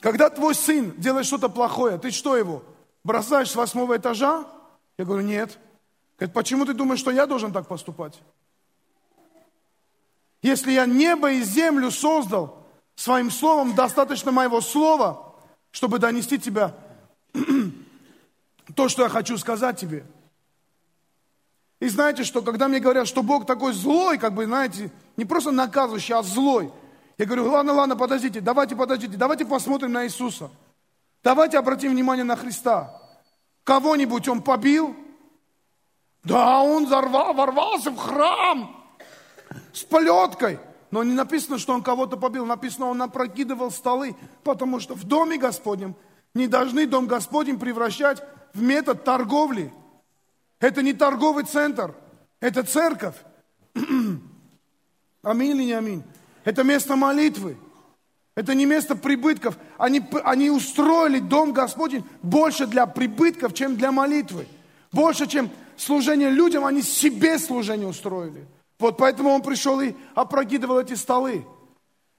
Когда 0.00 0.28
твой 0.28 0.54
сын 0.54 0.92
делает 0.98 1.26
что-то 1.26 1.48
плохое, 1.48 1.98
ты 1.98 2.10
что 2.10 2.36
его, 2.36 2.62
бросаешь 3.02 3.50
с 3.50 3.56
восьмого 3.56 3.96
этажа? 3.96 4.44
Я 4.98 5.04
говорю, 5.04 5.26
нет. 5.26 5.58
Говорит, 6.18 6.34
почему 6.34 6.66
ты 6.66 6.74
думаешь, 6.74 7.00
что 7.00 7.10
я 7.10 7.26
должен 7.26 7.52
так 7.52 7.66
поступать? 7.66 8.20
Если 10.42 10.72
я 10.72 10.84
небо 10.84 11.32
и 11.32 11.42
землю 11.42 11.90
создал 11.90 12.66
своим 12.96 13.30
словом, 13.30 13.74
достаточно 13.74 14.30
моего 14.30 14.60
слова, 14.60 15.34
чтобы 15.70 15.98
донести 15.98 16.38
тебя 16.38 16.74
то, 18.76 18.88
что 18.88 19.02
я 19.02 19.08
хочу 19.08 19.38
сказать 19.38 19.80
тебе. 19.80 20.04
И 21.80 21.88
знаете, 21.88 22.24
что 22.24 22.42
когда 22.42 22.68
мне 22.68 22.80
говорят, 22.80 23.06
что 23.06 23.22
Бог 23.22 23.46
такой 23.46 23.72
злой, 23.72 24.18
как 24.18 24.34
бы, 24.34 24.44
знаете, 24.46 24.90
не 25.16 25.24
просто 25.24 25.50
наказывающий, 25.50 26.14
а 26.14 26.22
злой, 26.22 26.72
я 27.18 27.26
говорю, 27.26 27.50
ладно, 27.50 27.72
ладно, 27.72 27.96
подождите, 27.96 28.40
давайте, 28.40 28.74
подождите, 28.74 29.16
давайте 29.16 29.44
посмотрим 29.44 29.92
на 29.92 30.04
Иисуса. 30.04 30.50
Давайте 31.22 31.58
обратим 31.58 31.92
внимание 31.92 32.24
на 32.24 32.36
Христа. 32.36 33.00
Кого-нибудь 33.64 34.28
он 34.28 34.42
побил? 34.42 34.94
Да, 36.22 36.60
он 36.60 36.86
взорвал, 36.86 37.34
ворвался 37.34 37.90
в 37.90 37.96
храм 37.96 38.84
с 39.72 39.82
плеткой. 39.84 40.58
Но 40.90 41.02
не 41.02 41.12
написано, 41.12 41.58
что 41.58 41.72
он 41.74 41.82
кого-то 41.82 42.16
побил, 42.16 42.46
написано, 42.46 42.86
он 42.86 43.02
опрокидывал 43.02 43.70
столы, 43.70 44.14
потому 44.42 44.80
что 44.80 44.94
в 44.94 45.04
доме 45.04 45.38
Господнем 45.38 45.96
не 46.34 46.46
должны 46.46 46.86
Дом 46.86 47.06
Господень 47.06 47.58
превращать 47.58 48.22
в 48.52 48.62
метод 48.62 49.02
торговли. 49.04 49.72
Это 50.60 50.82
не 50.82 50.92
торговый 50.92 51.44
центр, 51.44 51.94
это 52.40 52.62
церковь. 52.62 53.16
Аминь 55.22 55.50
или 55.50 55.64
не 55.64 55.72
аминь? 55.72 56.04
Это 56.44 56.62
место 56.62 56.96
молитвы. 56.96 57.56
Это 58.34 58.54
не 58.54 58.66
место 58.66 58.96
прибытков. 58.96 59.56
Они, 59.78 60.02
они 60.24 60.50
устроили 60.50 61.20
Дом 61.20 61.52
Господень 61.52 62.04
больше 62.22 62.66
для 62.66 62.86
прибытков, 62.86 63.54
чем 63.54 63.76
для 63.76 63.92
молитвы. 63.92 64.46
Больше, 64.92 65.26
чем 65.26 65.50
служение 65.76 66.30
людям, 66.30 66.64
они 66.64 66.82
себе 66.82 67.38
служение 67.38 67.88
устроили. 67.88 68.46
Вот 68.78 68.96
поэтому 68.96 69.30
он 69.30 69.42
пришел 69.42 69.80
и 69.80 69.94
опрокидывал 70.14 70.80
эти 70.80 70.94
столы. 70.94 71.46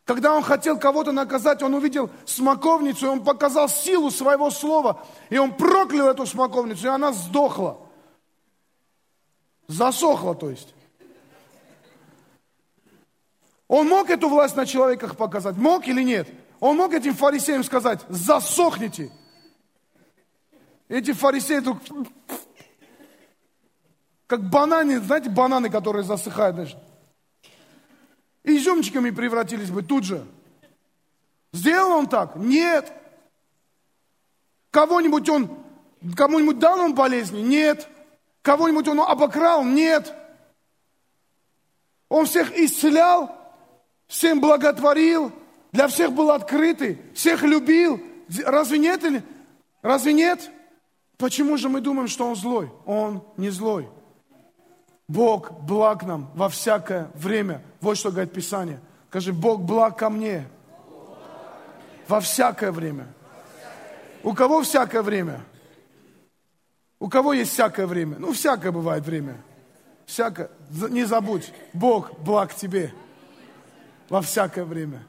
Когда 0.05 0.35
он 0.35 0.43
хотел 0.43 0.77
кого-то 0.77 1.11
наказать, 1.11 1.61
он 1.63 1.73
увидел 1.73 2.09
смоковницу, 2.25 3.07
и 3.07 3.09
он 3.09 3.23
показал 3.23 3.67
силу 3.67 4.11
своего 4.11 4.51
слова, 4.51 5.03
и 5.29 5.37
он 5.37 5.51
проклял 5.53 6.09
эту 6.09 6.25
смоковницу, 6.25 6.85
и 6.85 6.89
она 6.89 7.11
сдохла. 7.11 7.79
Засохла, 9.67 10.35
то 10.35 10.49
есть. 10.49 10.73
Он 13.67 13.87
мог 13.87 14.09
эту 14.09 14.29
власть 14.29 14.55
на 14.55 14.65
человеках 14.65 15.17
показать? 15.17 15.55
Мог 15.57 15.87
или 15.87 16.03
нет? 16.03 16.27
Он 16.59 16.77
мог 16.77 16.93
этим 16.93 17.15
фарисеям 17.15 17.63
сказать, 17.63 18.01
засохните. 18.09 19.11
Эти 20.87 21.13
фарисеи 21.13 21.59
вдруг, 21.59 21.79
как 24.27 24.47
бананы, 24.49 24.99
знаете, 24.99 25.29
бананы, 25.29 25.69
которые 25.69 26.03
засыхают, 26.03 26.55
значит, 26.55 26.77
изюмчиками 28.43 29.09
превратились 29.09 29.71
бы 29.71 29.81
тут 29.81 30.03
же. 30.03 30.25
Сделал 31.53 31.97
он 31.97 32.07
так? 32.07 32.35
Нет. 32.35 32.93
Кого-нибудь 34.69 35.27
он, 35.29 35.57
кому-нибудь 36.15 36.59
дал 36.59 36.79
он 36.79 36.93
болезни? 36.93 37.41
Нет. 37.41 37.87
Кого-нибудь 38.45 38.87
он 38.87 38.99
обокрал? 38.99 39.63
Нет. 39.63 40.13
Он 42.09 42.27
всех 42.27 42.55
исцелял, 42.55 43.35
всем 44.05 44.39
благотворил, 44.39 45.31
для 45.71 45.87
всех 45.87 46.11
был 46.11 46.29
открытый, 46.29 47.01
всех 47.15 47.41
любил. 47.41 47.99
Разве 48.45 48.77
нет? 48.77 49.03
Или? 49.03 49.23
Разве 49.81 50.13
нет? 50.13 50.51
Почему 51.17 51.57
же 51.57 51.69
мы 51.69 51.81
думаем, 51.81 52.07
что 52.07 52.27
он 52.27 52.35
злой? 52.35 52.69
Он 52.85 53.23
не 53.35 53.49
злой. 53.49 53.89
Бог 55.07 55.51
благ 55.63 56.03
нам 56.03 56.29
во 56.35 56.47
всякое 56.47 57.09
время. 57.15 57.63
Вот 57.81 57.97
что 57.97 58.11
говорит 58.11 58.31
Писание. 58.31 58.79
Скажи, 59.09 59.33
Бог 59.33 59.61
благ 59.61 59.97
ко 59.97 60.11
мне 60.11 60.47
во 62.07 62.19
всякое 62.19 62.71
время. 62.71 63.07
У 64.21 64.35
кого 64.35 64.61
всякое 64.61 65.01
время? 65.01 65.41
У 67.05 67.07
кого 67.07 67.33
есть 67.33 67.51
всякое 67.51 67.85
время? 67.85 68.17
Ну, 68.17 68.33
всякое 68.33 68.71
бывает 68.71 69.05
время. 69.05 69.37
Всякое. 70.07 70.49
Не 70.89 71.03
забудь, 71.03 71.53
Бог 71.71 72.17
благ 72.17 72.55
тебе 72.55 72.95
во 74.09 74.23
всякое 74.23 74.65
время. 74.65 75.03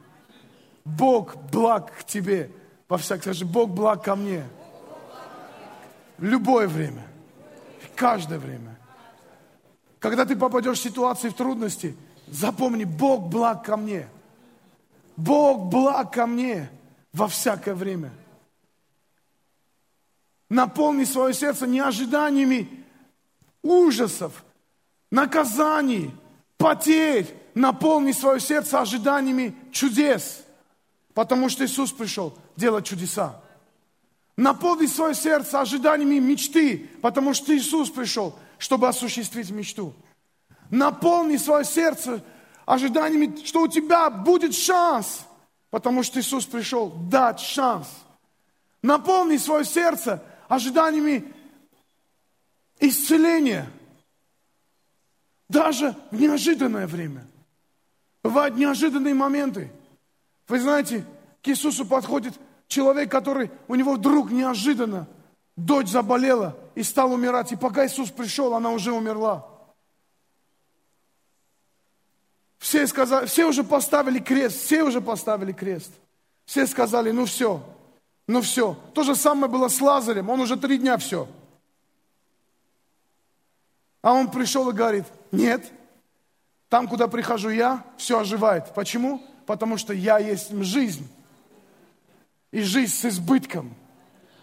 Бог 0.85 1.35
благ 1.51 1.91
к 1.97 2.03
тебе 2.03 2.51
во 2.87 2.99
всякое. 2.99 3.33
Скажи, 3.33 3.45
Бог 3.45 3.71
благ 3.71 4.03
ко 4.03 4.15
мне. 4.15 4.43
В 6.19 6.23
любое 6.23 6.67
время. 6.67 7.01
В 7.81 7.95
каждое 7.95 8.37
время. 8.37 8.77
Когда 9.97 10.23
ты 10.23 10.35
попадешь 10.35 10.77
в 10.77 10.83
ситуации, 10.83 11.29
в 11.29 11.33
трудности, 11.33 11.97
запомни, 12.27 12.83
Бог 12.83 13.27
благ 13.27 13.65
ко 13.65 13.75
мне. 13.75 14.07
Бог 15.15 15.71
благ 15.71 16.13
ко 16.13 16.27
мне 16.27 16.69
во 17.11 17.27
всякое 17.27 17.73
время. 17.73 18.11
Наполни 20.49 21.03
свое 21.03 21.33
сердце 21.33 21.67
не 21.67 21.79
ожиданиями 21.79 22.85
ужасов, 23.61 24.43
наказаний, 25.11 26.11
потерь. 26.57 27.33
Наполни 27.53 28.11
свое 28.11 28.39
сердце 28.39 28.79
ожиданиями 28.79 29.55
чудес. 29.71 30.43
Потому 31.15 31.49
что 31.49 31.65
Иисус 31.65 31.91
пришел 31.91 32.37
делать 32.55 32.85
чудеса. 32.85 33.41
Наполни 34.35 34.85
свое 34.85 35.15
сердце 35.15 35.59
ожиданиями 35.59 36.19
мечты, 36.19 36.87
потому 37.01 37.33
что 37.33 37.57
Иисус 37.57 37.89
пришел, 37.89 38.37
чтобы 38.59 38.87
осуществить 38.87 39.49
мечту. 39.49 39.95
Наполни 40.69 41.37
свое 41.37 41.65
сердце 41.65 42.23
ожиданиями, 42.67 43.43
что 43.43 43.63
у 43.63 43.67
тебя 43.67 44.11
будет 44.11 44.53
шанс, 44.53 45.21
потому 45.71 46.03
что 46.03 46.19
Иисус 46.19 46.45
пришел 46.45 46.89
дать 47.09 47.39
шанс. 47.39 47.87
Наполни 48.83 49.37
свое 49.37 49.65
сердце 49.65 50.21
ожиданиями 50.47 51.33
исцеления, 52.79 53.69
даже 55.49 55.95
в 56.11 56.19
неожиданное 56.19 56.87
время. 56.87 57.25
Бывают 58.23 58.55
неожиданные 58.55 59.13
моменты. 59.13 59.71
Вы 60.47 60.59
знаете, 60.59 61.05
к 61.41 61.47
Иисусу 61.47 61.85
подходит 61.85 62.33
человек, 62.67 63.09
который, 63.09 63.51
у 63.67 63.75
него 63.75 63.93
вдруг 63.93 64.31
неожиданно 64.31 65.07
дочь 65.55 65.87
заболела 65.87 66.57
и 66.75 66.83
стал 66.83 67.13
умирать. 67.13 67.51
И 67.51 67.55
пока 67.55 67.85
Иисус 67.85 68.11
пришел, 68.11 68.53
она 68.53 68.71
уже 68.71 68.91
умерла. 68.91 69.47
Все, 72.57 72.85
сказали, 72.87 73.27
все 73.27 73.45
уже 73.45 73.63
поставили 73.63 74.19
крест, 74.19 74.61
все 74.63 74.83
уже 74.83 74.99
поставили 74.99 75.53
крест. 75.53 75.91
Все 76.45 76.65
сказали, 76.65 77.11
ну 77.11 77.25
все, 77.25 77.63
ну 78.27 78.41
все. 78.41 78.77
То 78.93 79.03
же 79.03 79.15
самое 79.15 79.51
было 79.51 79.69
с 79.69 79.79
Лазарем, 79.79 80.29
он 80.29 80.41
уже 80.41 80.57
три 80.57 80.77
дня 80.77 80.97
все. 80.97 81.27
А 84.01 84.13
он 84.13 84.29
пришел 84.29 84.69
и 84.69 84.73
говорит, 84.73 85.05
нет, 85.31 85.71
там, 86.69 86.87
куда 86.87 87.07
прихожу 87.07 87.49
я, 87.49 87.83
все 87.97 88.19
оживает. 88.19 88.73
Почему? 88.73 89.23
Потому 89.45 89.77
что 89.77 89.93
я 89.93 90.19
есть 90.19 90.51
жизнь. 90.63 91.07
И 92.51 92.61
жизнь 92.61 92.93
с 92.93 93.05
избытком. 93.05 93.73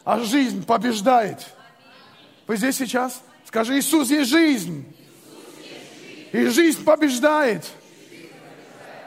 А 0.05 0.21
жизнь 0.21 0.65
побеждает. 0.65 1.55
Вы 2.47 2.57
здесь 2.57 2.77
сейчас? 2.77 3.23
Скажи, 3.47 3.79
Иисус 3.79 4.11
есть 4.11 4.31
жизнь. 4.31 4.85
И 6.33 6.47
жизнь 6.47 6.83
побеждает. 6.85 7.65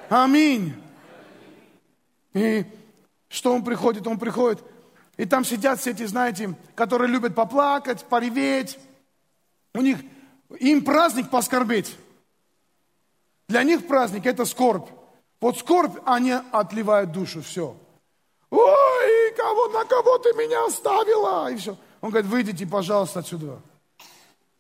Аминь. 0.09 0.73
И 2.33 2.65
что 3.29 3.53
он 3.53 3.63
приходит? 3.63 4.07
Он 4.07 4.17
приходит, 4.17 4.63
и 5.17 5.25
там 5.25 5.43
сидят 5.43 5.79
все 5.79 5.91
эти, 5.91 6.05
знаете, 6.05 6.55
которые 6.75 7.09
любят 7.09 7.35
поплакать, 7.35 8.05
пореветь. 8.05 8.77
У 9.73 9.81
них, 9.81 9.97
им 10.59 10.83
праздник 10.83 11.29
поскорбеть. 11.29 11.95
Для 13.47 13.63
них 13.63 13.87
праздник– 13.87 14.25
это 14.25 14.45
скорбь. 14.45 14.89
Вот 15.39 15.57
скорбь, 15.57 15.97
они 16.05 16.33
отливают 16.51 17.11
душу, 17.11 17.41
все. 17.41 17.75
Ой, 18.49 19.33
кого, 19.35 19.67
на 19.69 19.85
кого 19.85 20.17
ты 20.19 20.33
меня 20.33 20.65
оставила? 20.65 21.51
И 21.51 21.57
все. 21.57 21.77
Он 22.01 22.09
говорит, 22.09 22.29
выйдите, 22.29 22.65
пожалуйста, 22.65 23.19
отсюда. 23.19 23.59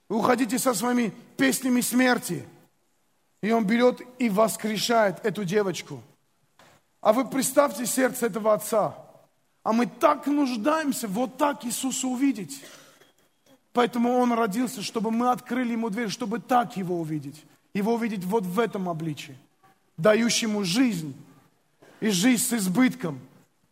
Уходите 0.09 0.57
со 0.57 0.73
своими 0.73 1.13
песнями 1.37 1.81
смерти. 1.81 2.47
И 3.41 3.51
он 3.51 3.65
берет 3.65 4.01
и 4.19 4.29
воскрешает 4.29 5.23
эту 5.25 5.43
девочку. 5.43 6.01
А 7.07 7.13
вы 7.13 7.23
представьте 7.23 7.85
сердце 7.85 8.25
этого 8.25 8.53
отца. 8.53 8.93
А 9.63 9.71
мы 9.71 9.85
так 9.85 10.27
нуждаемся 10.27 11.07
вот 11.07 11.37
так 11.37 11.63
Иисуса 11.63 12.05
увидеть. 12.05 12.61
Поэтому 13.71 14.17
Он 14.17 14.33
родился, 14.33 14.81
чтобы 14.81 15.09
мы 15.09 15.31
открыли 15.31 15.71
Ему 15.71 15.89
дверь, 15.89 16.09
чтобы 16.09 16.39
так 16.39 16.75
Его 16.75 16.99
увидеть. 16.99 17.45
Его 17.73 17.93
увидеть 17.93 18.25
вот 18.25 18.43
в 18.43 18.59
этом 18.59 18.89
обличии. 18.89 19.37
Дающему 19.95 20.65
жизнь. 20.65 21.15
И 22.01 22.09
жизнь 22.09 22.43
с 22.43 22.51
избытком. 22.51 23.21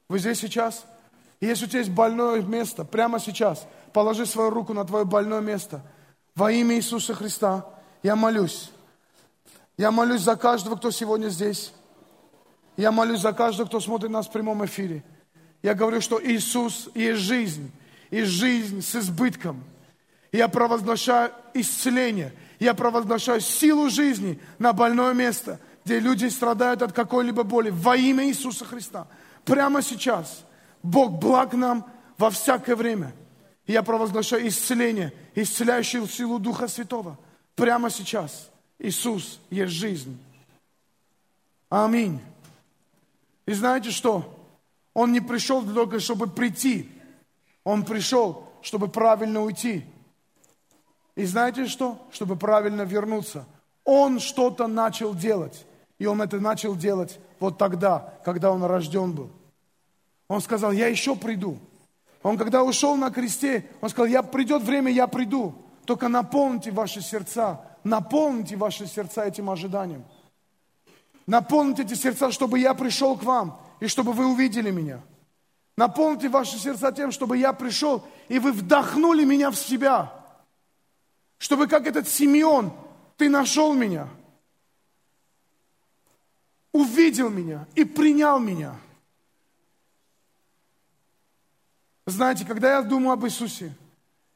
Вы 0.07 0.19
здесь 0.19 0.39
сейчас? 0.39 0.86
если 1.41 1.65
у 1.65 1.67
тебя 1.67 1.79
есть 1.79 1.91
больное 1.91 2.41
место, 2.41 2.86
прямо 2.86 3.19
сейчас, 3.19 3.67
положи 3.91 4.25
свою 4.25 4.49
руку 4.49 4.73
на 4.73 4.86
твое 4.86 5.03
больное 5.03 5.41
место. 5.41 5.81
Во 6.36 6.53
имя 6.53 6.77
Иисуса 6.77 7.13
Христа 7.13 7.65
я 8.01 8.15
молюсь 8.15 8.71
я 9.77 9.91
молюсь 9.91 10.21
за 10.21 10.38
каждого, 10.38 10.77
кто 10.77 10.89
сегодня 10.89 11.27
здесь. 11.27 11.73
Я 12.78 12.91
молюсь 12.91 13.21
за 13.21 13.34
каждого, 13.34 13.67
кто 13.67 13.80
смотрит 13.80 14.11
нас 14.11 14.28
в 14.28 14.32
прямом 14.32 14.65
эфире. 14.65 15.03
Я 15.63 15.73
говорю, 15.73 16.01
что 16.01 16.21
Иисус 16.23 16.89
есть 16.93 17.21
жизнь, 17.21 17.71
и 18.11 18.23
жизнь 18.23 18.82
с 18.82 18.95
избытком. 18.95 19.63
Я 20.32 20.47
провозглашаю 20.47 21.32
исцеление, 21.53 22.34
я 22.59 22.73
провозглашаю 22.73 23.41
силу 23.41 23.89
жизни 23.89 24.39
на 24.59 24.73
больное 24.73 25.13
место, 25.13 25.59
где 25.84 25.99
люди 25.99 26.28
страдают 26.28 26.82
от 26.82 26.93
какой-либо 26.93 27.43
боли 27.43 27.69
во 27.69 27.95
имя 27.95 28.28
Иисуса 28.28 28.65
Христа. 28.65 29.07
Прямо 29.43 29.82
сейчас 29.82 30.43
Бог 30.84 31.19
благ 31.19 31.53
нам 31.53 31.86
во 32.17 32.30
всякое 32.30 32.76
время. 32.76 33.13
я 33.67 33.82
провозглашаю 33.82 34.47
исцеление, 34.47 35.13
исцеляющую 35.34 36.07
силу 36.07 36.39
Духа 36.39 36.67
Святого. 36.67 37.17
Прямо 37.55 37.89
сейчас– 37.89 38.49
Иисус 38.80 39.39
есть 39.49 39.73
жизнь. 39.73 40.17
Аминь. 41.69 42.19
И 43.45 43.53
знаете 43.53 43.91
что? 43.91 44.33
Он 44.93 45.11
не 45.11 45.19
пришел 45.19 45.63
только, 45.63 45.99
чтобы 45.99 46.27
прийти. 46.27 46.89
Он 47.63 47.83
пришел, 47.83 48.49
чтобы 48.61 48.87
правильно 48.87 49.41
уйти. 49.41 49.85
И 51.15 51.25
знаете 51.25 51.67
что? 51.67 51.99
Чтобы 52.11 52.35
правильно 52.35 52.83
вернуться. 52.83 53.45
Он 53.83 54.19
что-то 54.19 54.67
начал 54.67 55.13
делать. 55.13 55.65
И 55.97 56.05
он 56.05 56.21
это 56.21 56.39
начал 56.39 56.75
делать 56.75 57.19
вот 57.39 57.57
тогда, 57.57 58.13
когда 58.25 58.51
он 58.51 58.63
рожден 58.63 59.13
был. 59.13 59.31
Он 60.27 60.41
сказал, 60.41 60.71
я 60.71 60.87
еще 60.87 61.15
приду. 61.15 61.59
Он 62.23 62.37
когда 62.37 62.63
ушел 62.63 62.95
на 62.95 63.11
кресте, 63.11 63.69
он 63.81 63.89
сказал, 63.89 64.07
я 64.07 64.23
придет 64.23 64.63
время, 64.63 64.91
я 64.91 65.07
приду. 65.07 65.53
Только 65.85 66.07
наполните 66.07 66.71
ваши 66.71 67.01
сердца 67.01 67.61
наполните 67.85 68.57
ваши 68.57 68.87
сердца 68.87 69.23
этим 69.23 69.49
ожиданием. 69.49 70.03
Наполните 71.28 71.84
эти 71.84 71.95
сердца, 71.95 72.32
чтобы 72.32 72.59
я 72.59 72.73
пришел 72.73 73.17
к 73.17 73.23
вам, 73.23 73.59
и 73.80 73.88
чтобы 73.88 74.13
вы 74.13 74.28
увидели 74.28 74.71
меня. 74.71 75.01
Наполните 75.78 76.30
ваши 76.30 76.57
сердца 76.57 76.91
тем, 76.91 77.11
чтобы 77.11 77.38
я 77.38 77.51
пришел, 77.51 78.05
и 78.30 78.39
вы 78.39 78.51
вдохнули 78.51 79.26
меня 79.26 79.51
в 79.51 79.55
себя. 79.55 80.13
Чтобы 81.38 81.67
как 81.67 81.86
этот 81.86 82.07
Симеон, 82.07 82.71
ты 83.17 83.30
нашел 83.30 83.73
меня, 83.73 84.07
увидел 86.71 87.30
меня 87.30 87.67
и 87.76 87.84
принял 87.84 88.39
меня. 88.39 88.76
Знаете, 92.05 92.45
когда 92.45 92.76
я 92.76 92.82
думаю 92.82 93.13
об 93.13 93.26
Иисусе, 93.26 93.73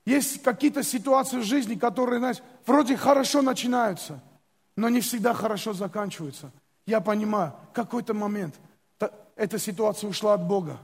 есть 0.06 0.42
какие-то 0.42 0.82
ситуации 0.84 1.38
в 1.38 1.44
жизни, 1.44 1.76
которые, 1.76 2.20
знаете, 2.20 2.42
вроде 2.66 2.98
хорошо 2.98 3.42
начинаются, 3.42 4.20
но 4.76 4.90
не 4.90 5.02
всегда 5.02 5.34
хорошо 5.34 5.74
заканчиваются. 5.74 6.52
Я 6.90 7.02
понимаю, 7.02 7.54
какой-то 7.72 8.16
момент 8.16 8.56
эта 9.36 9.60
ситуация 9.60 10.10
ушла 10.10 10.34
от 10.34 10.48
Бога. 10.48 10.80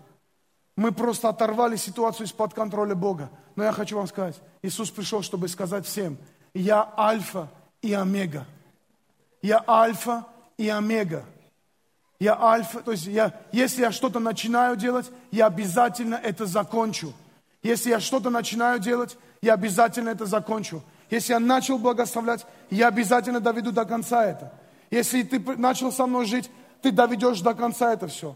Мы 0.75 0.91
просто 0.91 1.29
оторвали 1.29 1.77
ситуацию 1.77 2.27
из-под 2.27 2.53
контроля 2.53 2.93
Бога. 2.93 3.31
Но 3.55 3.63
я 3.63 3.71
хочу 3.71 3.97
вам 3.97 4.05
сказать, 4.05 4.39
Иисус 4.61 4.91
пришел, 4.91 5.23
чтобы 5.23 5.47
сказать 5.47 5.87
всем, 5.87 6.19
я 6.53 6.93
альфа 6.95 7.49
и 7.81 7.91
омега. 7.93 8.45
Я 9.41 9.63
альфа 9.67 10.27
и 10.57 10.69
омега. 10.69 11.25
Я 12.19 12.39
альфа, 12.39 12.81
то 12.81 12.91
есть 12.91 13.07
я, 13.07 13.33
если 13.51 13.81
я 13.81 13.91
что-то 13.91 14.19
начинаю 14.19 14.75
делать, 14.75 15.09
я 15.31 15.47
обязательно 15.47 16.15
это 16.15 16.45
закончу. 16.45 17.13
Если 17.63 17.89
я 17.89 17.99
что-то 17.99 18.29
начинаю 18.29 18.77
делать, 18.77 19.17
я 19.41 19.55
обязательно 19.55 20.09
это 20.09 20.27
закончу. 20.27 20.83
Если 21.09 21.33
я 21.33 21.39
начал 21.39 21.79
благословлять, 21.79 22.45
я 22.69 22.89
обязательно 22.89 23.39
доведу 23.39 23.71
до 23.71 23.85
конца 23.85 24.23
это. 24.23 24.53
Если 24.91 25.23
ты 25.23 25.39
начал 25.57 25.91
со 25.91 26.05
мной 26.05 26.25
жить, 26.25 26.49
ты 26.81 26.91
доведешь 26.91 27.41
до 27.41 27.53
конца 27.53 27.93
это 27.93 28.07
все. 28.07 28.35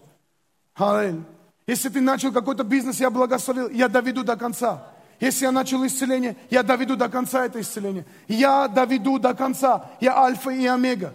Аллилуйя. 0.75 1.23
Если 1.67 1.89
ты 1.89 2.01
начал 2.01 2.31
какой-то 2.31 2.63
бизнес, 2.63 2.99
я 2.99 3.11
благословил, 3.11 3.69
я 3.69 3.87
доведу 3.87 4.23
до 4.23 4.35
конца. 4.35 4.87
Если 5.19 5.45
я 5.45 5.51
начал 5.51 5.85
исцеление, 5.85 6.35
я 6.49 6.63
доведу 6.63 6.95
до 6.95 7.09
конца 7.09 7.45
это 7.45 7.59
исцеление. 7.61 8.05
Я 8.27 8.67
доведу 8.67 9.19
до 9.19 9.33
конца. 9.35 9.91
Я 9.99 10.17
альфа 10.17 10.49
и 10.49 10.65
омега. 10.65 11.13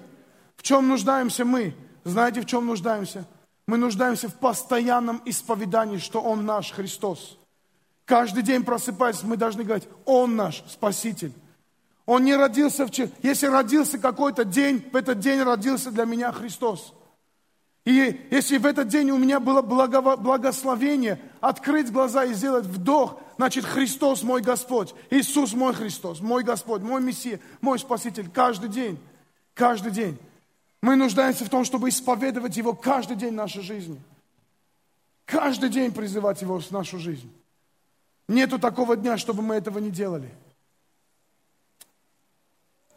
В 0.57 0.62
чем 0.62 0.89
нуждаемся 0.89 1.45
мы? 1.45 1.74
Знаете, 2.05 2.43
в 2.43 2.47
чем 2.47 2.66
нуждаемся? 2.66 3.24
Мы 3.66 3.78
нуждаемся 3.78 4.28
в 4.28 4.35
постоянном 4.35 5.22
исповедании, 5.24 5.97
что 5.97 6.20
Он 6.20 6.45
наш 6.45 6.70
Христос. 6.70 7.39
Каждый 8.05 8.43
день 8.43 8.62
просыпаясь, 8.62 9.22
мы 9.22 9.39
должны 9.39 9.64
говорить, 9.64 9.89
Он 10.05 10.37
наш 10.37 10.62
Спаситель. 10.68 11.32
Он 12.07 12.24
не 12.24 12.36
родился 12.36 12.86
вчера. 12.86 13.09
Если 13.22 13.46
родился 13.46 13.98
какой-то 13.98 14.44
день, 14.44 14.88
в 14.92 14.96
этот 14.96 15.20
день 15.20 15.42
родился 15.42 15.90
для 15.90 16.05
меня 16.05 16.32
Христос. 16.32 16.92
И 17.84 18.28
если 18.30 18.57
в 18.57 18.64
этот 18.64 18.88
день 18.88 19.11
у 19.11 19.18
меня 19.18 19.40
было 19.40 19.61
благословение 19.61 21.20
открыть 21.40 21.92
глаза 21.92 22.24
и 22.24 22.32
сделать 22.32 22.64
вдох, 22.64 23.20
значит 23.36 23.64
Христос 23.64 24.22
мой 24.22 24.40
Господь, 24.40 24.94
Иисус 25.11 25.52
мой 25.52 25.74
Христос, 25.74 26.20
мой 26.20 26.42
Господь, 26.44 26.80
мой 26.82 27.02
Мессия, 27.02 27.40
мой 27.61 27.78
Спаситель. 27.78 28.30
Каждый 28.30 28.70
день, 28.70 28.98
каждый 29.52 29.92
день. 29.92 30.18
Мы 30.80 30.96
нуждаемся 30.96 31.44
в 31.44 31.50
том, 31.50 31.64
чтобы 31.64 31.88
исповедовать 31.88 32.57
Его 32.57 32.74
каждый 32.74 33.16
день 33.16 33.32
нашей 33.32 33.62
жизни. 33.62 34.00
Каждый 35.24 35.70
день 35.70 35.92
призывать 35.92 36.42
Его 36.42 36.61
в 36.61 36.70
нашу 36.70 36.98
жизнь. 36.98 37.30
Нету 38.28 38.59
такого 38.59 38.96
дня, 38.96 39.16
чтобы 39.18 39.42
мы 39.42 39.55
этого 39.55 39.78
не 39.78 39.90
делали. 39.90 40.30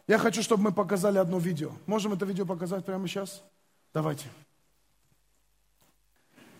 Я 0.08 0.18
хочу, 0.18 0.41
чтобы 0.41 0.64
мы 0.64 0.72
показали 0.72 1.18
одно 1.18 1.38
видео. 1.38 1.72
Можем 1.86 2.14
это 2.14 2.26
видео 2.26 2.45
показать 2.45 2.86
прямо 2.86 3.08
сейчас? 3.08 3.43
Давайте. 3.93 4.30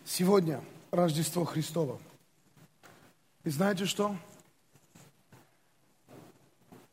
Сегодня 0.04 0.62
Рождество 0.92 1.46
Христово. 1.46 1.98
И 3.46 3.50
знаете 3.50 3.86
что? 3.86 4.18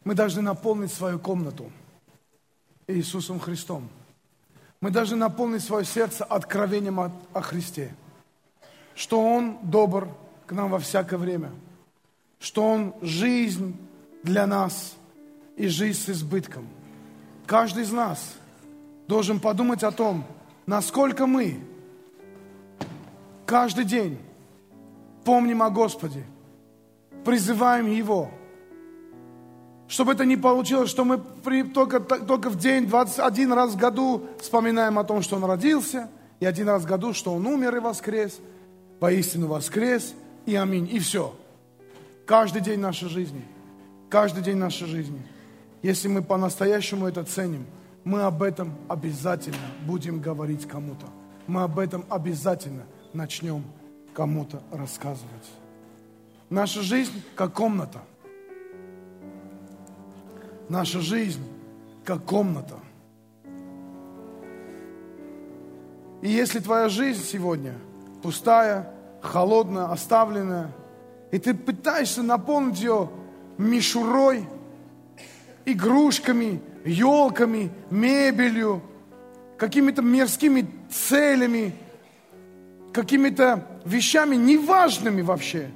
Мы 0.05 0.15
должны 0.15 0.43
наполнить 0.43 0.93
свою 0.93 1.19
комнату 1.19 1.73
Иисусом 2.87 3.41
Христом. 3.41 3.89
Мы 4.81 4.91
должны 4.91 5.17
наполнить 5.17 5.65
свое 5.65 5.85
сердце 5.85 6.25
откровением 6.25 7.01
о, 7.01 7.11
о 7.33 7.41
Христе. 7.41 7.95
Что 8.95 9.21
Он 9.21 9.59
добр 9.63 10.09
к 10.47 10.53
нам 10.53 10.71
во 10.71 10.79
всякое 10.79 11.17
время. 11.17 11.51
Что 12.39 12.69
Он 12.69 12.95
жизнь 13.01 13.77
для 14.23 14.47
нас 14.47 14.95
и 15.57 15.69
жизнь 15.69 15.99
с 15.99 16.09
избытком. 16.09 16.67
Каждый 17.47 17.85
из 17.85 17.93
нас 17.93 18.35
должен 19.07 19.41
подумать 19.41 19.83
о 19.83 19.91
том, 19.91 20.25
насколько 20.67 21.27
мы 21.27 21.61
каждый 23.47 23.85
день 23.85 24.19
помним 25.25 25.63
о 25.63 25.71
Господе, 25.71 26.25
призываем 27.25 27.87
Его. 27.87 28.31
Чтобы 29.87 30.13
это 30.13 30.25
не 30.25 30.37
получилось, 30.37 30.91
что 30.91 31.05
мы 31.05 31.19
при, 31.19 31.63
только, 31.63 32.01
только 32.01 32.49
в 32.49 32.59
день 32.59 32.87
21 32.87 33.53
раз 33.53 33.73
в 33.73 33.77
году 33.77 34.27
вспоминаем 34.41 34.99
о 34.99 35.05
том, 35.05 35.23
что 35.23 35.37
Он 35.37 35.45
родился, 35.45 36.09
и 36.41 36.47
один 36.47 36.69
раз 36.69 36.83
в 36.83 36.87
году, 36.87 37.13
что 37.13 37.35
Он 37.35 37.47
умер 37.47 37.77
и 37.77 37.81
воскрес, 37.81 38.39
поистину 38.99 39.47
воскрес, 39.47 40.15
и 40.47 40.57
аминь, 40.57 40.89
и 40.91 40.99
все. 40.99 41.35
Каждый 42.27 42.63
день 42.63 42.81
нашей 42.81 43.09
жизни, 43.09 43.45
каждый 44.09 44.43
день 44.43 44.57
нашей 44.57 44.87
жизни. 44.87 45.23
Если 45.85 46.09
мы 46.09 46.23
по-настоящему 46.23 47.07
это 47.07 47.25
ценим, 47.25 47.67
мы 48.05 48.23
об 48.23 48.43
этом 48.43 48.73
обязательно 48.89 49.59
будем 49.87 50.19
говорить 50.19 50.67
кому-то. 50.67 51.05
Мы 51.47 51.63
об 51.63 51.79
этом 51.79 52.07
обязательно 52.09 52.85
начнем 53.13 53.63
кому-то 54.15 54.63
рассказывать. 54.73 55.47
Наша 56.49 56.81
жизнь 56.81 57.23
как 57.37 57.53
комната. 57.53 58.01
Наша 60.71 61.01
жизнь 61.01 61.43
как 62.03 62.25
комната. 62.25 62.77
И 66.23 66.31
если 66.31 66.61
твоя 66.61 66.89
жизнь 66.89 67.23
сегодня 67.23 67.75
пустая, 68.23 68.91
холодная, 69.21 69.93
оставленная, 69.93 70.73
и 71.31 71.39
ты 71.39 71.53
пытаешься 71.53 72.23
наполнить 72.23 72.81
ее 72.81 73.11
мишурой, 73.59 74.49
игрушками, 75.67 76.61
елками, 76.85 77.71
мебелью, 77.91 78.83
какими-то 79.57 80.03
мирскими 80.03 80.69
целями, 80.91 81.75
какими-то 82.93 83.67
вещами 83.85 84.37
неважными 84.37 85.23
вообще, 85.23 85.71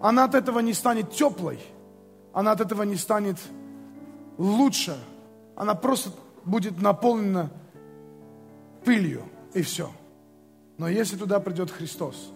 она 0.00 0.24
от 0.24 0.34
этого 0.34 0.60
не 0.60 0.74
станет 0.74 1.10
теплой, 1.12 1.58
она 2.32 2.52
от 2.52 2.60
этого 2.60 2.82
не 2.82 2.96
станет 2.96 3.38
лучше, 4.36 4.96
она 5.56 5.74
просто 5.74 6.10
будет 6.44 6.80
наполнена 6.80 7.50
пылью, 8.84 9.24
и 9.54 9.62
все. 9.62 9.90
Но 10.76 10.88
если 10.88 11.16
туда 11.16 11.40
придет 11.40 11.70
Христос, 11.70 12.30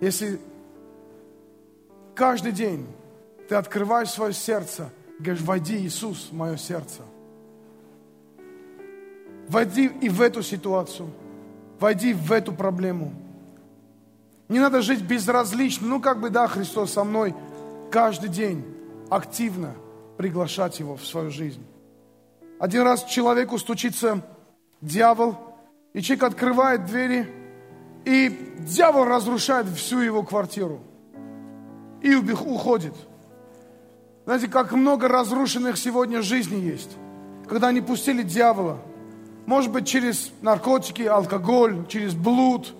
если 0.00 0.38
каждый 2.14 2.52
день 2.52 2.86
ты 3.48 3.54
открываешь 3.54 4.10
свое 4.10 4.32
сердце, 4.32 4.90
говоришь, 5.18 5.42
войди, 5.42 5.76
Иисус, 5.76 6.28
в 6.30 6.34
мое 6.34 6.56
сердце. 6.56 7.02
Войди 9.48 9.90
и 10.00 10.08
в 10.08 10.20
эту 10.20 10.42
ситуацию– 10.42 11.10
Войди 11.84 12.14
в 12.14 12.32
эту 12.32 12.52
проблему. 12.52 13.12
Не 14.48 14.60
надо 14.60 14.82
жить 14.82 15.02
безразлично. 15.02 15.86
Ну, 15.86 16.00
как 16.00 16.20
бы, 16.20 16.30
да, 16.30 16.46
Христос 16.46 16.92
со 16.92 17.04
мной. 17.04 17.34
Каждый 17.90 18.30
день 18.30 18.64
активно 19.10 19.74
приглашать 20.16 20.80
Его 20.80 20.96
в 20.96 21.04
свою 21.04 21.30
жизнь. 21.30 21.64
Один 22.60 22.82
раз 22.82 23.04
человеку 23.04 23.58
стучится 23.58 24.22
дьявол, 24.80 25.36
и 25.92 26.00
человек 26.00 26.24
открывает 26.24 26.86
двери, 26.86 27.28
и 28.04 28.54
дьявол 28.60 29.04
разрушает 29.04 29.66
всю 29.68 30.00
его 30.00 30.22
квартиру. 30.22 30.80
И 32.00 32.14
уходит. 32.14 32.94
Знаете, 34.24 34.48
как 34.48 34.72
много 34.72 35.08
разрушенных 35.08 35.76
сегодня 35.76 36.22
жизней 36.22 36.60
есть. 36.60 36.90
Когда 37.48 37.68
они 37.68 37.80
пустили 37.80 38.22
дьявола– 38.22 38.78
может 39.46 39.70
быть, 39.70 39.86
через 39.86 40.32
наркотики, 40.40 41.02
алкоголь, 41.02 41.86
через 41.88 42.14
блуд, 42.14 42.72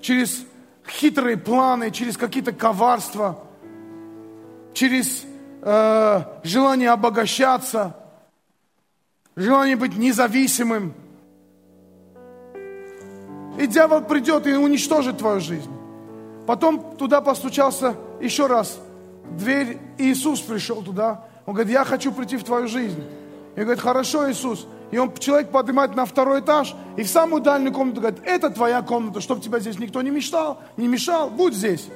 через 0.00 0.44
хитрые 0.86 1.36
планы, 1.36 1.90
через 1.90 2.16
какие-то 2.16 2.52
коварства, 2.52 3.42
через 4.74 5.24
э, 5.62 6.20
желание 6.42 6.90
обогащаться, 6.90 7.96
желание 9.36 9.76
быть 9.76 9.96
независимым. 9.96 10.92
И 13.58 13.66
дьявол 13.66 14.02
придет 14.02 14.46
и 14.46 14.52
уничтожит 14.52 15.16
твою 15.16 15.40
жизнь. 15.40 15.70
Потом 16.46 16.94
туда 16.96 17.22
постучался 17.22 17.96
еще 18.20 18.48
раз. 18.48 18.78
Дверь, 19.32 19.78
Иисус 19.98 20.40
пришел 20.40 20.82
туда. 20.82 21.24
Он 21.46 21.54
говорит, 21.54 21.72
я 21.72 21.84
хочу 21.84 22.12
прийти 22.12 22.36
в 22.36 22.44
твою 22.44 22.68
жизнь. 22.68 23.02
И 23.56 23.60
говорит, 23.60 23.80
хорошо, 23.80 24.30
Иисус, 24.30 24.66
и 24.90 24.98
он, 24.98 25.12
человек 25.14 25.50
поднимает 25.50 25.96
на 25.96 26.04
второй 26.04 26.40
этаж, 26.40 26.74
и 26.96 27.02
в 27.02 27.08
самую 27.08 27.42
дальнюю 27.42 27.72
комнату 27.72 28.00
говорит, 28.00 28.20
это 28.24 28.50
твоя 28.50 28.82
комната, 28.82 29.20
чтобы 29.20 29.40
тебя 29.40 29.58
здесь 29.58 29.78
никто 29.78 30.00
не 30.02 30.10
мешал, 30.10 30.60
не 30.76 30.86
мешал, 30.86 31.30
будь 31.30 31.54
здесь. 31.54 31.88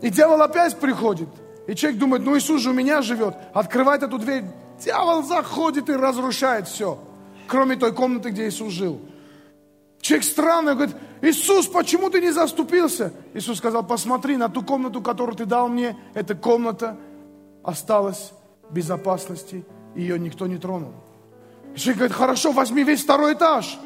И 0.00 0.10
дьявол 0.10 0.42
опять 0.42 0.78
приходит. 0.78 1.28
И 1.68 1.74
человек 1.76 2.00
думает, 2.00 2.24
ну 2.24 2.36
Иисус 2.36 2.60
же 2.60 2.70
у 2.70 2.72
меня 2.72 3.02
живет. 3.02 3.36
Открывает 3.54 4.02
эту 4.02 4.18
дверь, 4.18 4.44
дьявол 4.82 5.22
заходит 5.22 5.88
и 5.88 5.92
разрушает 5.92 6.66
все. 6.66 6.98
Кроме 7.46 7.76
той 7.76 7.92
комнаты, 7.92 8.30
где 8.30 8.48
Иисус 8.48 8.72
жил. 8.72 9.00
Человек 10.02 10.24
странный, 10.24 10.74
говорит, 10.74 10.96
Иисус, 11.22 11.68
почему 11.68 12.10
ты 12.10 12.20
не 12.20 12.32
заступился? 12.32 13.12
Иисус 13.34 13.58
сказал, 13.58 13.86
посмотри 13.86 14.36
на 14.36 14.48
ту 14.48 14.62
комнату, 14.62 15.00
которую 15.00 15.36
ты 15.36 15.46
дал 15.46 15.68
мне. 15.68 15.96
Эта 16.12 16.34
комната 16.34 16.98
осталась 17.62 18.32
в 18.68 18.74
безопасности, 18.74 19.64
ее 19.94 20.18
никто 20.18 20.48
не 20.48 20.58
тронул. 20.58 20.92
Человек 21.76 21.98
говорит, 21.98 22.16
хорошо, 22.16 22.50
возьми 22.50 22.82
весь 22.82 23.04
второй 23.04 23.34
этаж. 23.34 23.78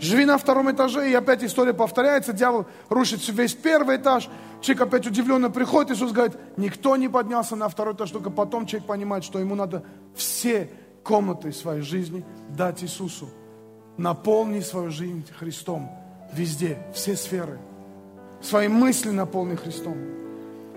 Живи 0.00 0.24
на 0.24 0.38
втором 0.38 0.72
этаже, 0.72 1.10
и 1.10 1.14
опять 1.14 1.44
история 1.44 1.74
повторяется, 1.74 2.32
дьявол 2.32 2.64
рушит 2.88 3.20
весь 3.28 3.52
первый 3.52 3.98
этаж. 3.98 4.30
Человек 4.62 4.86
опять 4.86 5.06
удивленно 5.06 5.50
приходит, 5.50 5.92
Иисус 5.92 6.12
говорит, 6.12 6.36
никто 6.56 6.96
не 6.96 7.10
поднялся 7.10 7.54
на 7.54 7.68
второй 7.68 7.92
этаж, 7.92 8.10
только 8.10 8.30
потом 8.30 8.64
человек 8.64 8.88
понимает, 8.88 9.24
что 9.24 9.38
ему 9.38 9.54
надо 9.54 9.84
все 10.14 10.70
комнаты 11.02 11.52
своей 11.52 11.82
жизни 11.82 12.24
дать 12.48 12.82
Иисусу. 12.82 13.28
Наполни 13.96 14.60
свою 14.60 14.90
жизнь 14.90 15.24
Христом 15.38 15.90
везде, 16.32 16.78
все 16.92 17.16
сферы. 17.16 17.58
Свои 18.42 18.68
мысли 18.68 19.10
наполни 19.10 19.54
Христом. 19.54 19.96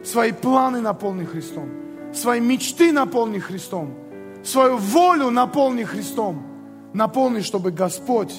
Свои 0.04 0.32
планы 0.32 0.82
наполни 0.82 1.26
Христом. 1.26 1.70
Свои 2.14 2.40
мечты 2.40 2.92
наполни 2.92 3.40
Христом 3.40 3.94
свою 4.48 4.78
волю 4.78 5.30
наполни 5.30 5.84
Христом. 5.84 6.44
Наполни, 6.94 7.42
чтобы 7.42 7.72
Господь 7.72 8.34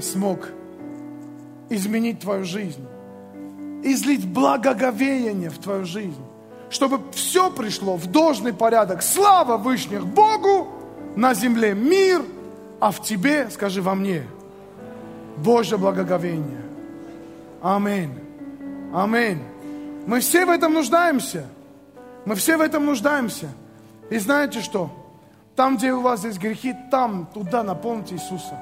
смог 0.00 0.48
изменить 1.70 2.20
твою 2.20 2.44
жизнь. 2.44 2.86
Излить 3.82 4.26
благоговение 4.26 5.50
в 5.50 5.58
твою 5.58 5.84
жизнь. 5.84 6.22
Чтобы 6.70 7.00
все 7.12 7.50
пришло 7.50 7.96
в 7.96 8.06
должный 8.06 8.52
порядок. 8.52 9.02
Слава 9.02 9.56
Вышних 9.56 10.06
Богу, 10.06 10.68
на 11.16 11.34
земле 11.34 11.74
мир, 11.74 12.22
а 12.82 12.90
в 12.90 13.00
тебе, 13.00 13.48
скажи 13.48 13.80
во 13.80 13.94
мне, 13.94 14.24
Божье 15.36 15.78
благоговение. 15.78 16.62
Аминь. 17.62 18.12
Аминь. 18.92 19.40
Мы 20.04 20.18
все 20.18 20.44
в 20.44 20.50
этом 20.50 20.74
нуждаемся. 20.74 21.46
Мы 22.24 22.34
все 22.34 22.56
в 22.56 22.60
этом 22.60 22.84
нуждаемся. 22.84 23.50
И 24.10 24.18
знаете 24.18 24.60
что? 24.60 24.90
Там, 25.54 25.76
где 25.76 25.92
у 25.92 26.00
вас 26.00 26.24
есть 26.24 26.40
грехи, 26.40 26.74
там, 26.90 27.28
туда 27.32 27.62
наполните 27.62 28.16
Иисуса. 28.16 28.58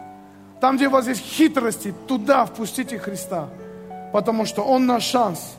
Там, 0.60 0.76
где 0.76 0.88
у 0.88 0.90
вас 0.90 1.08
есть 1.08 1.22
хитрости, 1.22 1.94
туда 2.06 2.44
впустите 2.44 2.98
Христа. 2.98 3.48
Потому 4.12 4.44
что 4.44 4.60
Он 4.60 4.84
наш 4.84 5.04
шанс. 5.04 5.56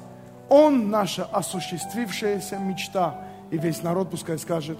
Он 0.49 0.91
наша 0.91 1.25
осуществившаяся 1.25 2.59
мечта. 2.59 3.21
И 3.49 3.57
весь 3.57 3.81
народ 3.81 4.11
пускай 4.11 4.37
скажет 4.37 4.77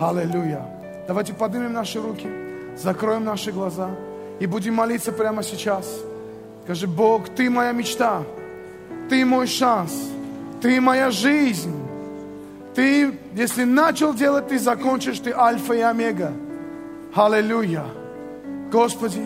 Аллилуйя. 0.00 0.71
Давайте 1.06 1.34
поднимем 1.34 1.72
наши 1.72 2.00
руки, 2.00 2.28
закроем 2.76 3.24
наши 3.24 3.50
глаза 3.50 3.90
и 4.38 4.46
будем 4.46 4.74
молиться 4.74 5.12
прямо 5.12 5.42
сейчас. 5.42 5.86
Скажи, 6.64 6.86
Бог, 6.86 7.28
Ты 7.28 7.50
моя 7.50 7.72
мечта, 7.72 8.22
Ты 9.08 9.24
мой 9.24 9.46
шанс, 9.46 9.92
Ты 10.60 10.80
моя 10.80 11.10
жизнь. 11.10 11.74
Ты, 12.74 13.18
если 13.34 13.64
начал 13.64 14.14
делать, 14.14 14.48
Ты 14.48 14.58
закончишь, 14.58 15.18
Ты 15.18 15.32
альфа 15.32 15.74
и 15.74 15.80
омега. 15.80 16.32
Аллилуйя. 17.14 17.84
Господи, 18.70 19.22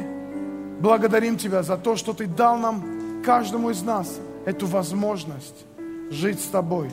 благодарим 0.80 1.36
Тебя 1.36 1.62
за 1.62 1.76
то, 1.76 1.94
что 1.96 2.14
Ты 2.14 2.26
дал 2.26 2.56
нам, 2.56 3.22
каждому 3.24 3.70
из 3.70 3.82
нас, 3.82 4.18
эту 4.46 4.66
возможность 4.66 5.66
жить 6.10 6.40
с 6.40 6.46
Тобой. 6.46 6.90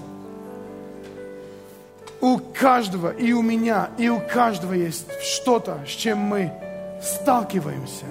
У 2.23 2.37
каждого, 2.37 3.09
и 3.09 3.33
у 3.33 3.41
меня, 3.41 3.89
и 3.97 4.07
у 4.07 4.21
каждого 4.21 4.71
есть 4.71 5.07
что-то, 5.21 5.79
с 5.85 5.89
чем 5.89 6.19
мы 6.19 6.53
сталкиваемся, 7.01 8.05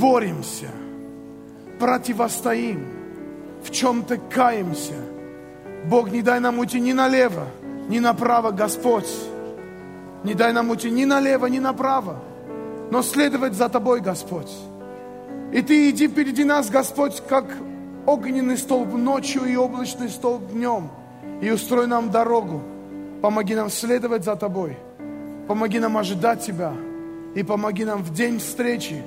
боремся, 0.00 0.70
противостоим, 1.78 2.86
в 3.62 3.70
чем-то 3.70 4.16
каемся. 4.16 4.94
Бог, 5.84 6.10
не 6.10 6.22
дай 6.22 6.40
нам 6.40 6.58
уйти 6.58 6.80
ни 6.80 6.94
налево, 6.94 7.44
ни 7.90 7.98
направо, 7.98 8.50
Господь. 8.50 9.12
Не 10.24 10.32
дай 10.32 10.54
нам 10.54 10.70
уйти 10.70 10.90
ни 10.90 11.04
налево, 11.04 11.44
ни 11.48 11.58
направо, 11.58 12.16
но 12.90 13.02
следовать 13.02 13.52
за 13.52 13.68
Тобой, 13.68 14.00
Господь. 14.00 14.50
И 15.52 15.60
Ты 15.60 15.90
иди 15.90 16.08
впереди 16.08 16.44
нас, 16.44 16.70
Господь, 16.70 17.22
как 17.28 17.44
огненный 18.06 18.56
столб 18.56 18.94
ночью 18.94 19.44
и 19.44 19.54
облачный 19.54 20.08
столб 20.08 20.50
днем, 20.50 20.88
и 21.42 21.50
устрой 21.50 21.86
нам 21.86 22.10
дорогу, 22.10 22.62
Помоги 23.22 23.54
нам 23.54 23.70
следовать 23.70 24.24
за 24.24 24.36
Тобой. 24.36 24.76
Помоги 25.48 25.78
нам 25.78 25.96
ожидать 25.96 26.44
Тебя. 26.44 26.72
И 27.34 27.42
помоги 27.42 27.84
нам 27.84 28.02
в 28.02 28.12
день 28.12 28.38
встречи 28.38 29.02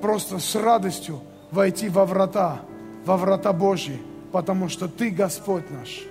просто 0.00 0.38
с 0.38 0.54
радостью 0.54 1.20
войти 1.50 1.88
во 1.88 2.06
врата, 2.06 2.60
во 3.04 3.16
врата 3.16 3.52
Божьи, 3.52 4.00
потому 4.32 4.68
что 4.68 4.88
Ты 4.88 5.10
Господь 5.10 5.70
наш, 5.70 6.02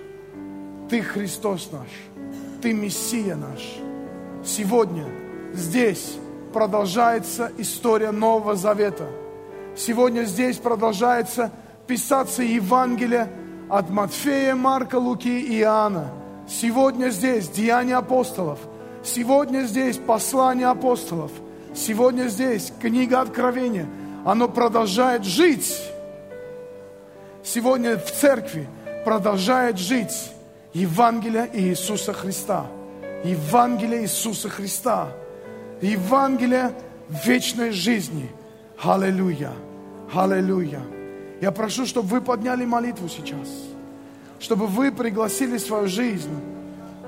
Ты 0.88 1.02
Христос 1.02 1.70
наш, 1.72 1.88
Ты 2.62 2.72
Мессия 2.72 3.36
наш. 3.36 3.60
Сегодня 4.44 5.06
здесь 5.52 6.16
продолжается 6.52 7.50
история 7.58 8.12
Нового 8.12 8.54
Завета. 8.54 9.08
Сегодня 9.76 10.22
здесь 10.22 10.56
продолжается 10.56 11.50
писаться 11.86 12.42
Евангелие 12.42 13.28
от 13.68 13.90
Матфея, 13.90 14.54
Марка, 14.54 14.96
Луки 14.96 15.40
и 15.40 15.60
Иоанна– 15.60 16.12
Сегодня 16.50 17.10
здесь 17.10 17.48
Деяния 17.48 17.96
апостолов. 17.96 18.58
Сегодня 19.04 19.60
здесь 19.60 19.98
послание 19.98 20.66
апостолов. 20.66 21.30
Сегодня 21.76 22.26
здесь 22.26 22.72
книга 22.80 23.20
Откровения. 23.20 23.86
Оно 24.26 24.48
продолжает 24.48 25.24
жить. 25.24 25.80
Сегодня 27.44 27.96
в 27.96 28.10
церкви 28.10 28.68
продолжает 29.04 29.78
жить 29.78 30.32
Евангелие 30.72 31.48
Иисуса 31.52 32.12
Христа. 32.12 32.66
Евангелие 33.22 34.02
Иисуса 34.02 34.48
Христа. 34.48 35.12
Евангелие 35.80 36.72
вечной 37.24 37.70
жизни. 37.70 38.28
Аллилуйя. 38.82 39.52
Аллилуйя. 40.12 40.82
Я 41.40 41.52
прошу, 41.52 41.86
чтобы 41.86 42.08
вы 42.08 42.20
подняли 42.20 42.64
молитву 42.64 43.08
сейчас 43.08 43.69
чтобы 44.40 44.66
вы 44.66 44.90
пригласили 44.90 45.58
в 45.58 45.60
свою 45.60 45.86
жизнь 45.86 46.30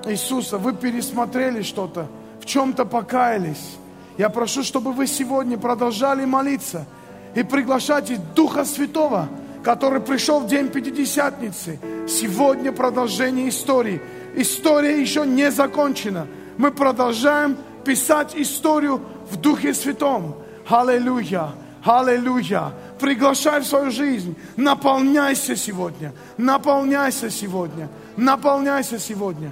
Иисуса, 0.04 0.58
вы 0.58 0.74
пересмотрели 0.74 1.62
что-то, 1.62 2.06
в 2.40 2.46
чем-то 2.46 2.84
покаялись. 2.84 3.76
Я 4.18 4.28
прошу, 4.28 4.62
чтобы 4.62 4.92
вы 4.92 5.06
сегодня 5.06 5.56
продолжали 5.56 6.24
молиться 6.24 6.86
и 7.34 7.42
приглашайте 7.42 8.20
Духа 8.34 8.64
Святого, 8.64 9.28
который 9.64 10.00
пришел 10.00 10.40
в 10.40 10.46
день 10.46 10.68
Пятидесятницы. 10.68 11.80
Сегодня 12.06 12.72
продолжение 12.72 13.48
истории. 13.48 14.00
История 14.34 15.00
еще 15.00 15.24
не 15.24 15.50
закончена. 15.50 16.26
Мы 16.58 16.70
продолжаем 16.70 17.56
писать 17.84 18.34
историю 18.34 19.00
в 19.30 19.36
Духе 19.36 19.72
Святом. 19.72 20.36
Аллилуйя! 20.68 21.50
Аллилуйя! 21.84 22.72
Приглашай 23.02 23.60
в 23.60 23.66
свою 23.66 23.90
жизнь. 23.90 24.36
Наполняйся 24.56 25.56
сегодня. 25.56 26.12
Наполняйся 26.38 27.30
сегодня. 27.30 27.88
Наполняйся 28.16 28.98
сегодня. 29.00 29.50